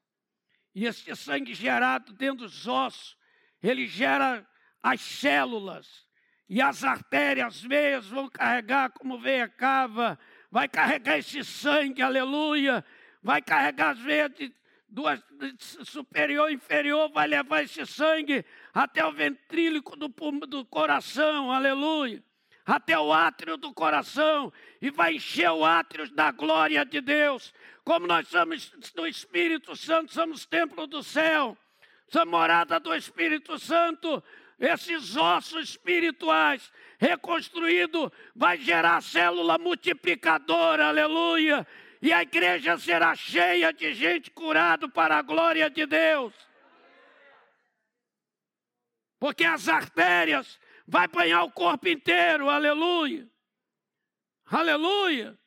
E 0.74 0.86
esse 0.86 1.16
sangue 1.16 1.53
gerado 1.53 2.13
dentro 2.13 2.45
dos 2.45 2.68
ossos, 2.68 3.18
ele 3.61 3.88
gera 3.88 4.45
as 4.82 5.01
células. 5.01 6.05
E 6.47 6.61
as 6.61 6.84
artérias, 6.84 7.55
as 7.55 7.61
veias 7.61 8.07
vão 8.07 8.30
carregar 8.30 8.91
como 8.91 9.20
veia 9.20 9.47
cava, 9.47 10.20
vai 10.51 10.68
carregar 10.68 11.18
esse 11.18 11.43
sangue, 11.43 12.01
aleluia. 12.01 12.86
Vai 13.24 13.41
carregar 13.41 13.91
as 13.91 13.99
veias 13.99 14.32
de 14.34 14.53
duas 14.88 15.20
superior 15.84 16.51
e 16.51 16.53
inferior, 16.53 17.11
vai 17.11 17.28
levar 17.28 17.63
esse 17.63 17.84
sangue 17.88 18.45
até 18.72 19.03
o 19.03 19.11
ventrílico 19.11 19.95
do, 19.95 20.07
do 20.47 20.63
coração, 20.66 21.51
aleluia 21.51 22.24
até 22.66 22.97
o 22.97 23.13
átrio 23.13 23.57
do 23.57 23.74
coração 23.74 24.51
e 24.82 24.89
vai 24.89 25.16
encher 25.16 25.51
o 25.51 25.63
átrio 25.63 26.09
da 26.11 26.32
glória 26.32 26.84
de 26.84 26.99
Deus. 26.99 27.53
Como 27.84 28.07
nós 28.07 28.28
somos 28.28 28.72
do 28.95 29.05
Espírito 29.05 29.76
Santo, 29.76 30.11
somos 30.11 30.45
templo 30.45 30.88
do 30.88 31.03
céu, 31.03 31.55
somos 32.07 32.30
morada 32.30 32.80
do 32.80 32.95
Espírito 32.95 33.59
Santo. 33.59 34.24
Esses 34.59 35.16
ossos 35.16 35.70
espirituais 35.70 36.72
reconstruídos 36.97 38.09
vai 38.34 38.57
gerar 38.57 39.01
célula 39.01 39.57
multiplicadora, 39.57 40.88
aleluia. 40.88 41.68
E 42.01 42.11
a 42.11 42.22
igreja 42.22 42.78
será 42.78 43.16
cheia 43.16 43.72
de 43.72 43.93
gente 43.93 44.32
curada 44.32 44.88
para 44.89 45.18
a 45.18 45.22
glória 45.22 45.70
de 45.70 45.86
Deus. 45.86 46.34
Porque 49.20 49.43
as 49.43 49.68
artérias 49.68 50.59
vai 50.88 51.08
banhar 51.08 51.44
o 51.44 51.52
corpo 51.52 51.88
inteiro, 51.88 52.50
aleluia. 52.50 53.30
Aleluia. 54.46 55.38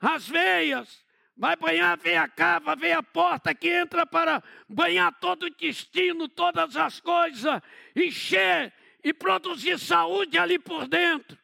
As 0.00 0.28
veias, 0.28 1.04
vai 1.36 1.54
banhar 1.56 1.92
a 1.92 1.96
veia 1.96 2.28
cava, 2.28 2.72
a 2.72 2.74
veia 2.74 3.02
porta 3.02 3.54
que 3.54 3.68
entra 3.68 4.04
para 4.04 4.42
banhar 4.68 5.16
todo 5.20 5.44
o 5.44 5.48
intestino, 5.48 6.28
todas 6.28 6.76
as 6.76 7.00
coisas, 7.00 7.60
encher 7.94 8.72
e 9.04 9.14
produzir 9.14 9.78
saúde 9.78 10.36
ali 10.36 10.58
por 10.58 10.88
dentro. 10.88 11.38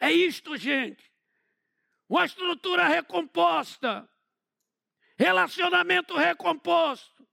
É 0.00 0.12
isto, 0.12 0.56
gente. 0.56 1.04
Uma 2.08 2.24
estrutura 2.24 2.86
recomposta, 2.86 4.08
relacionamento 5.18 6.16
recomposto, 6.16 7.26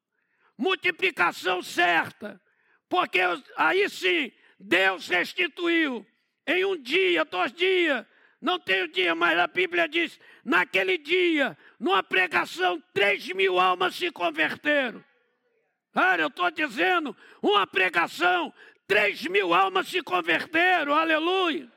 multiplicação 0.58 1.62
certa, 1.62 2.42
porque 2.90 3.20
aí 3.56 3.88
sim 3.90 4.32
Deus 4.60 5.08
restituiu 5.08 6.06
em 6.48 6.66
um 6.66 6.78
dia, 6.82 7.26
dois 7.26 7.52
dias, 7.52 8.06
não 8.42 8.60
tem 8.60 8.84
o 8.84 8.88
dia, 8.88 9.16
mas 9.16 9.38
a 9.40 9.48
Bíblia 9.48 9.88
diz: 9.88 10.20
naquele 10.44 10.98
dia, 10.98 11.58
numa 11.80 12.04
pregação, 12.04 12.82
três 12.94 13.28
mil 13.30 13.60
almas 13.60 13.96
se 13.96 14.12
converteram. 14.12 15.04
Cara, 15.92 16.24
eu 16.24 16.28
estou 16.28 16.52
dizendo, 16.52 17.16
uma 17.42 17.66
pregação, 17.66 18.54
três 18.86 19.26
mil 19.26 19.54
almas 19.54 19.88
se 19.88 20.02
converteram, 20.04 20.94
aleluia. 20.94 21.72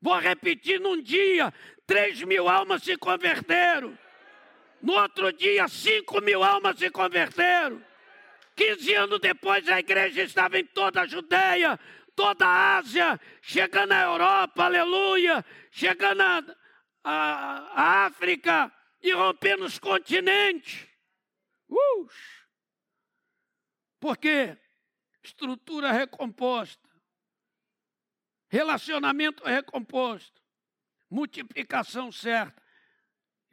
Vou 0.00 0.18
repetir, 0.18 0.78
num 0.78 1.00
dia, 1.02 1.52
três 1.86 2.22
mil 2.22 2.48
almas 2.48 2.82
se 2.82 2.96
converteram. 2.96 3.98
No 4.80 4.94
outro 4.94 5.32
dia, 5.32 5.66
cinco 5.68 6.20
mil 6.20 6.42
almas 6.42 6.78
se 6.78 6.90
converteram. 6.90 7.82
15 8.60 8.94
anos 8.94 9.20
depois, 9.20 9.66
a 9.70 9.80
igreja 9.80 10.22
estava 10.22 10.58
em 10.58 10.66
toda 10.66 11.00
a 11.00 11.06
Judéia, 11.06 11.80
toda 12.14 12.46
a 12.46 12.76
Ásia, 12.76 13.18
chegando 13.40 13.92
à 13.92 14.02
Europa, 14.02 14.64
aleluia, 14.64 15.42
chegando 15.70 16.20
à 17.02 18.04
África 18.04 18.70
e 19.00 19.12
rompendo 19.12 19.64
os 19.64 19.78
continentes. 19.78 20.86
Uh! 21.70 22.06
Porque 23.98 24.58
estrutura 25.22 25.90
recomposta, 25.90 26.86
relacionamento 28.46 29.42
recomposto, 29.42 30.38
multiplicação 31.08 32.12
certa, 32.12 32.62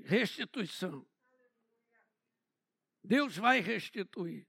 restituição. 0.04 1.08
Deus 3.02 3.38
vai 3.38 3.62
restituir 3.62 4.46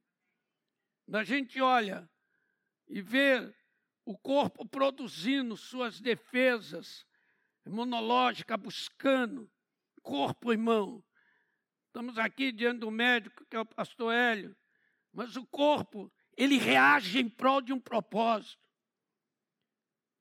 a 1.17 1.25
gente 1.25 1.61
olha 1.61 2.09
e 2.87 3.01
vê 3.01 3.55
o 4.05 4.17
corpo 4.17 4.67
produzindo 4.67 5.57
suas 5.57 6.01
defesas 6.01 7.07
imunológicas, 7.67 8.59
buscando 8.59 9.51
corpo, 10.03 10.53
irmão. 10.53 11.05
Estamos 11.87 12.17
aqui 12.17 12.51
diante 12.51 12.81
do 12.81 12.91
médico, 12.91 13.45
que 13.45 13.57
é 13.57 13.61
o 13.61 13.67
pastor 13.67 14.13
Hélio, 14.13 14.57
mas 15.13 15.37
o 15.37 15.45
corpo, 15.47 16.11
ele 16.37 16.57
reage 16.57 17.19
em 17.19 17.29
prol 17.29 17.61
de 17.61 17.73
um 17.73 17.81
propósito. 17.81 18.63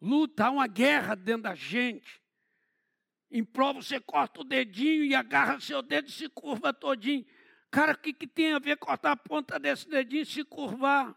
Luta, 0.02 0.46
há 0.46 0.52
uma 0.52 0.68
guerra 0.68 1.16
dentro 1.16 1.44
da 1.44 1.56
gente. 1.56 2.22
Em 3.32 3.44
prol, 3.44 3.76
você 3.76 4.00
corta 4.00 4.42
o 4.42 4.44
dedinho 4.44 5.06
e 5.06 5.16
agarra 5.16 5.60
seu 5.60 5.82
dedo 5.82 6.10
e 6.10 6.12
se 6.12 6.28
curva 6.30 6.74
todinho. 6.74 7.26
Cara, 7.70 7.94
o 7.94 7.98
que, 7.98 8.14
que 8.14 8.28
tem 8.28 8.54
a 8.54 8.60
ver 8.60 8.78
cortar 8.78 9.12
a 9.12 9.18
ponta 9.18 9.60
desse 9.60 9.90
dedinho 9.90 10.24
e 10.24 10.26
se 10.26 10.44
curvar? 10.44 11.16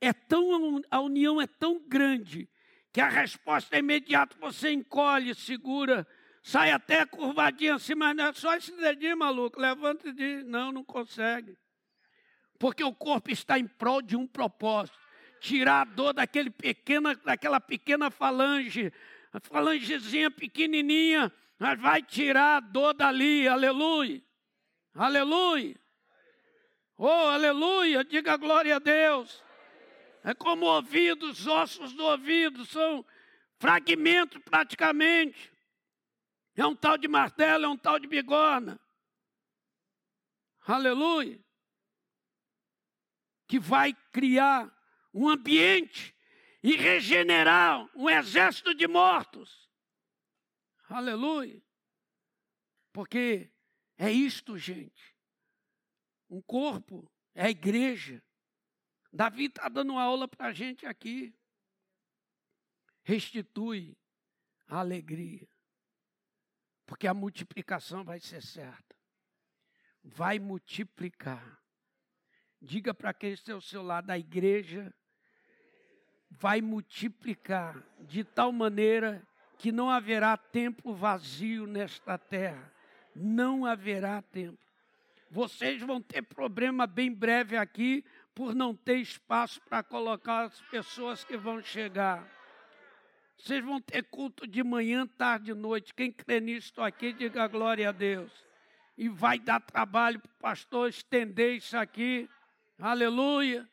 é 0.00 0.12
tão 0.12 0.80
a 0.90 1.00
união 1.00 1.40
é 1.40 1.46
tão 1.46 1.80
grande 1.86 2.48
que 2.92 3.00
a 3.00 3.08
resposta 3.08 3.76
é 3.76 3.80
imediata, 3.80 4.36
você 4.40 4.72
encolhe, 4.72 5.34
segura, 5.34 6.06
sai 6.42 6.70
até 6.70 7.04
curvadinha 7.04 7.74
assim, 7.74 7.94
mas 7.94 8.16
não 8.16 8.26
é 8.26 8.32
só 8.32 8.56
esse 8.56 8.74
dedinho, 8.76 9.16
maluco, 9.16 9.60
levanta 9.60 10.08
e 10.08 10.12
diz, 10.12 10.44
não, 10.44 10.72
não 10.72 10.82
consegue. 10.82 11.56
Porque 12.58 12.82
o 12.82 12.94
corpo 12.94 13.30
está 13.30 13.58
em 13.58 13.66
prol 13.66 14.00
de 14.00 14.16
um 14.16 14.26
propósito, 14.26 14.98
tirar 15.38 15.82
a 15.82 15.84
dor 15.84 16.14
daquele 16.14 16.50
pequena, 16.50 17.14
daquela 17.14 17.60
pequena 17.60 18.10
falange, 18.10 18.92
a 19.32 19.38
falangezinha 19.38 20.30
pequenininha, 20.30 21.30
mas 21.58 21.78
vai 21.78 22.02
tirar 22.02 22.56
a 22.56 22.60
dor 22.60 22.94
dali, 22.94 23.46
aleluia, 23.46 24.22
aleluia. 24.94 25.78
Oh, 26.96 27.06
aleluia, 27.06 28.04
diga 28.04 28.36
glória 28.36 28.76
a 28.76 28.78
Deus. 28.78 29.42
É 30.24 30.34
como 30.34 30.66
ouvido, 30.66 31.30
os 31.30 31.46
ossos 31.46 31.92
do 31.92 32.04
ouvido 32.04 32.66
são 32.66 33.06
fragmentos 33.58 34.42
praticamente. 34.42 35.52
É 36.56 36.66
um 36.66 36.74
tal 36.74 36.98
de 36.98 37.06
martelo, 37.06 37.66
é 37.66 37.68
um 37.68 37.76
tal 37.76 38.00
de 38.00 38.08
bigorna. 38.08 38.80
Aleluia. 40.66 41.38
Que 43.46 43.58
vai 43.58 43.94
criar 44.12 44.70
um 45.14 45.28
ambiente 45.28 46.14
e 46.62 46.76
regenerar 46.76 47.88
um 47.94 48.10
exército 48.10 48.74
de 48.74 48.86
mortos. 48.88 49.70
Aleluia. 50.88 51.62
Porque 52.92 53.50
é 53.98 54.10
isto, 54.10 54.56
gente. 54.56 55.14
Um 56.30 56.40
corpo 56.40 57.10
é 57.34 57.46
a 57.46 57.50
igreja. 57.50 58.22
Davi 59.12 59.46
está 59.46 59.68
dando 59.68 59.98
aula 59.98 60.28
para 60.28 60.46
a 60.46 60.52
gente 60.52 60.86
aqui. 60.86 61.34
Restitui 63.02 63.98
a 64.68 64.78
alegria. 64.78 65.48
Porque 66.86 67.08
a 67.08 67.14
multiplicação 67.14 68.04
vai 68.04 68.20
ser 68.20 68.42
certa. 68.42 68.96
Vai 70.02 70.38
multiplicar. 70.38 71.60
Diga 72.60 72.94
para 72.94 73.12
quem 73.12 73.32
está 73.32 73.52
ao 73.52 73.60
seu 73.60 73.82
lado, 73.82 74.10
a 74.10 74.18
igreja 74.18 74.94
vai 76.30 76.60
multiplicar 76.60 77.82
de 78.00 78.22
tal 78.22 78.52
maneira 78.52 79.26
que 79.58 79.72
não 79.72 79.90
haverá 79.90 80.36
templo 80.36 80.94
vazio 80.94 81.66
nesta 81.66 82.16
terra. 82.16 82.72
Não 83.18 83.66
haverá 83.66 84.22
templo. 84.22 84.58
Vocês 85.30 85.82
vão 85.82 86.00
ter 86.00 86.22
problema 86.22 86.86
bem 86.86 87.12
breve 87.12 87.56
aqui 87.56 88.04
por 88.34 88.54
não 88.54 88.74
ter 88.74 88.98
espaço 88.98 89.60
para 89.62 89.82
colocar 89.82 90.44
as 90.44 90.60
pessoas 90.62 91.24
que 91.24 91.36
vão 91.36 91.62
chegar. 91.62 92.26
Vocês 93.36 93.64
vão 93.64 93.80
ter 93.80 94.04
culto 94.04 94.46
de 94.46 94.62
manhã, 94.64 95.06
tarde 95.06 95.50
e 95.50 95.54
noite. 95.54 95.94
Quem 95.94 96.10
crê 96.10 96.40
nisso 96.40 96.80
aqui, 96.80 97.12
diga 97.12 97.46
glória 97.46 97.88
a 97.88 97.92
Deus. 97.92 98.32
E 98.96 99.08
vai 99.08 99.38
dar 99.38 99.60
trabalho 99.60 100.18
para 100.18 100.30
o 100.30 100.40
pastor 100.40 100.88
estender 100.88 101.56
isso 101.56 101.76
aqui. 101.76 102.28
Aleluia. 102.78 103.68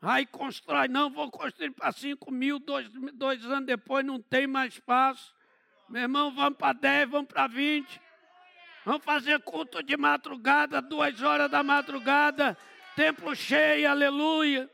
Aí 0.00 0.26
constrói, 0.26 0.86
não, 0.86 1.10
vou 1.10 1.28
construir 1.28 1.72
para 1.72 1.90
5 1.90 2.30
mil, 2.30 2.60
dois, 2.60 2.88
dois 3.14 3.44
anos 3.46 3.66
depois 3.66 4.04
não 4.04 4.22
tem 4.22 4.46
mais 4.46 4.74
espaço. 4.74 5.34
Meu 5.88 6.02
irmão, 6.02 6.32
vamos 6.32 6.56
para 6.56 6.72
10, 6.72 7.10
vamos 7.10 7.28
para 7.28 7.48
20. 7.48 8.00
Vamos 8.88 9.04
fazer 9.04 9.38
culto 9.40 9.82
de 9.82 9.98
madrugada, 9.98 10.80
duas 10.80 11.20
horas 11.20 11.50
da 11.50 11.62
madrugada, 11.62 12.56
templo 12.96 13.36
cheio, 13.36 13.86
aleluia. 13.86 14.66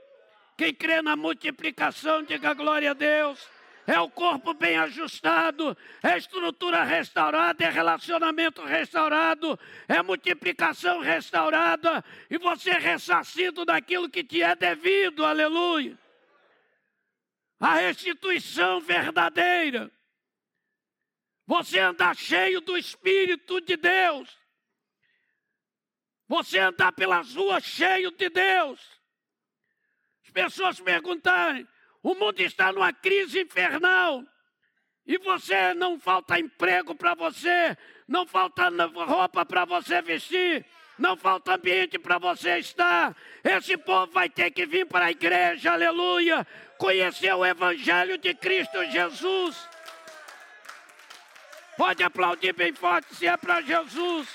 Quem 0.56 0.72
crê 0.72 1.02
na 1.02 1.16
multiplicação, 1.16 2.22
diga 2.22 2.54
glória 2.54 2.92
a 2.92 2.94
Deus. 2.94 3.44
É 3.88 3.98
o 3.98 4.08
corpo 4.08 4.54
bem 4.54 4.78
ajustado, 4.78 5.76
é 6.00 6.16
estrutura 6.16 6.84
restaurada, 6.84 7.64
é 7.64 7.68
relacionamento 7.68 8.62
restaurado, 8.62 9.58
é 9.88 10.00
multiplicação 10.00 11.00
restaurada, 11.00 12.04
e 12.30 12.38
você 12.38 12.70
é 12.70 12.78
ressarcido 12.78 13.64
daquilo 13.64 14.08
que 14.08 14.22
te 14.22 14.40
é 14.40 14.54
devido, 14.54 15.24
aleluia. 15.24 15.98
A 17.58 17.74
restituição 17.74 18.80
verdadeira. 18.80 19.90
Você 21.46 21.78
andar 21.78 22.16
cheio 22.16 22.60
do 22.60 22.76
Espírito 22.76 23.60
de 23.60 23.76
Deus. 23.76 24.28
Você 26.26 26.58
andar 26.58 26.92
pelas 26.92 27.34
ruas 27.34 27.64
cheio 27.64 28.10
de 28.10 28.28
Deus. 28.30 28.80
As 30.24 30.30
pessoas 30.30 30.80
perguntarem: 30.80 31.68
o 32.02 32.14
mundo 32.14 32.40
está 32.40 32.72
numa 32.72 32.92
crise 32.92 33.40
infernal. 33.40 34.24
E 35.06 35.18
você 35.18 35.74
não 35.74 36.00
falta 36.00 36.38
emprego 36.38 36.94
para 36.94 37.14
você, 37.14 37.76
não 38.08 38.26
falta 38.26 38.70
roupa 39.04 39.44
para 39.44 39.66
você 39.66 40.00
vestir, 40.00 40.64
não 40.98 41.14
falta 41.14 41.56
ambiente 41.56 41.98
para 41.98 42.16
você 42.16 42.58
estar. 42.58 43.14
Esse 43.42 43.76
povo 43.76 44.10
vai 44.12 44.30
ter 44.30 44.50
que 44.50 44.64
vir 44.64 44.86
para 44.86 45.06
a 45.06 45.10
igreja, 45.10 45.72
aleluia, 45.72 46.46
conhecer 46.78 47.34
o 47.34 47.44
Evangelho 47.44 48.16
de 48.16 48.34
Cristo 48.34 48.82
Jesus. 48.86 49.68
Pode 51.76 52.02
aplaudir 52.02 52.52
bem 52.52 52.72
forte 52.72 53.14
se 53.14 53.26
é 53.26 53.36
para 53.36 53.60
Jesus. 53.60 54.28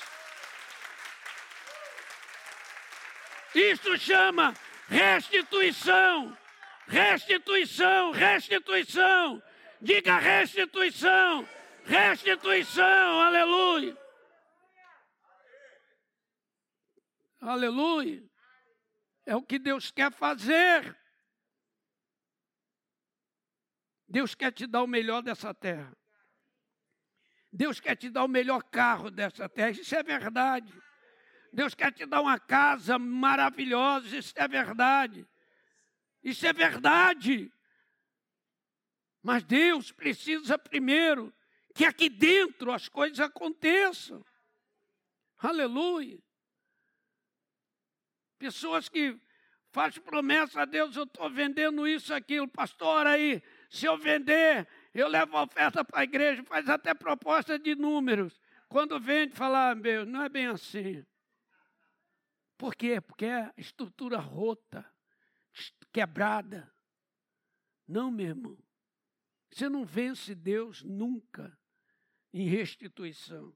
Isto 3.56 3.98
chama 3.98 4.54
restituição. 4.88 6.38
Restituição, 6.88 8.12
restituição. 8.12 9.44
Diga 9.82 10.18
restituição, 10.18 11.48
restituição, 11.86 13.22
aleluia. 13.22 13.98
Aleluia. 17.40 18.30
É 19.26 19.36
o 19.36 19.42
que 19.42 19.58
Deus 19.58 19.92
quer 19.92 20.12
fazer. 20.12 20.98
Deus 24.08 24.36
quer 24.36 24.52
te 24.52 24.66
dar 24.68 24.84
o 24.84 24.88
melhor 24.88 25.22
dessa 25.22 25.54
terra. 25.54 25.96
Deus 27.52 27.80
quer 27.80 27.96
te 27.96 28.10
dar 28.10 28.24
o 28.24 28.28
melhor 28.28 28.64
carro 28.64 29.10
dessa 29.10 29.50
terra, 29.50 29.72
isso 29.72 29.96
é 29.96 30.04
verdade. 30.04 30.74
Deus 31.52 31.74
quer 31.74 31.92
te 31.92 32.06
dar 32.06 32.22
uma 32.22 32.40
casa 32.40 33.00
maravilhosa, 33.00 34.16
isso 34.16 34.34
é 34.36 34.48
verdade. 34.48 35.28
Isso 36.24 36.46
é 36.46 36.54
verdade. 36.54 37.52
Mas 39.22 39.44
Deus 39.44 39.92
precisa 39.92 40.58
primeiro 40.58 41.34
que 41.74 41.86
aqui 41.86 42.10
dentro 42.10 42.72
as 42.72 42.88
coisas 42.88 43.20
aconteçam. 43.20 44.24
Aleluia. 45.38 46.20
Pessoas 48.38 48.88
que 48.88 49.20
fazem 49.72 50.02
promessa 50.02 50.62
a 50.62 50.66
Deus, 50.66 50.96
eu 50.96 51.04
estou 51.04 51.30
vendendo 51.30 51.88
isso, 51.88 52.14
aquilo, 52.14 52.48
pastor, 52.48 53.06
aí, 53.06 53.42
se 53.70 53.86
eu 53.86 53.98
vender, 53.98 54.68
eu 54.94 55.08
levo 55.08 55.38
a 55.38 55.44
oferta 55.44 55.84
para 55.86 56.00
a 56.00 56.04
igreja, 56.04 56.44
faz 56.44 56.68
até 56.68 56.94
proposta 56.94 57.60
de 57.60 57.76
números. 57.76 58.40
Quando 58.68 59.00
vende, 59.00 59.36
fala, 59.36 59.72
ah, 59.72 59.76
meu, 59.76 60.06
não 60.06 60.24
é 60.24 60.30
bem 60.30 60.48
assim. 60.48 61.06
Por 62.58 62.76
quê? 62.76 63.00
Porque 63.00 63.26
é 63.26 63.54
estrutura 63.58 64.18
rota, 64.18 64.86
quebrada. 65.92 66.72
Não, 67.88 68.12
meu 68.12 68.28
irmão. 68.28 68.58
Você 69.52 69.68
não 69.68 69.86
vence 69.86 70.36
Deus 70.36 70.84
nunca 70.84 71.58
em 72.34 72.48
restituição. 72.48 73.56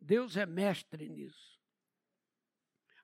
Deus 0.00 0.36
é 0.36 0.46
mestre 0.46 1.08
nisso. 1.08 1.60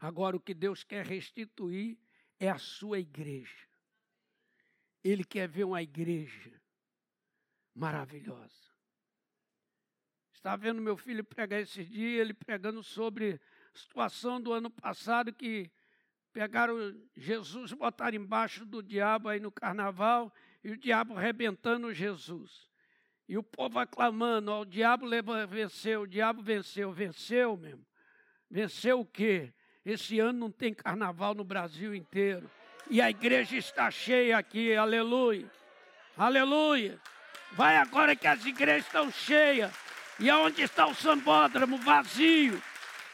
Agora, 0.01 0.37
o 0.37 0.41
que 0.41 0.55
Deus 0.55 0.85
quer 0.85 1.05
restituir 1.05 1.99
é 2.39 2.49
a 2.49 2.59
sua 2.59 2.99
igreja. 2.99 3.68
Ele 5.03 5.25
quer 5.25 5.49
ver 5.49 5.65
uma 5.65 5.83
igreja 5.83 6.61
maravilhosa. 7.75 8.69
Estava 10.33 10.57
vendo 10.57 10.81
meu 10.81 10.97
filho 10.97 11.25
pregar 11.25 11.61
esses 11.61 11.89
dias, 11.89 12.21
ele 12.21 12.35
pregando 12.35 12.83
sobre 12.83 13.41
a 13.75 13.79
situação 13.79 14.41
do 14.41 14.53
ano 14.53 14.71
passado 14.71 15.33
que 15.33 15.71
pegaram 16.33 16.77
Jesus, 17.17 17.73
botaram 17.73 18.17
embaixo 18.17 18.65
do 18.65 18.83
diabo 18.83 19.29
aí 19.29 19.41
no 19.41 19.51
carnaval 19.51 20.33
e 20.63 20.71
o 20.71 20.77
diabo 20.77 21.17
arrebentando 21.17 21.93
Jesus. 21.93 22.69
E 23.29 23.37
o 23.37 23.43
povo 23.43 23.79
aclamando, 23.79 24.51
ó, 24.51 24.61
o 24.61 24.65
diabo 24.65 25.07
venceu, 25.49 26.03
o 26.03 26.07
diabo 26.07 26.41
venceu, 26.41 26.93
venceu 26.93 27.57
mesmo. 27.57 27.85
Venceu 28.51 29.01
o 29.01 29.05
quê? 29.05 29.53
Esse 29.85 30.19
ano 30.19 30.39
não 30.39 30.51
tem 30.51 30.73
carnaval 30.73 31.35
no 31.35 31.45
Brasil 31.45 31.95
inteiro. 31.95 32.51
E 32.91 33.03
a 33.03 33.11
igreja 33.11 33.57
está 33.57 33.91
cheia 33.91 34.39
aqui, 34.39 34.75
aleluia. 34.75 35.51
Aleluia. 36.17 36.99
Vai 37.53 37.77
agora 37.77 38.17
que 38.17 38.27
as 38.27 38.45
igrejas 38.47 38.87
estão 38.87 39.11
cheias. 39.11 39.71
E 40.19 40.29
aonde 40.31 40.63
está 40.63 40.87
o 40.87 40.95
sambódromo 40.95 41.77
vazio? 41.79 42.61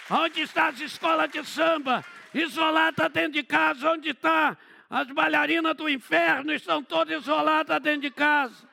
Onde 0.08 0.42
está 0.42 0.68
as 0.68 0.80
escolas 0.80 1.30
de 1.30 1.44
samba? 1.44 2.04
Isolada 2.32 3.08
dentro 3.08 3.32
de 3.32 3.42
casa, 3.42 3.90
onde 3.90 4.10
está 4.10 4.56
As 4.88 5.08
bailarinas 5.08 5.76
do 5.76 5.88
inferno 5.88 6.52
estão 6.52 6.82
todas 6.82 7.22
isoladas 7.22 7.80
dentro 7.82 8.02
de 8.02 8.10
casa. 8.10 8.68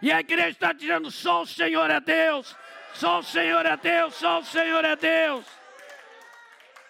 E 0.00 0.10
a 0.10 0.20
igreja 0.20 0.48
está 0.48 0.72
dizendo: 0.72 1.10
só 1.10 1.42
o 1.42 1.46
Senhor 1.46 1.90
é 1.90 2.00
Deus, 2.00 2.56
só 2.94 3.18
o 3.18 3.22
Senhor 3.22 3.66
é 3.66 3.76
Deus, 3.76 4.14
só 4.14 4.40
o 4.40 4.44
Senhor 4.44 4.84
é 4.84 4.96
Deus. 4.96 5.44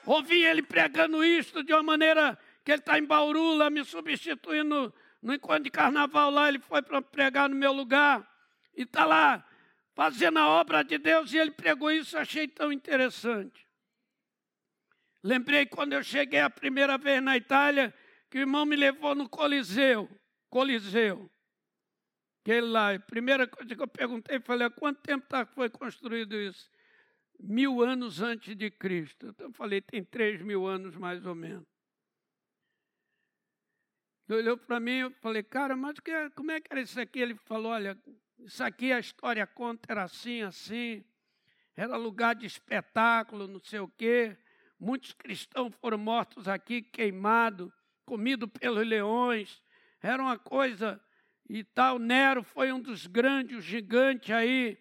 Ouvi 0.06 0.44
ele 0.44 0.62
pregando 0.62 1.24
isto 1.24 1.62
de 1.62 1.72
uma 1.72 1.82
maneira 1.82 2.38
que 2.64 2.72
ele 2.72 2.80
está 2.80 2.98
em 2.98 3.04
Bauru, 3.04 3.54
lá 3.54 3.70
me 3.70 3.84
substituindo 3.84 4.92
no 5.20 5.34
encontro 5.34 5.64
de 5.64 5.70
carnaval 5.70 6.30
lá, 6.30 6.48
ele 6.48 6.58
foi 6.58 6.82
para 6.82 7.00
pregar 7.00 7.48
no 7.48 7.54
meu 7.56 7.72
lugar. 7.72 8.28
E 8.76 8.82
está 8.82 9.04
lá 9.04 9.44
fazendo 9.94 10.38
a 10.38 10.48
obra 10.48 10.82
de 10.82 10.98
Deus 10.98 11.32
e 11.32 11.38
ele 11.38 11.50
pregou 11.50 11.90
isso, 11.90 12.16
achei 12.16 12.48
tão 12.48 12.72
interessante. 12.72 13.66
Lembrei 15.22 15.66
quando 15.66 15.92
eu 15.92 16.02
cheguei 16.02 16.40
a 16.40 16.50
primeira 16.50 16.98
vez 16.98 17.22
na 17.22 17.36
Itália, 17.36 17.94
que 18.28 18.38
o 18.38 18.40
irmão 18.40 18.66
me 18.66 18.74
levou 18.74 19.14
no 19.14 19.28
Coliseu. 19.28 20.08
Coliseu. 20.50 21.30
Aquele 22.40 22.66
lá, 22.66 22.94
a 22.94 22.98
primeira 22.98 23.46
coisa 23.46 23.74
que 23.74 23.80
eu 23.80 23.86
perguntei, 23.86 24.40
falei, 24.40 24.66
há 24.66 24.70
quanto 24.70 25.00
tempo 25.00 25.24
tá, 25.28 25.46
foi 25.46 25.70
construído 25.70 26.34
isso? 26.34 26.68
Mil 27.38 27.82
anos 27.82 28.20
antes 28.20 28.56
de 28.56 28.68
Cristo. 28.70 29.28
Então 29.28 29.46
eu 29.46 29.52
falei, 29.52 29.80
tem 29.80 30.02
três 30.02 30.42
mil 30.42 30.66
anos 30.66 30.96
mais 30.96 31.24
ou 31.24 31.36
menos. 31.36 31.71
Ele 34.28 34.38
olhou 34.38 34.56
para 34.56 34.80
mim 34.80 35.06
e 35.06 35.10
falei, 35.20 35.42
cara, 35.42 35.76
mas 35.76 35.98
que, 36.00 36.30
como 36.30 36.50
é 36.50 36.60
que 36.60 36.68
era 36.70 36.80
isso 36.80 37.00
aqui? 37.00 37.18
Ele 37.18 37.34
falou, 37.34 37.72
olha, 37.72 37.98
isso 38.38 38.62
aqui 38.62 38.92
a 38.92 38.98
história 38.98 39.46
conta, 39.46 39.92
era 39.92 40.04
assim, 40.04 40.42
assim. 40.42 41.04
Era 41.76 41.96
lugar 41.96 42.34
de 42.34 42.46
espetáculo, 42.46 43.46
não 43.46 43.60
sei 43.60 43.80
o 43.80 43.88
quê. 43.88 44.36
Muitos 44.78 45.12
cristãos 45.12 45.72
foram 45.80 45.98
mortos 45.98 46.48
aqui, 46.48 46.82
queimados, 46.82 47.70
comidos 48.04 48.50
pelos 48.58 48.86
leões. 48.86 49.62
Era 50.02 50.22
uma 50.22 50.38
coisa 50.38 51.00
e 51.48 51.62
tal. 51.62 51.98
Nero 51.98 52.42
foi 52.42 52.72
um 52.72 52.80
dos 52.80 53.06
grandes, 53.06 53.64
gigantes 53.64 54.30
aí. 54.30 54.78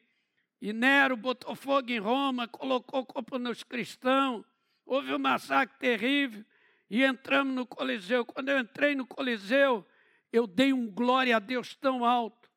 E 0.61 0.73
Nero 0.73 1.15
botou 1.15 1.55
fogo 1.55 1.91
em 1.91 1.99
Roma, 1.99 2.47
colocou 2.47 3.05
culpa 3.05 3.39
nos 3.39 3.63
cristãos. 3.63 4.45
Houve 4.85 5.13
um 5.13 5.19
massacre 5.19 5.77
terrível. 5.79 6.43
E 6.91 7.05
entramos 7.05 7.55
no 7.55 7.65
Coliseu. 7.65 8.25
Quando 8.25 8.49
eu 8.49 8.59
entrei 8.59 8.95
no 8.95 9.07
Coliseu, 9.07 9.87
eu 10.29 10.45
dei 10.45 10.73
um 10.73 10.91
glória 10.91 11.37
a 11.37 11.39
Deus 11.39 11.73
tão 11.73 12.03
alto. 12.03 12.51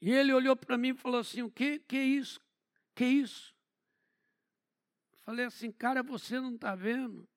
E 0.00 0.10
ele 0.10 0.32
olhou 0.32 0.56
para 0.56 0.78
mim 0.78 0.88
e 0.88 0.94
falou 0.94 1.20
assim: 1.20 1.42
O 1.42 1.50
que, 1.50 1.80
que 1.80 1.98
é 1.98 2.02
isso? 2.02 2.40
Que 2.94 3.04
é 3.04 3.08
isso? 3.08 3.54
Falei 5.22 5.44
assim, 5.44 5.70
cara, 5.70 6.02
você 6.02 6.40
não 6.40 6.54
está 6.54 6.74
vendo? 6.74 7.28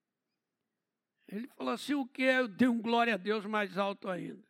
Ele 1.28 1.48
falou 1.50 1.74
assim: 1.74 1.96
O 1.96 2.08
que 2.08 2.24
é? 2.24 2.40
Eu 2.40 2.48
dei 2.48 2.70
um 2.70 2.82
glória 2.82 3.16
a 3.16 3.18
Deus 3.18 3.46
mais 3.46 3.78
alto 3.78 4.08
ainda. 4.08 4.42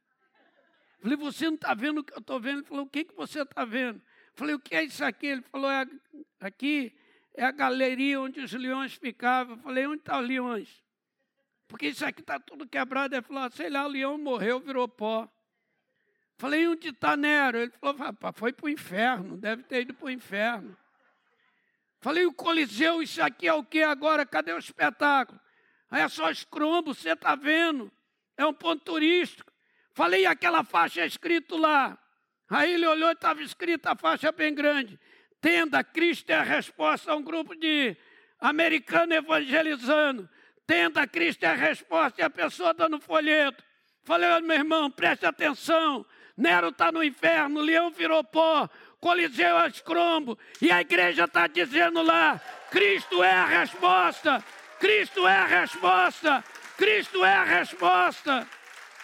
Falei, 1.01 1.17
você 1.17 1.47
não 1.47 1.55
está 1.55 1.73
vendo 1.73 1.97
o 1.97 2.03
que 2.03 2.13
eu 2.13 2.19
estou 2.19 2.39
vendo? 2.39 2.59
Ele 2.59 2.67
falou, 2.67 2.85
o 2.85 2.89
que, 2.89 3.03
que 3.03 3.15
você 3.15 3.41
está 3.41 3.65
vendo? 3.65 3.99
Falei, 4.35 4.55
o 4.55 4.59
que 4.59 4.73
é 4.73 4.83
isso 4.85 5.03
aqui? 5.03 5.25
Ele 5.25 5.41
falou, 5.41 5.69
é 5.69 5.85
aqui 6.39 6.95
é 7.33 7.43
a 7.43 7.51
galeria 7.51 8.21
onde 8.21 8.39
os 8.39 8.51
leões 8.53 8.93
ficavam. 8.93 9.57
Falei, 9.57 9.87
onde 9.87 9.97
estão 9.97 10.15
tá 10.15 10.21
os 10.21 10.27
leões? 10.27 10.83
Porque 11.67 11.87
isso 11.87 12.05
aqui 12.05 12.21
está 12.21 12.39
tudo 12.39 12.67
quebrado. 12.67 13.15
Ele 13.15 13.21
falou, 13.21 13.49
sei 13.51 13.69
lá, 13.69 13.85
o 13.85 13.89
leão 13.89 14.17
morreu, 14.17 14.59
virou 14.59 14.87
pó. 14.87 15.27
Falei, 16.37 16.67
onde 16.67 16.89
está 16.89 17.15
Nero? 17.15 17.57
Ele 17.57 17.71
falou, 17.71 17.95
foi 18.33 18.53
para 18.53 18.65
o 18.65 18.69
inferno, 18.69 19.37
deve 19.37 19.63
ter 19.63 19.81
ido 19.81 19.93
para 19.93 20.05
o 20.05 20.11
inferno. 20.11 20.77
Falei, 22.01 22.25
o 22.25 22.33
Coliseu, 22.33 23.01
isso 23.01 23.21
aqui 23.21 23.47
é 23.47 23.53
o 23.53 23.63
que 23.63 23.81
agora? 23.81 24.25
Cadê 24.25 24.51
o 24.51 24.57
espetáculo? 24.57 25.39
Aí 25.89 26.01
é 26.01 26.09
só 26.09 26.29
escrombo, 26.29 26.93
você 26.93 27.11
está 27.11 27.35
vendo? 27.35 27.91
É 28.35 28.45
um 28.45 28.53
ponto 28.53 28.83
turístico. 28.83 29.51
Falei 29.93 30.25
aquela 30.25 30.63
faixa 30.63 31.05
escrito 31.05 31.55
lá. 31.55 31.97
Aí 32.49 32.73
ele 32.73 32.85
olhou 32.85 33.09
e 33.09 33.13
estava 33.13 33.41
escrita 33.41 33.91
a 33.91 33.95
faixa 33.95 34.31
bem 34.31 34.53
grande. 34.53 34.99
Tenda, 35.43 35.83
Cristo 35.83 36.29
é 36.29 36.35
a 36.35 36.41
resposta 36.41 37.11
a 37.11 37.15
um 37.17 37.21
grupo 37.21 37.53
de 37.53 37.97
americano 38.39 39.13
evangelizando. 39.13 40.29
Tenda, 40.65 41.05
Cristo 41.05 41.43
é 41.43 41.49
a 41.49 41.53
resposta 41.53 42.21
e 42.21 42.23
a 42.23 42.29
pessoa 42.29 42.73
dando 42.73 42.97
folheto. 42.97 43.61
Falei, 44.05 44.39
meu 44.39 44.55
irmão, 44.55 44.89
preste 44.89 45.25
atenção. 45.25 46.05
Nero 46.37 46.69
está 46.69 46.93
no 46.93 47.03
inferno, 47.03 47.59
Leão 47.59 47.91
virou 47.91 48.23
pó, 48.23 48.69
Coliseu 49.01 49.59
é 49.59 49.67
escrombo. 49.67 50.39
E 50.61 50.71
a 50.71 50.79
igreja 50.79 51.25
está 51.25 51.45
dizendo 51.45 52.01
lá: 52.01 52.39
Cristo 52.71 53.21
é 53.21 53.33
a 53.33 53.45
resposta. 53.45 54.41
Cristo 54.79 55.27
é 55.27 55.35
a 55.35 55.45
resposta. 55.45 56.43
Cristo 56.77 57.25
é 57.25 57.33
a 57.33 57.43
resposta. 57.43 58.47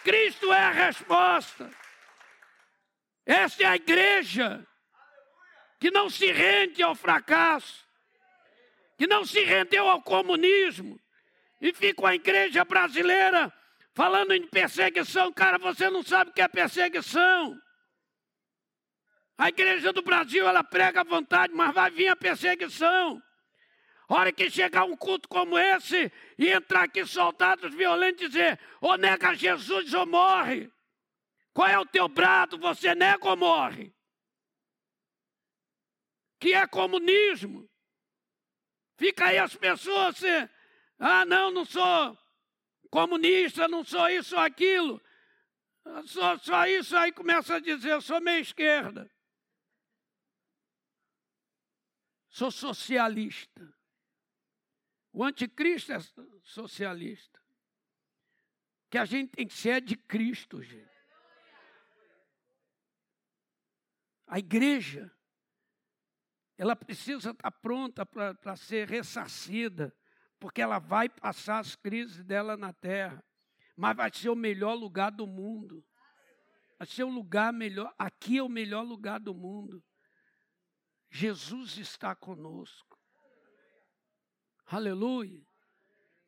Cristo 0.02 0.50
é 0.54 0.58
a 0.58 0.70
resposta. 0.70 1.70
Esta 3.26 3.62
é 3.62 3.66
a 3.66 3.76
igreja 3.76 4.66
que 5.80 5.90
não 5.90 6.10
se 6.10 6.30
rende 6.30 6.82
ao 6.82 6.94
fracasso, 6.94 7.88
que 8.98 9.06
não 9.06 9.24
se 9.24 9.42
rendeu 9.42 9.88
ao 9.88 10.02
comunismo, 10.02 11.00
e 11.58 11.72
fica 11.72 12.06
a 12.06 12.14
igreja 12.14 12.64
brasileira 12.64 13.52
falando 13.94 14.32
em 14.32 14.46
perseguição. 14.46 15.32
Cara, 15.32 15.58
você 15.58 15.88
não 15.88 16.02
sabe 16.02 16.30
o 16.30 16.34
que 16.34 16.42
é 16.42 16.48
perseguição. 16.48 17.58
A 19.38 19.48
igreja 19.48 19.90
do 19.90 20.02
Brasil, 20.02 20.46
ela 20.46 20.62
prega 20.62 21.00
a 21.00 21.04
vontade, 21.04 21.54
mas 21.54 21.74
vai 21.74 21.90
vir 21.90 22.08
a 22.08 22.16
perseguição. 22.16 23.22
Hora 24.06 24.32
que 24.32 24.50
chegar 24.50 24.84
um 24.84 24.96
culto 24.96 25.28
como 25.28 25.58
esse 25.58 26.12
e 26.36 26.48
entrar 26.48 26.82
aqui 26.82 27.06
soldados 27.06 27.74
violentos 27.74 28.24
e 28.24 28.28
dizer: 28.28 28.60
ou 28.80 28.98
nega 28.98 29.34
Jesus 29.34 29.94
ou 29.94 30.04
morre. 30.04 30.70
Qual 31.54 31.68
é 31.68 31.78
o 31.78 31.86
teu 31.86 32.06
brado? 32.06 32.58
Você 32.58 32.94
nega 32.94 33.28
ou 33.28 33.36
morre? 33.36 33.94
Que 36.40 36.54
é 36.54 36.66
comunismo. 36.66 37.70
Fica 38.96 39.26
aí 39.26 39.38
as 39.38 39.54
pessoas 39.54 40.16
assim, 40.16 40.48
ah, 40.98 41.24
não, 41.24 41.50
não 41.50 41.64
sou 41.64 42.18
comunista, 42.90 43.68
não 43.68 43.84
sou 43.84 44.08
isso 44.08 44.34
ou 44.34 44.42
aquilo. 44.42 45.00
Só, 46.06 46.36
só 46.38 46.66
isso 46.66 46.96
aí 46.96 47.12
começa 47.12 47.54
a 47.54 47.60
dizer, 47.60 48.00
sou 48.02 48.20
meio 48.20 48.40
esquerda. 48.40 49.10
Sou 52.28 52.50
socialista. 52.50 53.74
O 55.12 55.24
anticristo 55.24 55.92
é 55.92 55.98
socialista. 56.42 57.40
Que 58.88 58.98
a 58.98 59.04
gente 59.04 59.30
tem 59.30 59.46
que 59.46 59.54
ser 59.54 59.80
de 59.80 59.96
Cristo, 59.96 60.62
gente. 60.62 60.90
A 64.26 64.38
igreja, 64.38 65.10
ela 66.60 66.76
precisa 66.76 67.30
estar 67.30 67.50
pronta 67.50 68.04
para 68.04 68.54
ser 68.54 68.86
ressarcida, 68.86 69.96
porque 70.38 70.60
ela 70.60 70.78
vai 70.78 71.08
passar 71.08 71.58
as 71.58 71.74
crises 71.74 72.22
dela 72.22 72.54
na 72.54 72.70
terra, 72.70 73.24
mas 73.74 73.96
vai 73.96 74.12
ser 74.12 74.28
o 74.28 74.36
melhor 74.36 74.74
lugar 74.74 75.10
do 75.10 75.26
mundo. 75.26 75.82
Vai 76.78 76.86
ser 76.86 77.04
o 77.04 77.08
lugar 77.08 77.50
melhor, 77.50 77.94
aqui 77.98 78.36
é 78.36 78.42
o 78.42 78.48
melhor 78.48 78.82
lugar 78.82 79.18
do 79.18 79.32
mundo. 79.32 79.82
Jesus 81.10 81.78
está 81.78 82.14
conosco. 82.14 83.00
Aleluia. 84.66 85.42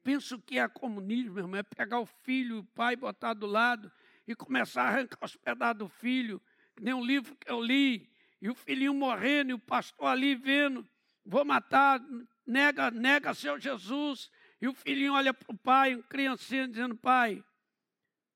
Penso 0.03 0.41
que 0.41 0.59
é 0.59 0.67
comunismo, 0.67 1.41
irmão, 1.41 1.61
é 1.61 1.63
pegar 1.63 2.01
o 2.01 2.07
filho 2.07 2.57
e 2.57 2.61
o 2.61 2.65
pai, 2.65 2.97
botar 2.97 3.35
do 3.35 3.45
lado 3.45 3.93
e 4.27 4.35
começar 4.35 4.85
a 4.85 4.89
arrancar 4.89 5.27
os 5.27 5.37
pedaços 5.37 5.77
do 5.77 5.89
filho, 5.91 6.41
nem 6.81 6.95
um 6.95 7.05
livro 7.05 7.37
que 7.37 7.51
eu 7.51 7.61
li, 7.61 8.11
e 8.43 8.51
o 8.51 8.55
filhinho 8.57 8.93
morrendo, 8.93 9.51
e 9.51 9.55
o 9.55 9.59
pastor 9.59 10.09
ali 10.09 10.35
vendo, 10.35 10.85
vou 11.25 11.45
matar, 11.45 12.01
nega, 12.45 12.91
nega 12.91 13.33
seu 13.35 13.57
Jesus, 13.57 14.29
e 14.61 14.67
o 14.67 14.75
filhinho 14.75 15.15
olha 15.15 15.33
para 15.33 15.55
o 15.55 15.57
pai, 15.57 15.95
um 15.95 16.03
criancinha, 16.03 16.67
dizendo, 16.67 16.97
pai, 16.97 17.43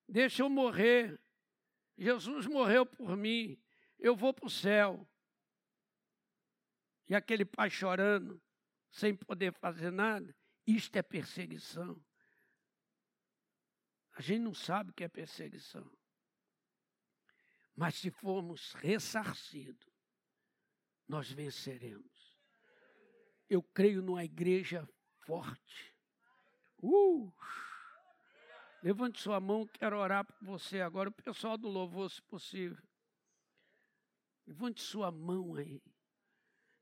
deixa 0.09 0.45
eu 0.45 0.49
morrer, 0.49 1.21
Jesus 1.99 2.47
morreu 2.47 2.87
por 2.87 3.17
mim, 3.17 3.61
eu 3.99 4.15
vou 4.15 4.33
para 4.33 4.47
o 4.47 4.51
céu. 4.51 5.05
E 7.09 7.15
aquele 7.15 7.45
pai 7.45 7.69
chorando, 7.69 8.41
sem 8.93 9.13
poder 9.13 9.53
fazer 9.55 9.91
nada, 9.91 10.33
isto 10.65 10.95
é 10.95 11.03
perseguição. 11.03 12.01
A 14.13 14.23
gente 14.23 14.41
não 14.41 14.55
sabe 14.55 14.91
o 14.91 14.95
que 14.95 15.03
é 15.03 15.09
perseguição. 15.09 15.91
Mas 17.75 17.97
se 17.97 18.09
formos 18.09 18.73
ressarcidos, 18.75 19.96
nós 21.09 21.31
venceremos. 21.31 22.37
Eu 23.49 23.63
creio 23.63 24.03
numa 24.03 24.25
igreja 24.25 24.89
forte. 25.25 25.95
Uh! 26.83 27.33
Levante 28.83 29.21
sua 29.21 29.41
mão, 29.41 29.67
quero 29.67 29.99
orar 29.99 30.25
por 30.25 30.45
você 30.45 30.81
agora. 30.81 31.09
O 31.09 31.13
pessoal 31.13 31.57
do 31.57 31.69
louvor, 31.69 32.11
se 32.11 32.23
possível. 32.23 32.83
Levante 34.47 34.83
sua 34.83 35.11
mão 35.11 35.55
aí. 35.57 35.83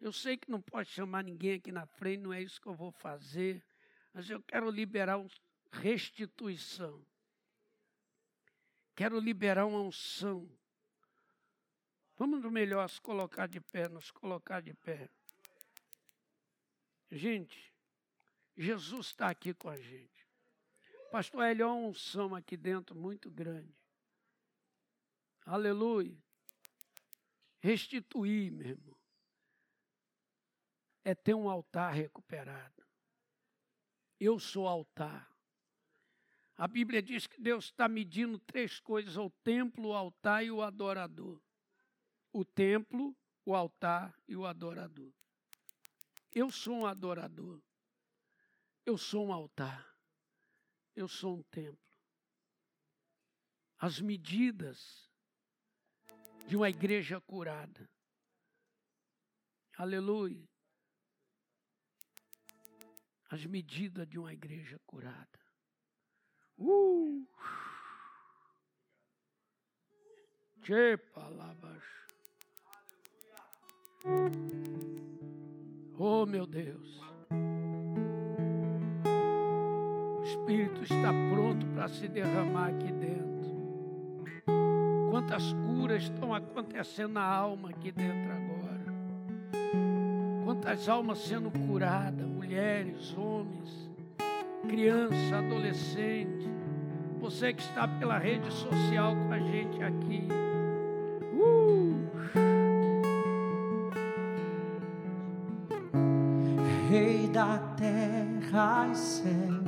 Eu 0.00 0.12
sei 0.12 0.36
que 0.36 0.50
não 0.50 0.60
pode 0.60 0.90
chamar 0.90 1.24
ninguém 1.24 1.54
aqui 1.54 1.72
na 1.72 1.86
frente, 1.86 2.20
não 2.20 2.32
é 2.32 2.42
isso 2.42 2.60
que 2.60 2.66
eu 2.66 2.74
vou 2.74 2.92
fazer, 2.92 3.64
mas 4.12 4.28
eu 4.28 4.42
quero 4.42 4.68
liberar 4.68 5.16
um 5.16 5.26
restituição. 5.72 7.04
Quero 8.94 9.18
liberar 9.18 9.66
uma 9.66 9.80
unção. 9.80 10.48
Vamos 12.16 12.42
no 12.42 12.50
melhor 12.50 12.88
se 12.88 13.00
colocar 13.00 13.46
de 13.46 13.60
pé, 13.60 13.88
nos 13.88 14.10
colocar 14.10 14.60
de 14.60 14.72
pé. 14.72 15.10
Gente, 17.10 17.72
Jesus 18.56 19.06
está 19.06 19.28
aqui 19.28 19.52
com 19.52 19.68
a 19.68 19.76
gente. 19.76 20.26
Pastor 21.10 21.44
Hélio, 21.44 21.66
uma 21.66 21.88
unção 21.88 22.34
aqui 22.34 22.56
dentro 22.56 22.94
muito 22.94 23.30
grande. 23.30 23.74
Aleluia. 25.44 26.16
Restituir, 27.60 28.50
meu 28.50 28.68
irmão, 28.68 28.96
é 31.04 31.14
ter 31.14 31.34
um 31.34 31.48
altar 31.48 31.92
recuperado. 31.92 32.84
Eu 34.18 34.38
sou 34.38 34.66
altar. 34.66 35.30
A 36.56 36.68
Bíblia 36.68 37.02
diz 37.02 37.26
que 37.26 37.40
Deus 37.40 37.66
está 37.66 37.88
medindo 37.88 38.38
três 38.38 38.78
coisas: 38.80 39.16
o 39.16 39.28
templo, 39.42 39.88
o 39.88 39.94
altar 39.94 40.44
e 40.44 40.50
o 40.50 40.62
adorador. 40.62 41.43
O 42.34 42.44
templo, 42.44 43.16
o 43.44 43.54
altar 43.54 44.12
e 44.26 44.34
o 44.34 44.44
adorador. 44.44 45.14
Eu 46.32 46.50
sou 46.50 46.78
um 46.78 46.84
adorador. 46.84 47.62
Eu 48.84 48.98
sou 48.98 49.28
um 49.28 49.32
altar. 49.32 49.96
Eu 50.96 51.06
sou 51.06 51.38
um 51.38 51.42
templo. 51.44 51.96
As 53.78 54.00
medidas 54.00 55.08
de 56.48 56.56
uma 56.56 56.68
igreja 56.68 57.20
curada. 57.20 57.88
Aleluia. 59.78 60.50
As 63.30 63.46
medidas 63.46 64.08
de 64.08 64.18
uma 64.18 64.32
igreja 64.32 64.76
curada. 64.84 65.40
Uh! 66.58 67.28
Que 70.64 70.96
palavras. 71.12 72.03
Oh, 75.98 76.26
meu 76.26 76.46
Deus. 76.46 77.00
O 80.18 80.22
Espírito 80.22 80.82
está 80.82 81.10
pronto 81.32 81.64
para 81.68 81.88
se 81.88 82.06
derramar 82.08 82.68
aqui 82.68 82.92
dentro. 82.92 83.24
Quantas 85.10 85.52
curas 85.52 86.02
estão 86.02 86.34
acontecendo 86.34 87.12
na 87.12 87.24
alma 87.24 87.70
aqui 87.70 87.90
dentro 87.90 88.32
agora. 88.32 88.84
Quantas 90.44 90.88
almas 90.88 91.20
sendo 91.20 91.50
curadas, 91.66 92.26
mulheres, 92.26 93.16
homens, 93.16 93.90
crianças, 94.68 95.32
adolescentes. 95.32 96.48
Você 97.20 97.54
que 97.54 97.62
está 97.62 97.88
pela 97.88 98.18
rede 98.18 98.52
social 98.52 99.14
com 99.14 99.32
a 99.32 99.38
gente 99.38 99.82
aqui. 99.82 100.28
Da 107.34 107.58
terra 107.76 108.88
e 108.92 108.96
céu, 108.96 109.60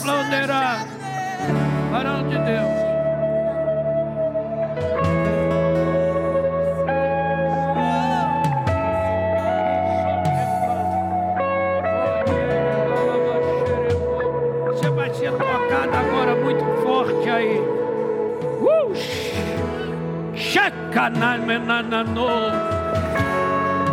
Flauderá. 0.03 0.85
Varão 1.89 2.27
de 2.27 2.38
Deus. 2.39 2.73
Você 14.67 14.89
vai 14.89 15.09
ser 15.13 15.31
tocado 15.31 15.95
agora 15.95 16.35
muito 16.35 16.65
forte 16.84 17.30
aí. 17.30 17.57
Uh! 18.59 18.93
Shekanamenanano. 20.35 22.27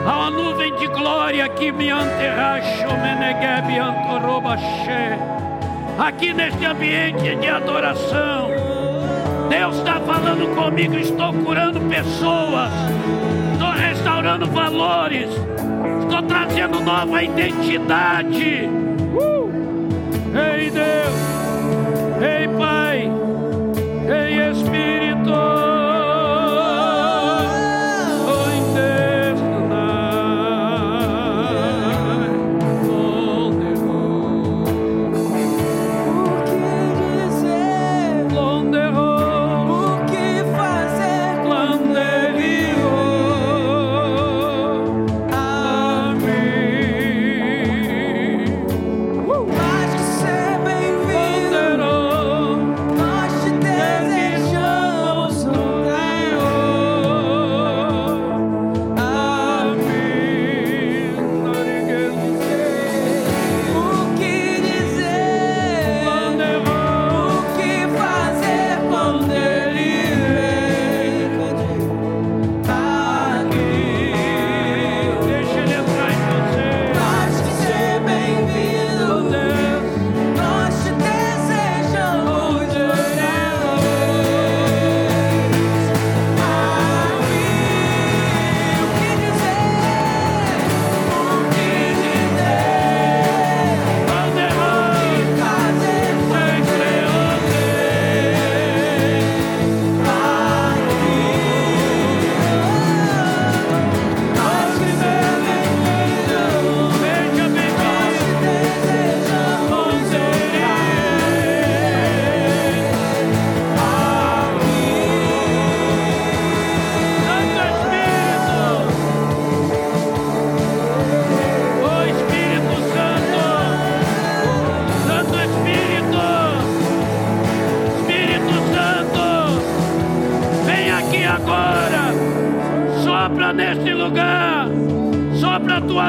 Há 0.05 0.17
uma 0.17 0.31
nuvem 0.31 0.75
de 0.75 0.89
glória 0.89 1.49
que 1.51 1.71
me 1.71 1.89
anterracho 1.91 2.89
menegebe 3.01 3.79
antorobaxé. 3.79 5.30
Aqui 6.01 6.33
neste 6.33 6.65
ambiente 6.65 7.37
de 7.37 7.47
adoração. 7.47 8.49
Deus 9.51 9.77
está 9.77 10.01
falando 10.01 10.55
comigo, 10.55 10.97
estou 10.97 11.31
curando 11.31 11.79
pessoas, 11.79 12.73
estou 13.53 13.71
restaurando 13.71 14.47
valores, 14.47 15.29
estou 16.01 16.23
trazendo 16.23 16.81
nova 16.81 17.23
identidade. 17.23 18.90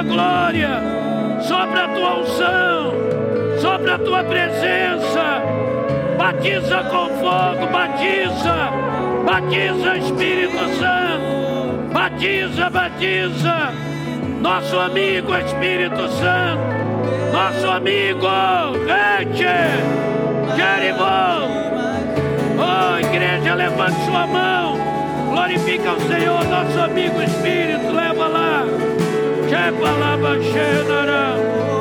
Glória. 0.03 0.81
Sopra 1.41 1.85
a 1.85 1.87
tua 1.89 2.19
unção. 2.19 2.93
Sopra 3.59 3.95
a 3.95 3.99
tua 3.99 4.23
presença. 4.23 5.41
Batiza 6.17 6.83
com 6.83 7.07
fogo, 7.19 7.67
batiza. 7.71 8.69
Batiza, 9.25 9.97
Espírito 9.97 10.57
Santo. 10.79 11.93
Batiza, 11.93 12.69
batiza. 12.69 13.73
Nosso 14.41 14.79
amigo 14.79 15.35
Espírito 15.35 16.07
Santo. 16.09 16.81
Nosso 17.31 17.71
amigo 17.71 18.27
Rete. 18.85 20.11
Jeribon. 20.55 21.61
Oh, 22.59 22.99
igreja, 22.99 23.55
levante 23.55 24.05
sua 24.05 24.27
mão. 24.27 24.77
Glorifica 25.31 25.93
o 25.93 26.01
Senhor, 26.01 26.43
nosso 26.45 26.79
amigo 26.79 27.21
Espírito. 27.21 27.91
Leva 27.93 28.27
lá. 28.27 28.40
Chepalaba 29.51 30.39
Xenara. 30.39 31.35
Uh! 31.35 31.80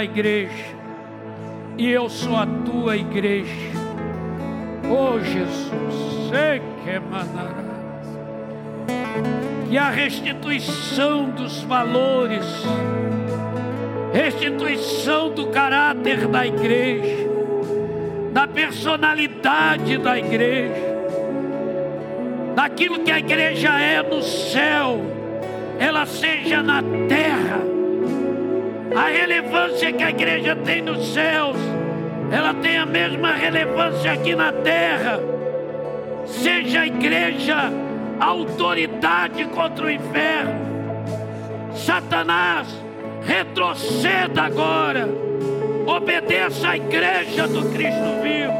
Da 0.00 0.04
igreja. 0.04 0.64
E 1.76 1.90
eu 1.90 2.08
sou 2.08 2.34
a 2.34 2.46
tua 2.46 2.96
igreja. 2.96 3.70
Oh 4.88 5.20
Jesus, 5.20 6.30
sei 6.30 6.62
que 6.82 6.98
manará. 6.98 7.70
Que 9.68 9.76
a 9.76 9.90
restituição 9.90 11.30
dos 11.30 11.62
valores, 11.64 12.46
restituição 14.12 15.34
do 15.34 15.48
caráter 15.48 16.26
da 16.28 16.46
igreja, 16.46 17.28
da 18.32 18.48
personalidade 18.48 19.98
da 19.98 20.18
igreja, 20.18 20.96
daquilo 22.54 23.00
que 23.00 23.10
a 23.10 23.18
igreja 23.18 23.78
é 23.78 24.02
no 24.02 24.22
céu, 24.22 24.98
ela 25.78 26.06
seja 26.06 26.62
na 26.62 26.82
terra. 27.06 27.29
A 29.00 29.08
relevância 29.08 29.90
que 29.94 30.04
a 30.04 30.10
igreja 30.10 30.54
tem 30.54 30.82
nos 30.82 31.14
céus, 31.14 31.56
ela 32.30 32.52
tem 32.52 32.76
a 32.76 32.84
mesma 32.84 33.32
relevância 33.32 34.12
aqui 34.12 34.34
na 34.34 34.52
terra. 34.52 35.18
Seja 36.26 36.82
a 36.82 36.86
igreja 36.86 37.72
autoridade 38.20 39.46
contra 39.46 39.86
o 39.86 39.90
inferno. 39.90 40.52
Satanás, 41.74 42.68
retroceda 43.22 44.42
agora. 44.42 45.08
Obedeça 45.86 46.68
à 46.68 46.76
igreja 46.76 47.48
do 47.48 47.72
Cristo 47.72 48.20
vivo. 48.22 48.52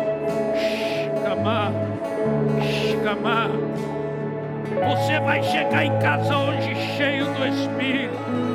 Shkamá, 1.18 1.70
Shkamá. 2.88 3.50
Você 4.88 5.20
vai 5.20 5.42
chegar 5.42 5.84
em 5.84 5.98
casa 5.98 6.34
hoje 6.34 6.74
cheio 6.96 7.26
do 7.26 7.46
Espírito. 7.46 8.49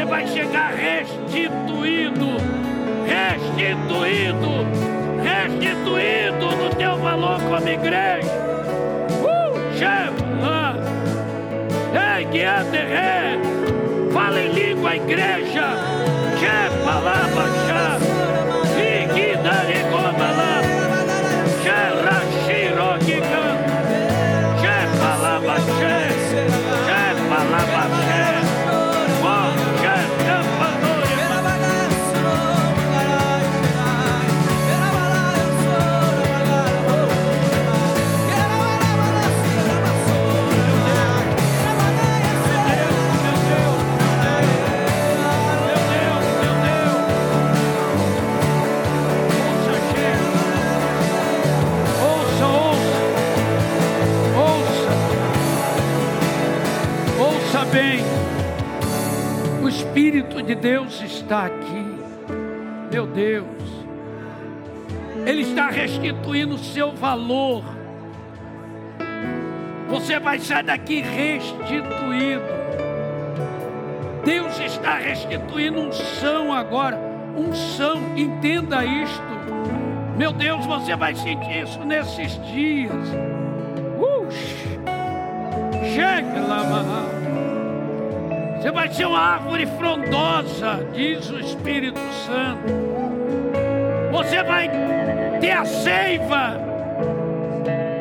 Você 0.00 0.06
vai 0.06 0.26
chegar 0.28 0.72
restituído, 0.72 2.26
restituído, 3.06 4.48
restituído 5.22 6.56
no 6.56 6.70
teu 6.70 6.96
valor 6.96 7.38
como 7.42 7.68
igreja. 7.68 8.30
Uh, 9.20 9.76
Shema. 9.76 10.74
Ei, 12.16 12.24
guiante 12.24 12.78
ré. 12.78 13.38
Fala 14.10 14.40
em 14.40 14.52
língua, 14.52 14.96
igreja. 14.96 15.68
Shepa 16.38 16.94
lá, 17.00 17.28
baixar. 17.34 18.09
Espírito 60.10 60.42
de 60.42 60.56
Deus 60.56 61.00
está 61.02 61.46
aqui. 61.46 61.86
Meu 62.90 63.06
Deus. 63.06 63.46
Ele 65.24 65.42
está 65.42 65.70
restituindo 65.70 66.56
o 66.56 66.58
seu 66.58 66.90
valor. 66.90 67.62
Você 69.88 70.18
vai 70.18 70.40
sair 70.40 70.64
daqui 70.64 71.00
restituído. 71.00 72.42
Deus 74.24 74.58
está 74.58 74.96
restituindo 74.96 75.78
unção 75.78 76.52
agora. 76.52 76.98
Unção, 77.36 78.00
entenda 78.16 78.84
isto. 78.84 79.22
Meu 80.16 80.32
Deus, 80.32 80.66
você 80.66 80.96
vai 80.96 81.14
sentir 81.14 81.62
isso 81.62 81.84
nesses 81.84 82.32
dias. 82.46 83.08
Uh, 83.96 84.28
chega 85.94 86.40
lá, 86.48 86.64
Mahá. 86.64 87.19
Você 88.60 88.70
vai 88.70 88.92
ser 88.92 89.06
uma 89.06 89.18
árvore 89.18 89.64
frondosa, 89.64 90.86
diz 90.92 91.30
o 91.30 91.40
Espírito 91.40 91.98
Santo. 92.26 92.70
Você 94.12 94.42
vai 94.42 94.70
ter 95.40 95.52
a 95.52 95.64
seiva. 95.64 96.60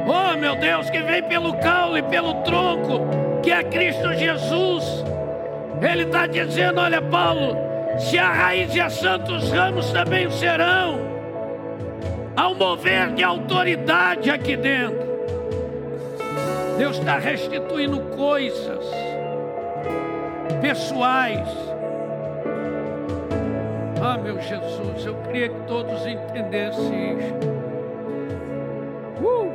Oh, 0.05 0.35
meu 0.37 0.57
Deus, 0.57 0.89
que 0.89 1.01
vem 1.01 1.23
pelo 1.23 1.53
caule, 1.59 2.03
pelo 2.03 2.33
tronco, 2.43 3.07
que 3.41 3.53
é 3.53 3.63
Cristo 3.63 4.13
Jesus. 4.15 4.83
Ele 5.81 6.03
está 6.03 6.27
dizendo: 6.27 6.81
olha, 6.81 7.01
Paulo, 7.01 7.55
se 7.97 8.17
a 8.17 8.29
raiz 8.29 8.75
e 8.75 8.81
a 8.81 8.89
santos 8.89 9.49
ramos 9.51 9.89
também 9.93 10.29
serão. 10.29 10.99
Há 12.35 12.49
um 12.49 12.55
mover 12.55 13.13
de 13.13 13.23
autoridade 13.23 14.29
aqui 14.29 14.57
dentro. 14.57 15.07
Deus 16.77 16.97
está 16.97 17.17
restituindo 17.17 18.01
coisas 18.17 18.98
pessoais. 20.61 21.47
Ah, 24.01 24.17
meu 24.17 24.41
Jesus, 24.41 25.05
eu 25.05 25.15
queria 25.23 25.49
que 25.49 25.59
todos 25.67 26.05
entendessem 26.05 27.17
isto. 27.17 27.47
Uh! 29.21 29.53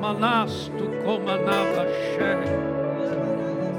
Manasto 0.00 0.90
comanavaxé. 1.04 2.38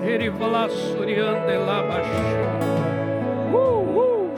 Erivalassuriande 0.05 1.57
labaxé. 1.57 2.43
Uh, 3.51 3.99
uh! 3.99 4.31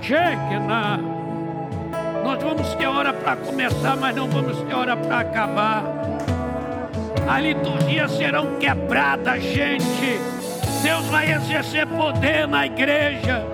Chegue 0.00 0.58
na. 0.66 0.98
Nós 2.24 2.42
vamos 2.42 2.74
ter 2.74 2.86
hora 2.86 3.12
para 3.12 3.36
começar, 3.36 3.96
mas 3.96 4.16
não 4.16 4.28
vamos 4.28 4.60
ter 4.62 4.74
hora 4.74 4.96
para 4.96 5.18
acabar. 5.20 5.84
A 7.28 7.40
liturgia 7.40 8.08
serão 8.08 8.56
quebradas, 8.58 9.42
gente. 9.42 10.20
Deus 10.82 11.06
vai 11.06 11.32
exercer 11.32 11.86
poder 11.86 12.46
na 12.46 12.66
igreja. 12.66 13.44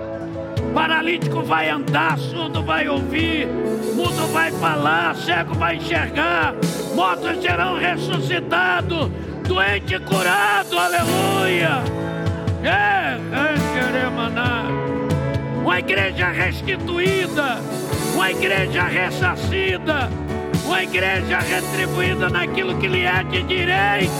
Paralítico 0.73 1.41
vai 1.41 1.69
andar, 1.69 2.17
surdo 2.17 2.63
vai 2.63 2.87
ouvir, 2.87 3.47
mudo 3.95 4.27
vai 4.31 4.51
falar, 4.51 5.15
cego 5.15 5.55
vai 5.55 5.77
enxergar, 5.77 6.53
mortos 6.93 7.41
serão 7.41 7.77
ressuscitados, 7.77 9.09
doente 9.47 9.97
curado, 9.99 10.77
aleluia. 10.77 11.81
É, 12.63 13.17
é. 13.17 13.59
Uma 15.69 15.77
igreja 15.79 16.29
restituída, 16.29 17.59
uma 18.15 18.31
igreja 18.31 18.83
ressarcida, 18.83 20.09
uma 20.69 20.83
igreja 20.83 21.39
retribuída 21.39 22.29
naquilo 22.29 22.77
que 22.77 22.87
lhe 22.87 23.03
é 23.03 23.23
de 23.23 23.41
direito, 23.41 24.11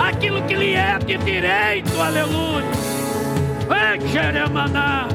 aquilo 0.00 0.42
que 0.42 0.54
lhe 0.56 0.74
é 0.74 0.98
de 0.98 1.16
direito, 1.18 2.00
aleluia. 2.00 2.64
Ei, 3.70 4.08
Xeremaná, 4.08 5.06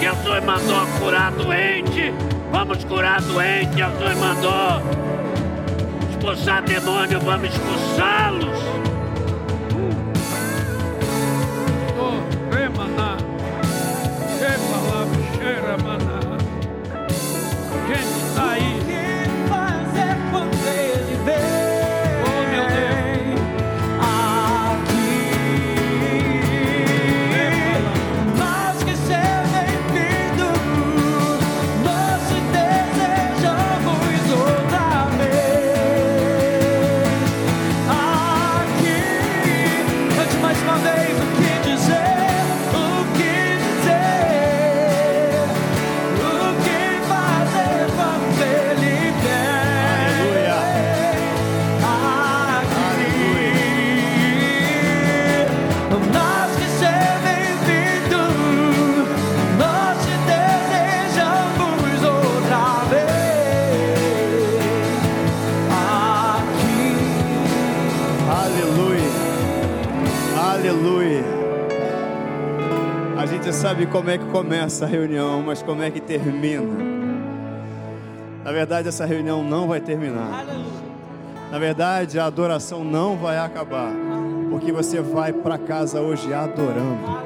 Jesus 0.00 0.44
mandou 0.44 0.84
curar 0.98 1.30
doente, 1.30 2.12
vamos 2.50 2.84
curar 2.84 3.22
doente, 3.22 3.76
Jesus 3.76 4.18
mandou 4.18 4.82
expulsar 6.10 6.62
demônio, 6.64 7.20
vamos 7.20 7.48
expulsá-los. 7.48 8.75
Sabe 73.76 73.86
como 73.88 74.08
é 74.08 74.16
que 74.16 74.24
começa 74.24 74.86
a 74.86 74.88
reunião, 74.88 75.42
mas 75.42 75.62
como 75.62 75.82
é 75.82 75.90
que 75.90 76.00
termina? 76.00 76.62
Na 78.42 78.50
verdade, 78.50 78.88
essa 78.88 79.04
reunião 79.04 79.44
não 79.44 79.68
vai 79.68 79.82
terminar. 79.82 80.46
Na 81.50 81.58
verdade, 81.58 82.18
a 82.18 82.24
adoração 82.24 82.82
não 82.82 83.18
vai 83.18 83.36
acabar, 83.36 83.92
porque 84.48 84.72
você 84.72 85.02
vai 85.02 85.30
para 85.30 85.58
casa 85.58 86.00
hoje 86.00 86.32
adorando. 86.32 87.20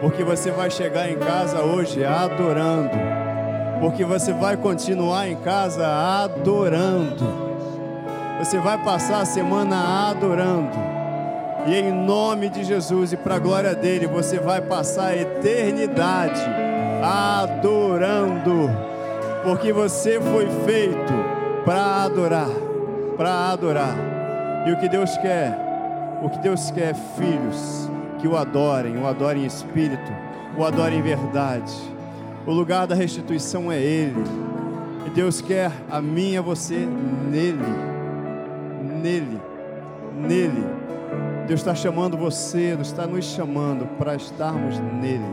Porque 0.00 0.24
você 0.24 0.50
vai 0.50 0.70
chegar 0.70 1.10
em 1.10 1.18
casa 1.18 1.60
hoje 1.60 2.02
adorando. 2.02 2.96
Porque 3.78 4.02
você 4.02 4.32
vai 4.32 4.56
continuar 4.56 5.28
em 5.28 5.36
casa 5.36 5.86
adorando. 5.86 7.26
Você 8.38 8.58
vai 8.58 8.82
passar 8.82 9.20
a 9.20 9.26
semana 9.26 10.08
adorando. 10.08 10.95
E 11.66 11.74
em 11.74 11.90
nome 11.90 12.48
de 12.48 12.62
Jesus 12.62 13.12
e 13.12 13.16
para 13.16 13.34
a 13.34 13.38
glória 13.40 13.74
dele, 13.74 14.06
você 14.06 14.38
vai 14.38 14.60
passar 14.60 15.08
a 15.08 15.16
eternidade 15.16 16.40
adorando. 17.02 18.70
Porque 19.42 19.72
você 19.72 20.20
foi 20.20 20.46
feito 20.64 21.12
para 21.64 22.04
adorar, 22.04 22.50
para 23.16 23.50
adorar. 23.50 23.96
E 24.66 24.72
o 24.72 24.78
que 24.78 24.88
Deus 24.88 25.16
quer, 25.18 25.58
o 26.22 26.30
que 26.30 26.38
Deus 26.38 26.70
quer, 26.70 26.94
filhos 26.94 27.90
que 28.20 28.28
o 28.28 28.36
adorem, 28.36 28.96
o 28.98 29.06
adorem 29.06 29.42
em 29.42 29.46
espírito, 29.46 30.12
o 30.56 30.64
adorem 30.64 31.00
em 31.00 31.02
verdade. 31.02 31.72
O 32.46 32.52
lugar 32.52 32.86
da 32.86 32.94
restituição 32.94 33.72
é 33.72 33.80
Ele. 33.80 34.24
E 35.04 35.10
Deus 35.10 35.40
quer 35.40 35.72
a 35.90 36.00
mim 36.00 36.32
e 36.32 36.36
a 36.36 36.42
você 36.42 36.76
nele. 36.76 37.58
Nele. 39.02 39.40
Nele. 40.14 40.75
Deus 41.46 41.60
está 41.60 41.74
chamando 41.74 42.16
você, 42.16 42.74
Deus 42.74 42.88
está 42.88 43.06
nos 43.06 43.24
chamando 43.24 43.86
para 43.96 44.16
estarmos 44.16 44.78
nele. 45.00 45.24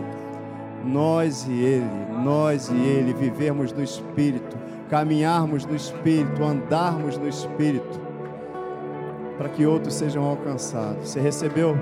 Nós 0.85 1.47
e 1.47 1.53
Ele, 1.53 1.89
nós 2.23 2.69
e 2.69 2.75
Ele, 2.75 3.13
vivermos 3.13 3.71
no 3.71 3.81
Espírito, 3.81 4.55
caminharmos 4.89 5.65
no 5.65 5.75
Espírito, 5.75 6.43
andarmos 6.43 7.17
no 7.17 7.27
Espírito, 7.27 7.99
para 9.37 9.49
que 9.49 9.65
outros 9.65 9.95
sejam 9.95 10.23
alcançados. 10.23 11.09
Você 11.09 11.19
recebeu 11.19 11.77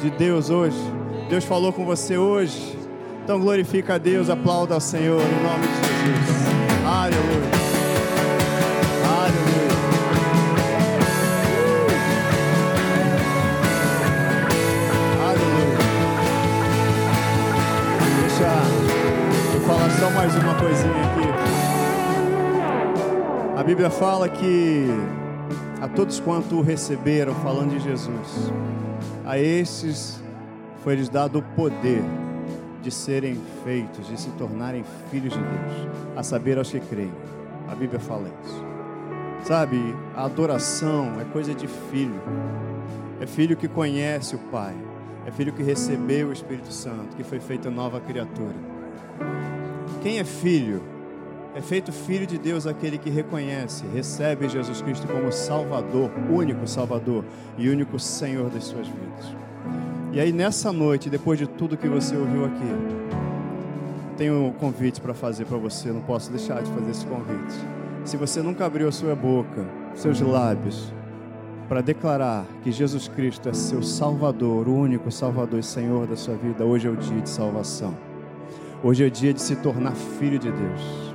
de 0.00 0.10
Deus 0.10 0.50
hoje? 0.50 0.78
Deus 1.28 1.44
falou 1.44 1.72
com 1.72 1.84
você 1.84 2.18
hoje? 2.18 2.76
Então 3.22 3.38
glorifica 3.38 3.94
a 3.94 3.98
Deus, 3.98 4.28
aplauda 4.28 4.74
ao 4.74 4.80
Senhor 4.80 5.20
em 5.20 5.42
nome 5.42 5.66
de 5.66 5.74
Jesus. 5.76 6.86
Aleluia. 6.86 7.61
Só 20.02 20.10
mais 20.10 20.34
uma 20.34 20.54
coisinha 20.56 21.00
aqui. 21.04 21.22
A 23.56 23.62
Bíblia 23.62 23.88
fala 23.88 24.28
que 24.28 24.88
a 25.80 25.86
todos 25.86 26.18
quanto 26.18 26.60
receberam, 26.60 27.32
falando 27.36 27.70
de 27.70 27.78
Jesus, 27.78 28.52
a 29.24 29.38
estes 29.38 30.20
foi-lhes 30.82 31.08
dado 31.08 31.38
o 31.38 31.42
poder 31.54 32.02
de 32.82 32.90
serem 32.90 33.40
feitos, 33.62 34.08
de 34.08 34.20
se 34.20 34.30
tornarem 34.30 34.84
filhos 35.08 35.34
de 35.34 35.38
Deus, 35.38 35.88
a 36.16 36.24
saber 36.24 36.58
aos 36.58 36.68
que 36.68 36.80
creem. 36.80 37.12
A 37.68 37.74
Bíblia 37.76 38.00
fala 38.00 38.26
isso. 38.44 38.64
Sabe, 39.44 39.78
a 40.16 40.24
adoração 40.24 41.12
é 41.20 41.24
coisa 41.32 41.54
de 41.54 41.68
filho. 41.68 42.20
É 43.20 43.26
filho 43.26 43.56
que 43.56 43.68
conhece 43.68 44.34
o 44.34 44.38
Pai. 44.50 44.74
É 45.24 45.30
filho 45.30 45.52
que 45.52 45.62
recebeu 45.62 46.30
o 46.30 46.32
Espírito 46.32 46.72
Santo, 46.72 47.14
que 47.16 47.22
foi 47.22 47.38
feita 47.38 47.70
nova 47.70 48.00
criatura. 48.00 48.72
Quem 50.02 50.18
é 50.18 50.24
filho? 50.24 50.82
É 51.54 51.60
feito 51.60 51.92
filho 51.92 52.26
de 52.26 52.36
Deus 52.36 52.66
aquele 52.66 52.98
que 52.98 53.08
reconhece, 53.08 53.84
recebe 53.94 54.48
Jesus 54.48 54.82
Cristo 54.82 55.06
como 55.06 55.30
Salvador, 55.30 56.10
único 56.28 56.66
Salvador 56.66 57.24
e 57.56 57.68
único 57.68 58.00
Senhor 58.00 58.50
das 58.50 58.64
suas 58.64 58.88
vidas. 58.88 59.36
E 60.12 60.18
aí 60.18 60.32
nessa 60.32 60.72
noite, 60.72 61.08
depois 61.08 61.38
de 61.38 61.46
tudo 61.46 61.76
que 61.76 61.88
você 61.88 62.16
ouviu 62.16 62.46
aqui, 62.46 62.64
tenho 64.16 64.46
um 64.46 64.52
convite 64.52 65.00
para 65.00 65.14
fazer 65.14 65.44
para 65.44 65.56
você, 65.56 65.92
não 65.92 66.00
posso 66.00 66.32
deixar 66.32 66.62
de 66.62 66.70
fazer 66.72 66.90
esse 66.90 67.06
convite. 67.06 67.54
Se 68.04 68.16
você 68.16 68.42
nunca 68.42 68.66
abriu 68.66 68.88
a 68.88 68.92
sua 68.92 69.14
boca, 69.14 69.64
seus 69.94 70.20
lábios, 70.20 70.92
para 71.68 71.80
declarar 71.80 72.44
que 72.64 72.72
Jesus 72.72 73.06
Cristo 73.06 73.48
é 73.48 73.52
seu 73.52 73.82
Salvador, 73.82 74.68
único 74.68 75.12
Salvador 75.12 75.60
e 75.60 75.62
Senhor 75.62 76.08
da 76.08 76.16
sua 76.16 76.34
vida, 76.34 76.64
hoje 76.64 76.88
é 76.88 76.90
o 76.90 76.96
dia 76.96 77.20
de 77.20 77.30
salvação. 77.30 77.94
Hoje 78.84 79.06
é 79.06 79.08
dia 79.08 79.32
de 79.32 79.40
se 79.40 79.54
tornar 79.54 79.92
filho 79.92 80.40
de 80.40 80.50
Deus. 80.50 81.14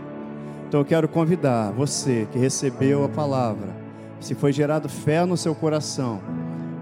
Então 0.68 0.80
eu 0.80 0.86
quero 0.86 1.06
convidar 1.06 1.70
você 1.72 2.26
que 2.32 2.40
recebeu 2.40 3.04
a 3.04 3.10
palavra, 3.10 3.68
se 4.22 4.34
foi 4.34 4.54
gerado 4.54 4.88
fé 4.88 5.26
no 5.26 5.36
seu 5.36 5.54
coração, 5.54 6.22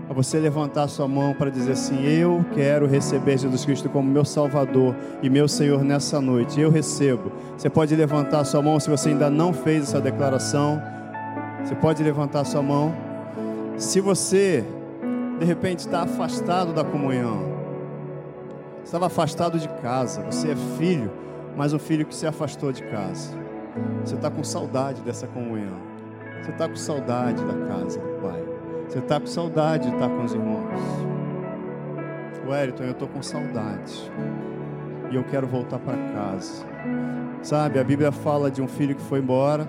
a 0.08 0.14
você 0.14 0.40
levantar 0.40 0.88
sua 0.88 1.08
mão 1.08 1.34
para 1.34 1.50
dizer 1.50 1.72
assim: 1.72 2.06
Eu 2.06 2.46
quero 2.54 2.86
receber 2.86 3.36
Jesus 3.40 3.66
Cristo 3.66 3.90
como 3.90 4.12
meu 4.12 4.24
Salvador 4.24 4.96
e 5.24 5.30
meu 5.30 5.48
Senhor 5.48 5.84
nessa 5.84 6.22
noite. 6.22 6.62
Eu 6.62 6.70
recebo. 6.70 7.32
Você 7.58 7.68
pode 7.68 7.96
levantar 7.96 8.46
sua 8.46 8.62
mão 8.62 8.80
se 8.80 8.88
você 8.88 9.10
ainda 9.10 9.28
não 9.28 9.54
fez 9.54 9.86
essa 9.86 10.00
declaração. 10.00 10.80
Você 11.64 11.74
pode 11.74 12.04
levantar 12.04 12.44
sua 12.44 12.62
mão. 12.62 12.96
Se 13.76 14.00
você, 14.00 14.64
de 15.40 15.46
repente, 15.46 15.80
está 15.80 16.04
afastado 16.04 16.74
da 16.74 16.84
comunhão, 16.84 17.55
estava 18.86 19.08
afastado 19.08 19.60
de 19.60 19.68
casa, 19.82 20.22
você 20.22 20.52
é 20.52 20.56
filho, 20.78 21.12
mas 21.58 21.74
um 21.74 21.80
filho 21.80 22.06
que 22.06 22.16
se 22.16 22.28
afastou 22.28 22.72
de 22.72 22.84
casa. 22.84 23.36
Você 24.04 24.16
está 24.16 24.30
com 24.30 24.44
saudade 24.44 25.02
dessa 25.02 25.28
comunhão. 25.28 25.78
Você 26.42 26.52
está 26.52 26.70
com 26.70 26.76
saudade 26.76 27.44
da 27.44 27.68
casa 27.68 28.00
do 28.00 28.22
Pai. 28.22 28.44
Você 28.88 29.00
está 29.00 29.20
com 29.20 29.26
saudade 29.26 29.90
de 29.90 29.96
estar 29.96 30.08
com 30.08 30.24
os 30.24 30.34
irmãos. 30.34 30.70
Wellington, 32.48 32.84
eu 32.84 32.92
estou 32.92 33.08
com 33.08 33.22
saudade. 33.22 34.12
E 35.12 35.16
eu 35.16 35.24
quero 35.24 35.48
voltar 35.48 35.80
para 35.80 35.98
casa. 36.14 36.64
Sabe, 37.42 37.80
a 37.80 37.84
Bíblia 37.84 38.12
fala 38.12 38.52
de 38.52 38.62
um 38.62 38.68
filho 38.68 38.96
que 38.96 39.02
foi 39.02 39.20
embora, 39.20 39.68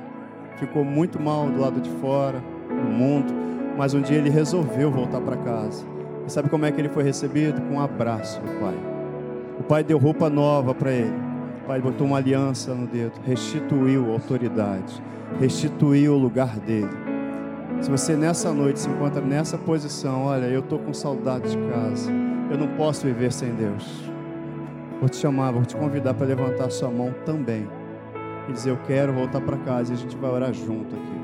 ficou 0.56 0.84
muito 0.84 1.20
mal 1.20 1.48
do 1.48 1.60
lado 1.60 1.80
de 1.80 1.90
fora, 2.00 2.42
no 2.68 2.90
mundo, 2.90 3.32
mas 3.76 3.94
um 3.94 4.00
dia 4.00 4.18
ele 4.18 4.30
resolveu 4.30 4.90
voltar 4.90 5.20
para 5.20 5.36
casa. 5.36 5.84
E 6.26 6.32
sabe 6.32 6.48
como 6.48 6.66
é 6.66 6.72
que 6.72 6.80
ele 6.80 6.88
foi 6.88 7.02
recebido? 7.02 7.60
Com 7.62 7.74
um 7.74 7.80
abraço 7.80 8.40
do 8.40 8.60
pai. 8.60 8.95
O 9.58 9.62
pai 9.62 9.82
deu 9.82 9.98
roupa 9.98 10.28
nova 10.28 10.74
para 10.74 10.92
ele. 10.92 11.16
O 11.62 11.66
pai 11.66 11.80
botou 11.80 12.06
uma 12.06 12.18
aliança 12.18 12.74
no 12.74 12.86
dedo, 12.86 13.14
restituiu 13.24 14.10
a 14.10 14.12
autoridade, 14.12 15.02
restituiu 15.40 16.14
o 16.14 16.18
lugar 16.18 16.58
dele. 16.60 16.90
Se 17.80 17.90
você 17.90 18.14
nessa 18.14 18.52
noite 18.52 18.80
se 18.80 18.88
encontra 18.88 19.20
nessa 19.20 19.58
posição, 19.58 20.24
olha, 20.24 20.46
eu 20.46 20.60
estou 20.60 20.78
com 20.78 20.94
saudade 20.94 21.50
de 21.50 21.58
casa, 21.68 22.10
eu 22.50 22.56
não 22.56 22.68
posso 22.76 23.06
viver 23.06 23.32
sem 23.32 23.52
Deus. 23.54 23.84
Vou 25.00 25.08
te 25.08 25.16
chamar, 25.16 25.52
vou 25.52 25.64
te 25.64 25.74
convidar 25.74 26.14
para 26.14 26.26
levantar 26.26 26.70
sua 26.70 26.90
mão 26.90 27.12
também 27.24 27.68
e 28.48 28.52
dizer: 28.52 28.70
Eu 28.70 28.78
quero 28.86 29.12
voltar 29.12 29.40
para 29.40 29.56
casa 29.58 29.92
e 29.92 29.96
a 29.96 29.98
gente 29.98 30.16
vai 30.16 30.30
orar 30.30 30.52
junto 30.52 30.94
aqui. 30.94 31.20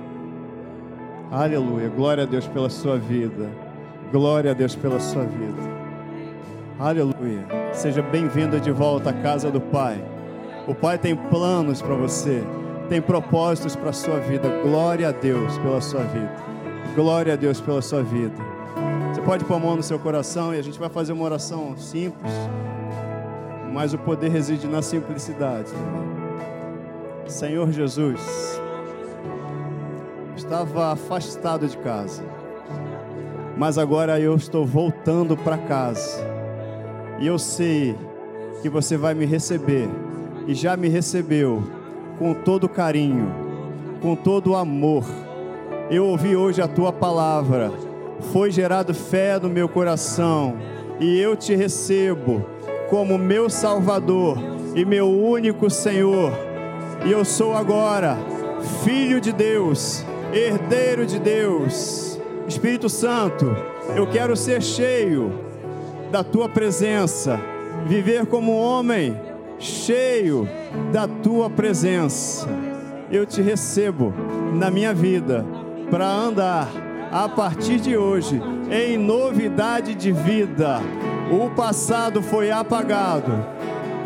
Aleluia, 1.31 1.89
glória 1.89 2.25
a 2.25 2.27
Deus 2.27 2.47
pela 2.49 2.69
sua 2.69 2.99
vida, 2.99 3.49
glória 4.11 4.51
a 4.51 4.55
Deus 4.55 4.75
pela 4.75 5.01
sua 5.01 5.25
vida. 5.25 5.82
Aleluia, 6.83 7.47
seja 7.73 8.03
bem-vinda 8.03 8.59
de 8.59 8.73
volta 8.73 9.11
à 9.11 9.13
casa 9.13 9.53
do 9.53 9.61
Pai. 9.61 10.05
O 10.67 10.75
Pai 10.75 10.99
tem 10.99 11.15
planos 11.15 11.81
para 11.81 11.95
você, 11.95 12.43
tem 12.89 13.01
propósitos 13.01 13.77
para 13.77 13.91
a 13.91 13.93
sua 13.93 14.19
vida. 14.19 14.49
Glória 14.63 15.09
a 15.09 15.13
Deus 15.13 15.57
pela 15.59 15.81
sua 15.81 16.03
vida, 16.03 16.35
glória 16.97 17.35
a 17.35 17.37
Deus 17.37 17.61
pela 17.61 17.81
sua 17.81 18.03
vida. 18.03 18.35
Você 19.15 19.23
pode 19.23 19.45
pôr 19.45 19.55
a 19.55 19.59
mão 19.61 19.77
no 19.77 19.83
seu 19.83 19.97
coração 19.97 20.53
e 20.53 20.59
a 20.59 20.63
gente 20.63 20.77
vai 20.77 20.89
fazer 20.89 21.13
uma 21.13 21.25
oração 21.25 21.77
simples 21.77 22.33
mas 23.73 23.95
o 23.95 23.99
poder 23.99 24.29
reside 24.29 24.67
na 24.67 24.83
simplicidade. 24.83 25.71
Senhor 27.27 27.73
Jesus, 27.73 28.21
estava 30.37 30.93
afastado 30.93 31.67
de 31.67 31.79
casa, 31.79 32.23
mas 33.57 33.79
agora 33.79 34.21
eu 34.21 34.37
estou 34.37 34.67
voltando 34.67 35.37
para 35.37 35.57
casa, 35.57 36.32
e 37.23 37.27
eu 37.29 37.39
sei 37.39 37.95
que 38.63 38.69
você 38.69 38.97
vai 38.97 39.15
me 39.15 39.25
receber, 39.25 39.89
e 40.49 40.55
já 40.55 40.77
me 40.77 40.89
recebeu 40.89 41.63
com 42.19 42.35
todo 42.35 42.69
carinho, 42.69 43.33
com 44.01 44.17
todo 44.17 44.57
amor. 44.57 45.05
Eu 45.89 46.05
ouvi 46.07 46.35
hoje 46.35 46.61
a 46.61 46.67
tua 46.67 46.93
palavra, 46.93 47.71
foi 48.33 48.51
gerado 48.51 48.93
fé 48.93 49.39
no 49.39 49.49
meu 49.49 49.69
coração, 49.69 50.57
e 50.99 51.17
eu 51.17 51.37
te 51.37 51.55
recebo 51.55 52.45
como 52.91 53.17
meu 53.17 53.49
Salvador 53.49 54.37
e 54.75 54.85
meu 54.85 55.09
único 55.09 55.71
Senhor. 55.71 56.33
E 57.07 57.13
eu 57.13 57.25
sou 57.25 57.55
agora 57.55 58.19
filho 58.83 59.21
de 59.21 59.31
Deus, 59.31 60.05
herdeiro 60.33 61.07
de 61.07 61.21
Deus. 61.21 62.21
Espírito 62.49 62.89
Santo, 62.89 63.57
eu 63.95 64.09
quero 64.09 64.37
ser 64.37 64.61
cheio 64.61 65.52
da 66.13 66.23
tua 66.23 66.49
presença. 66.49 67.41
viver 67.87 68.27
como 68.27 68.53
homem 68.53 69.19
cheio 69.59 70.49
da 70.93 71.09
tua 71.09 71.51
presença. 71.51 72.47
Eu 73.11 73.27
te 73.27 73.41
recebo 73.43 74.13
na 74.55 74.71
minha 74.71 74.95
vida 74.95 75.45
para 75.91 76.07
andar 76.07 76.69
a 77.11 77.29
partir 77.29 77.81
de 77.81 77.97
hoje 77.97 78.41
em 78.71 78.97
novidade 78.97 79.95
de 79.95 80.13
vida. 80.13 80.81
O 81.31 81.51
passado 81.51 82.23
foi 82.23 82.51
apagado 82.51 83.33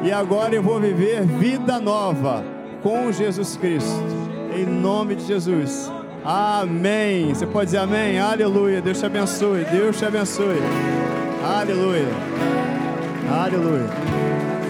e 0.02 0.10
agora 0.10 0.54
eu 0.54 0.62
vou 0.62 0.80
viver 0.80 1.22
vida 1.22 1.80
nova 1.80 2.42
com 2.82 3.12
Jesus 3.12 3.56
Cristo. 3.56 4.00
Em 4.56 4.64
nome 4.64 5.16
de 5.16 5.26
Jesus. 5.26 5.92
Amém. 6.24 7.34
Você 7.34 7.46
pode 7.46 7.66
dizer 7.66 7.78
amém? 7.78 8.18
Aleluia. 8.18 8.80
Deus 8.80 8.98
te 8.98 9.06
abençoe. 9.06 9.64
Deus 9.64 9.98
te 9.98 10.04
abençoe. 10.04 10.95
Aleluia. 11.46 12.08
Aleluia. 13.30 13.86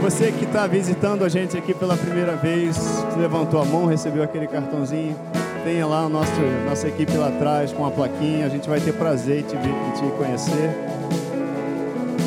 Você 0.02 0.30
que 0.30 0.44
está 0.44 0.66
visitando 0.66 1.24
a 1.24 1.28
gente 1.28 1.56
aqui 1.56 1.72
pela 1.72 1.96
primeira 1.96 2.36
vez, 2.36 2.76
levantou 3.16 3.62
a 3.62 3.64
mão, 3.64 3.86
recebeu 3.86 4.22
aquele 4.22 4.46
cartãozinho, 4.46 5.16
tenha 5.64 5.86
lá 5.86 6.00
a 6.00 6.08
nossa, 6.10 6.30
nossa 6.68 6.86
equipe 6.86 7.16
lá 7.16 7.28
atrás 7.28 7.72
com 7.72 7.86
a 7.86 7.90
plaquinha. 7.90 8.44
A 8.44 8.50
gente 8.50 8.68
vai 8.68 8.78
ter 8.78 8.92
prazer 8.92 9.40
em 9.40 9.42
te, 9.44 9.56
te 9.56 10.16
conhecer. 10.18 10.70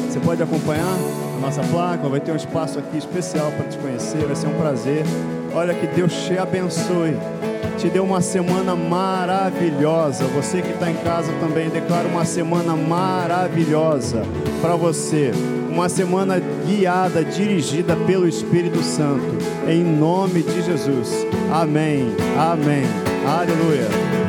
Você 0.10 0.20
pode 0.20 0.42
acompanhar 0.42 0.98
a 1.38 1.40
nossa 1.40 1.62
placa, 1.62 2.10
vai 2.10 2.20
ter 2.20 2.32
um 2.32 2.36
espaço 2.36 2.80
aqui 2.80 2.98
especial 2.98 3.52
para 3.52 3.68
te 3.68 3.78
conhecer, 3.78 4.26
vai 4.26 4.36
ser 4.36 4.48
um 4.48 4.58
prazer. 4.58 5.04
Olha 5.54 5.76
que 5.76 5.86
Deus 5.86 6.12
te 6.26 6.36
abençoe. 6.40 7.16
Te 7.80 7.90
deu 7.90 8.04
uma 8.04 8.20
semana 8.20 8.76
maravilhosa. 8.76 10.26
Você 10.26 10.62
que 10.62 10.72
está 10.72 10.92
em 10.92 10.96
casa 10.96 11.32
também, 11.40 11.70
declara 11.70 12.10
uma 12.10 12.26
semana 12.26 12.76
maravilhosa 12.76 14.24
para 14.62 14.76
você. 14.76 15.32
Uma 15.70 15.88
semana 15.88 16.42
guiada, 16.68 17.24
dirigida 17.24 17.96
pelo 17.96 18.28
Espírito 18.28 18.84
Santo. 18.84 19.38
Em 19.66 19.82
nome 19.82 20.44
de 20.44 20.62
Jesus. 20.62 21.26
Amém. 21.54 22.14
Amém. 22.38 22.84
Aleluia. 23.26 24.29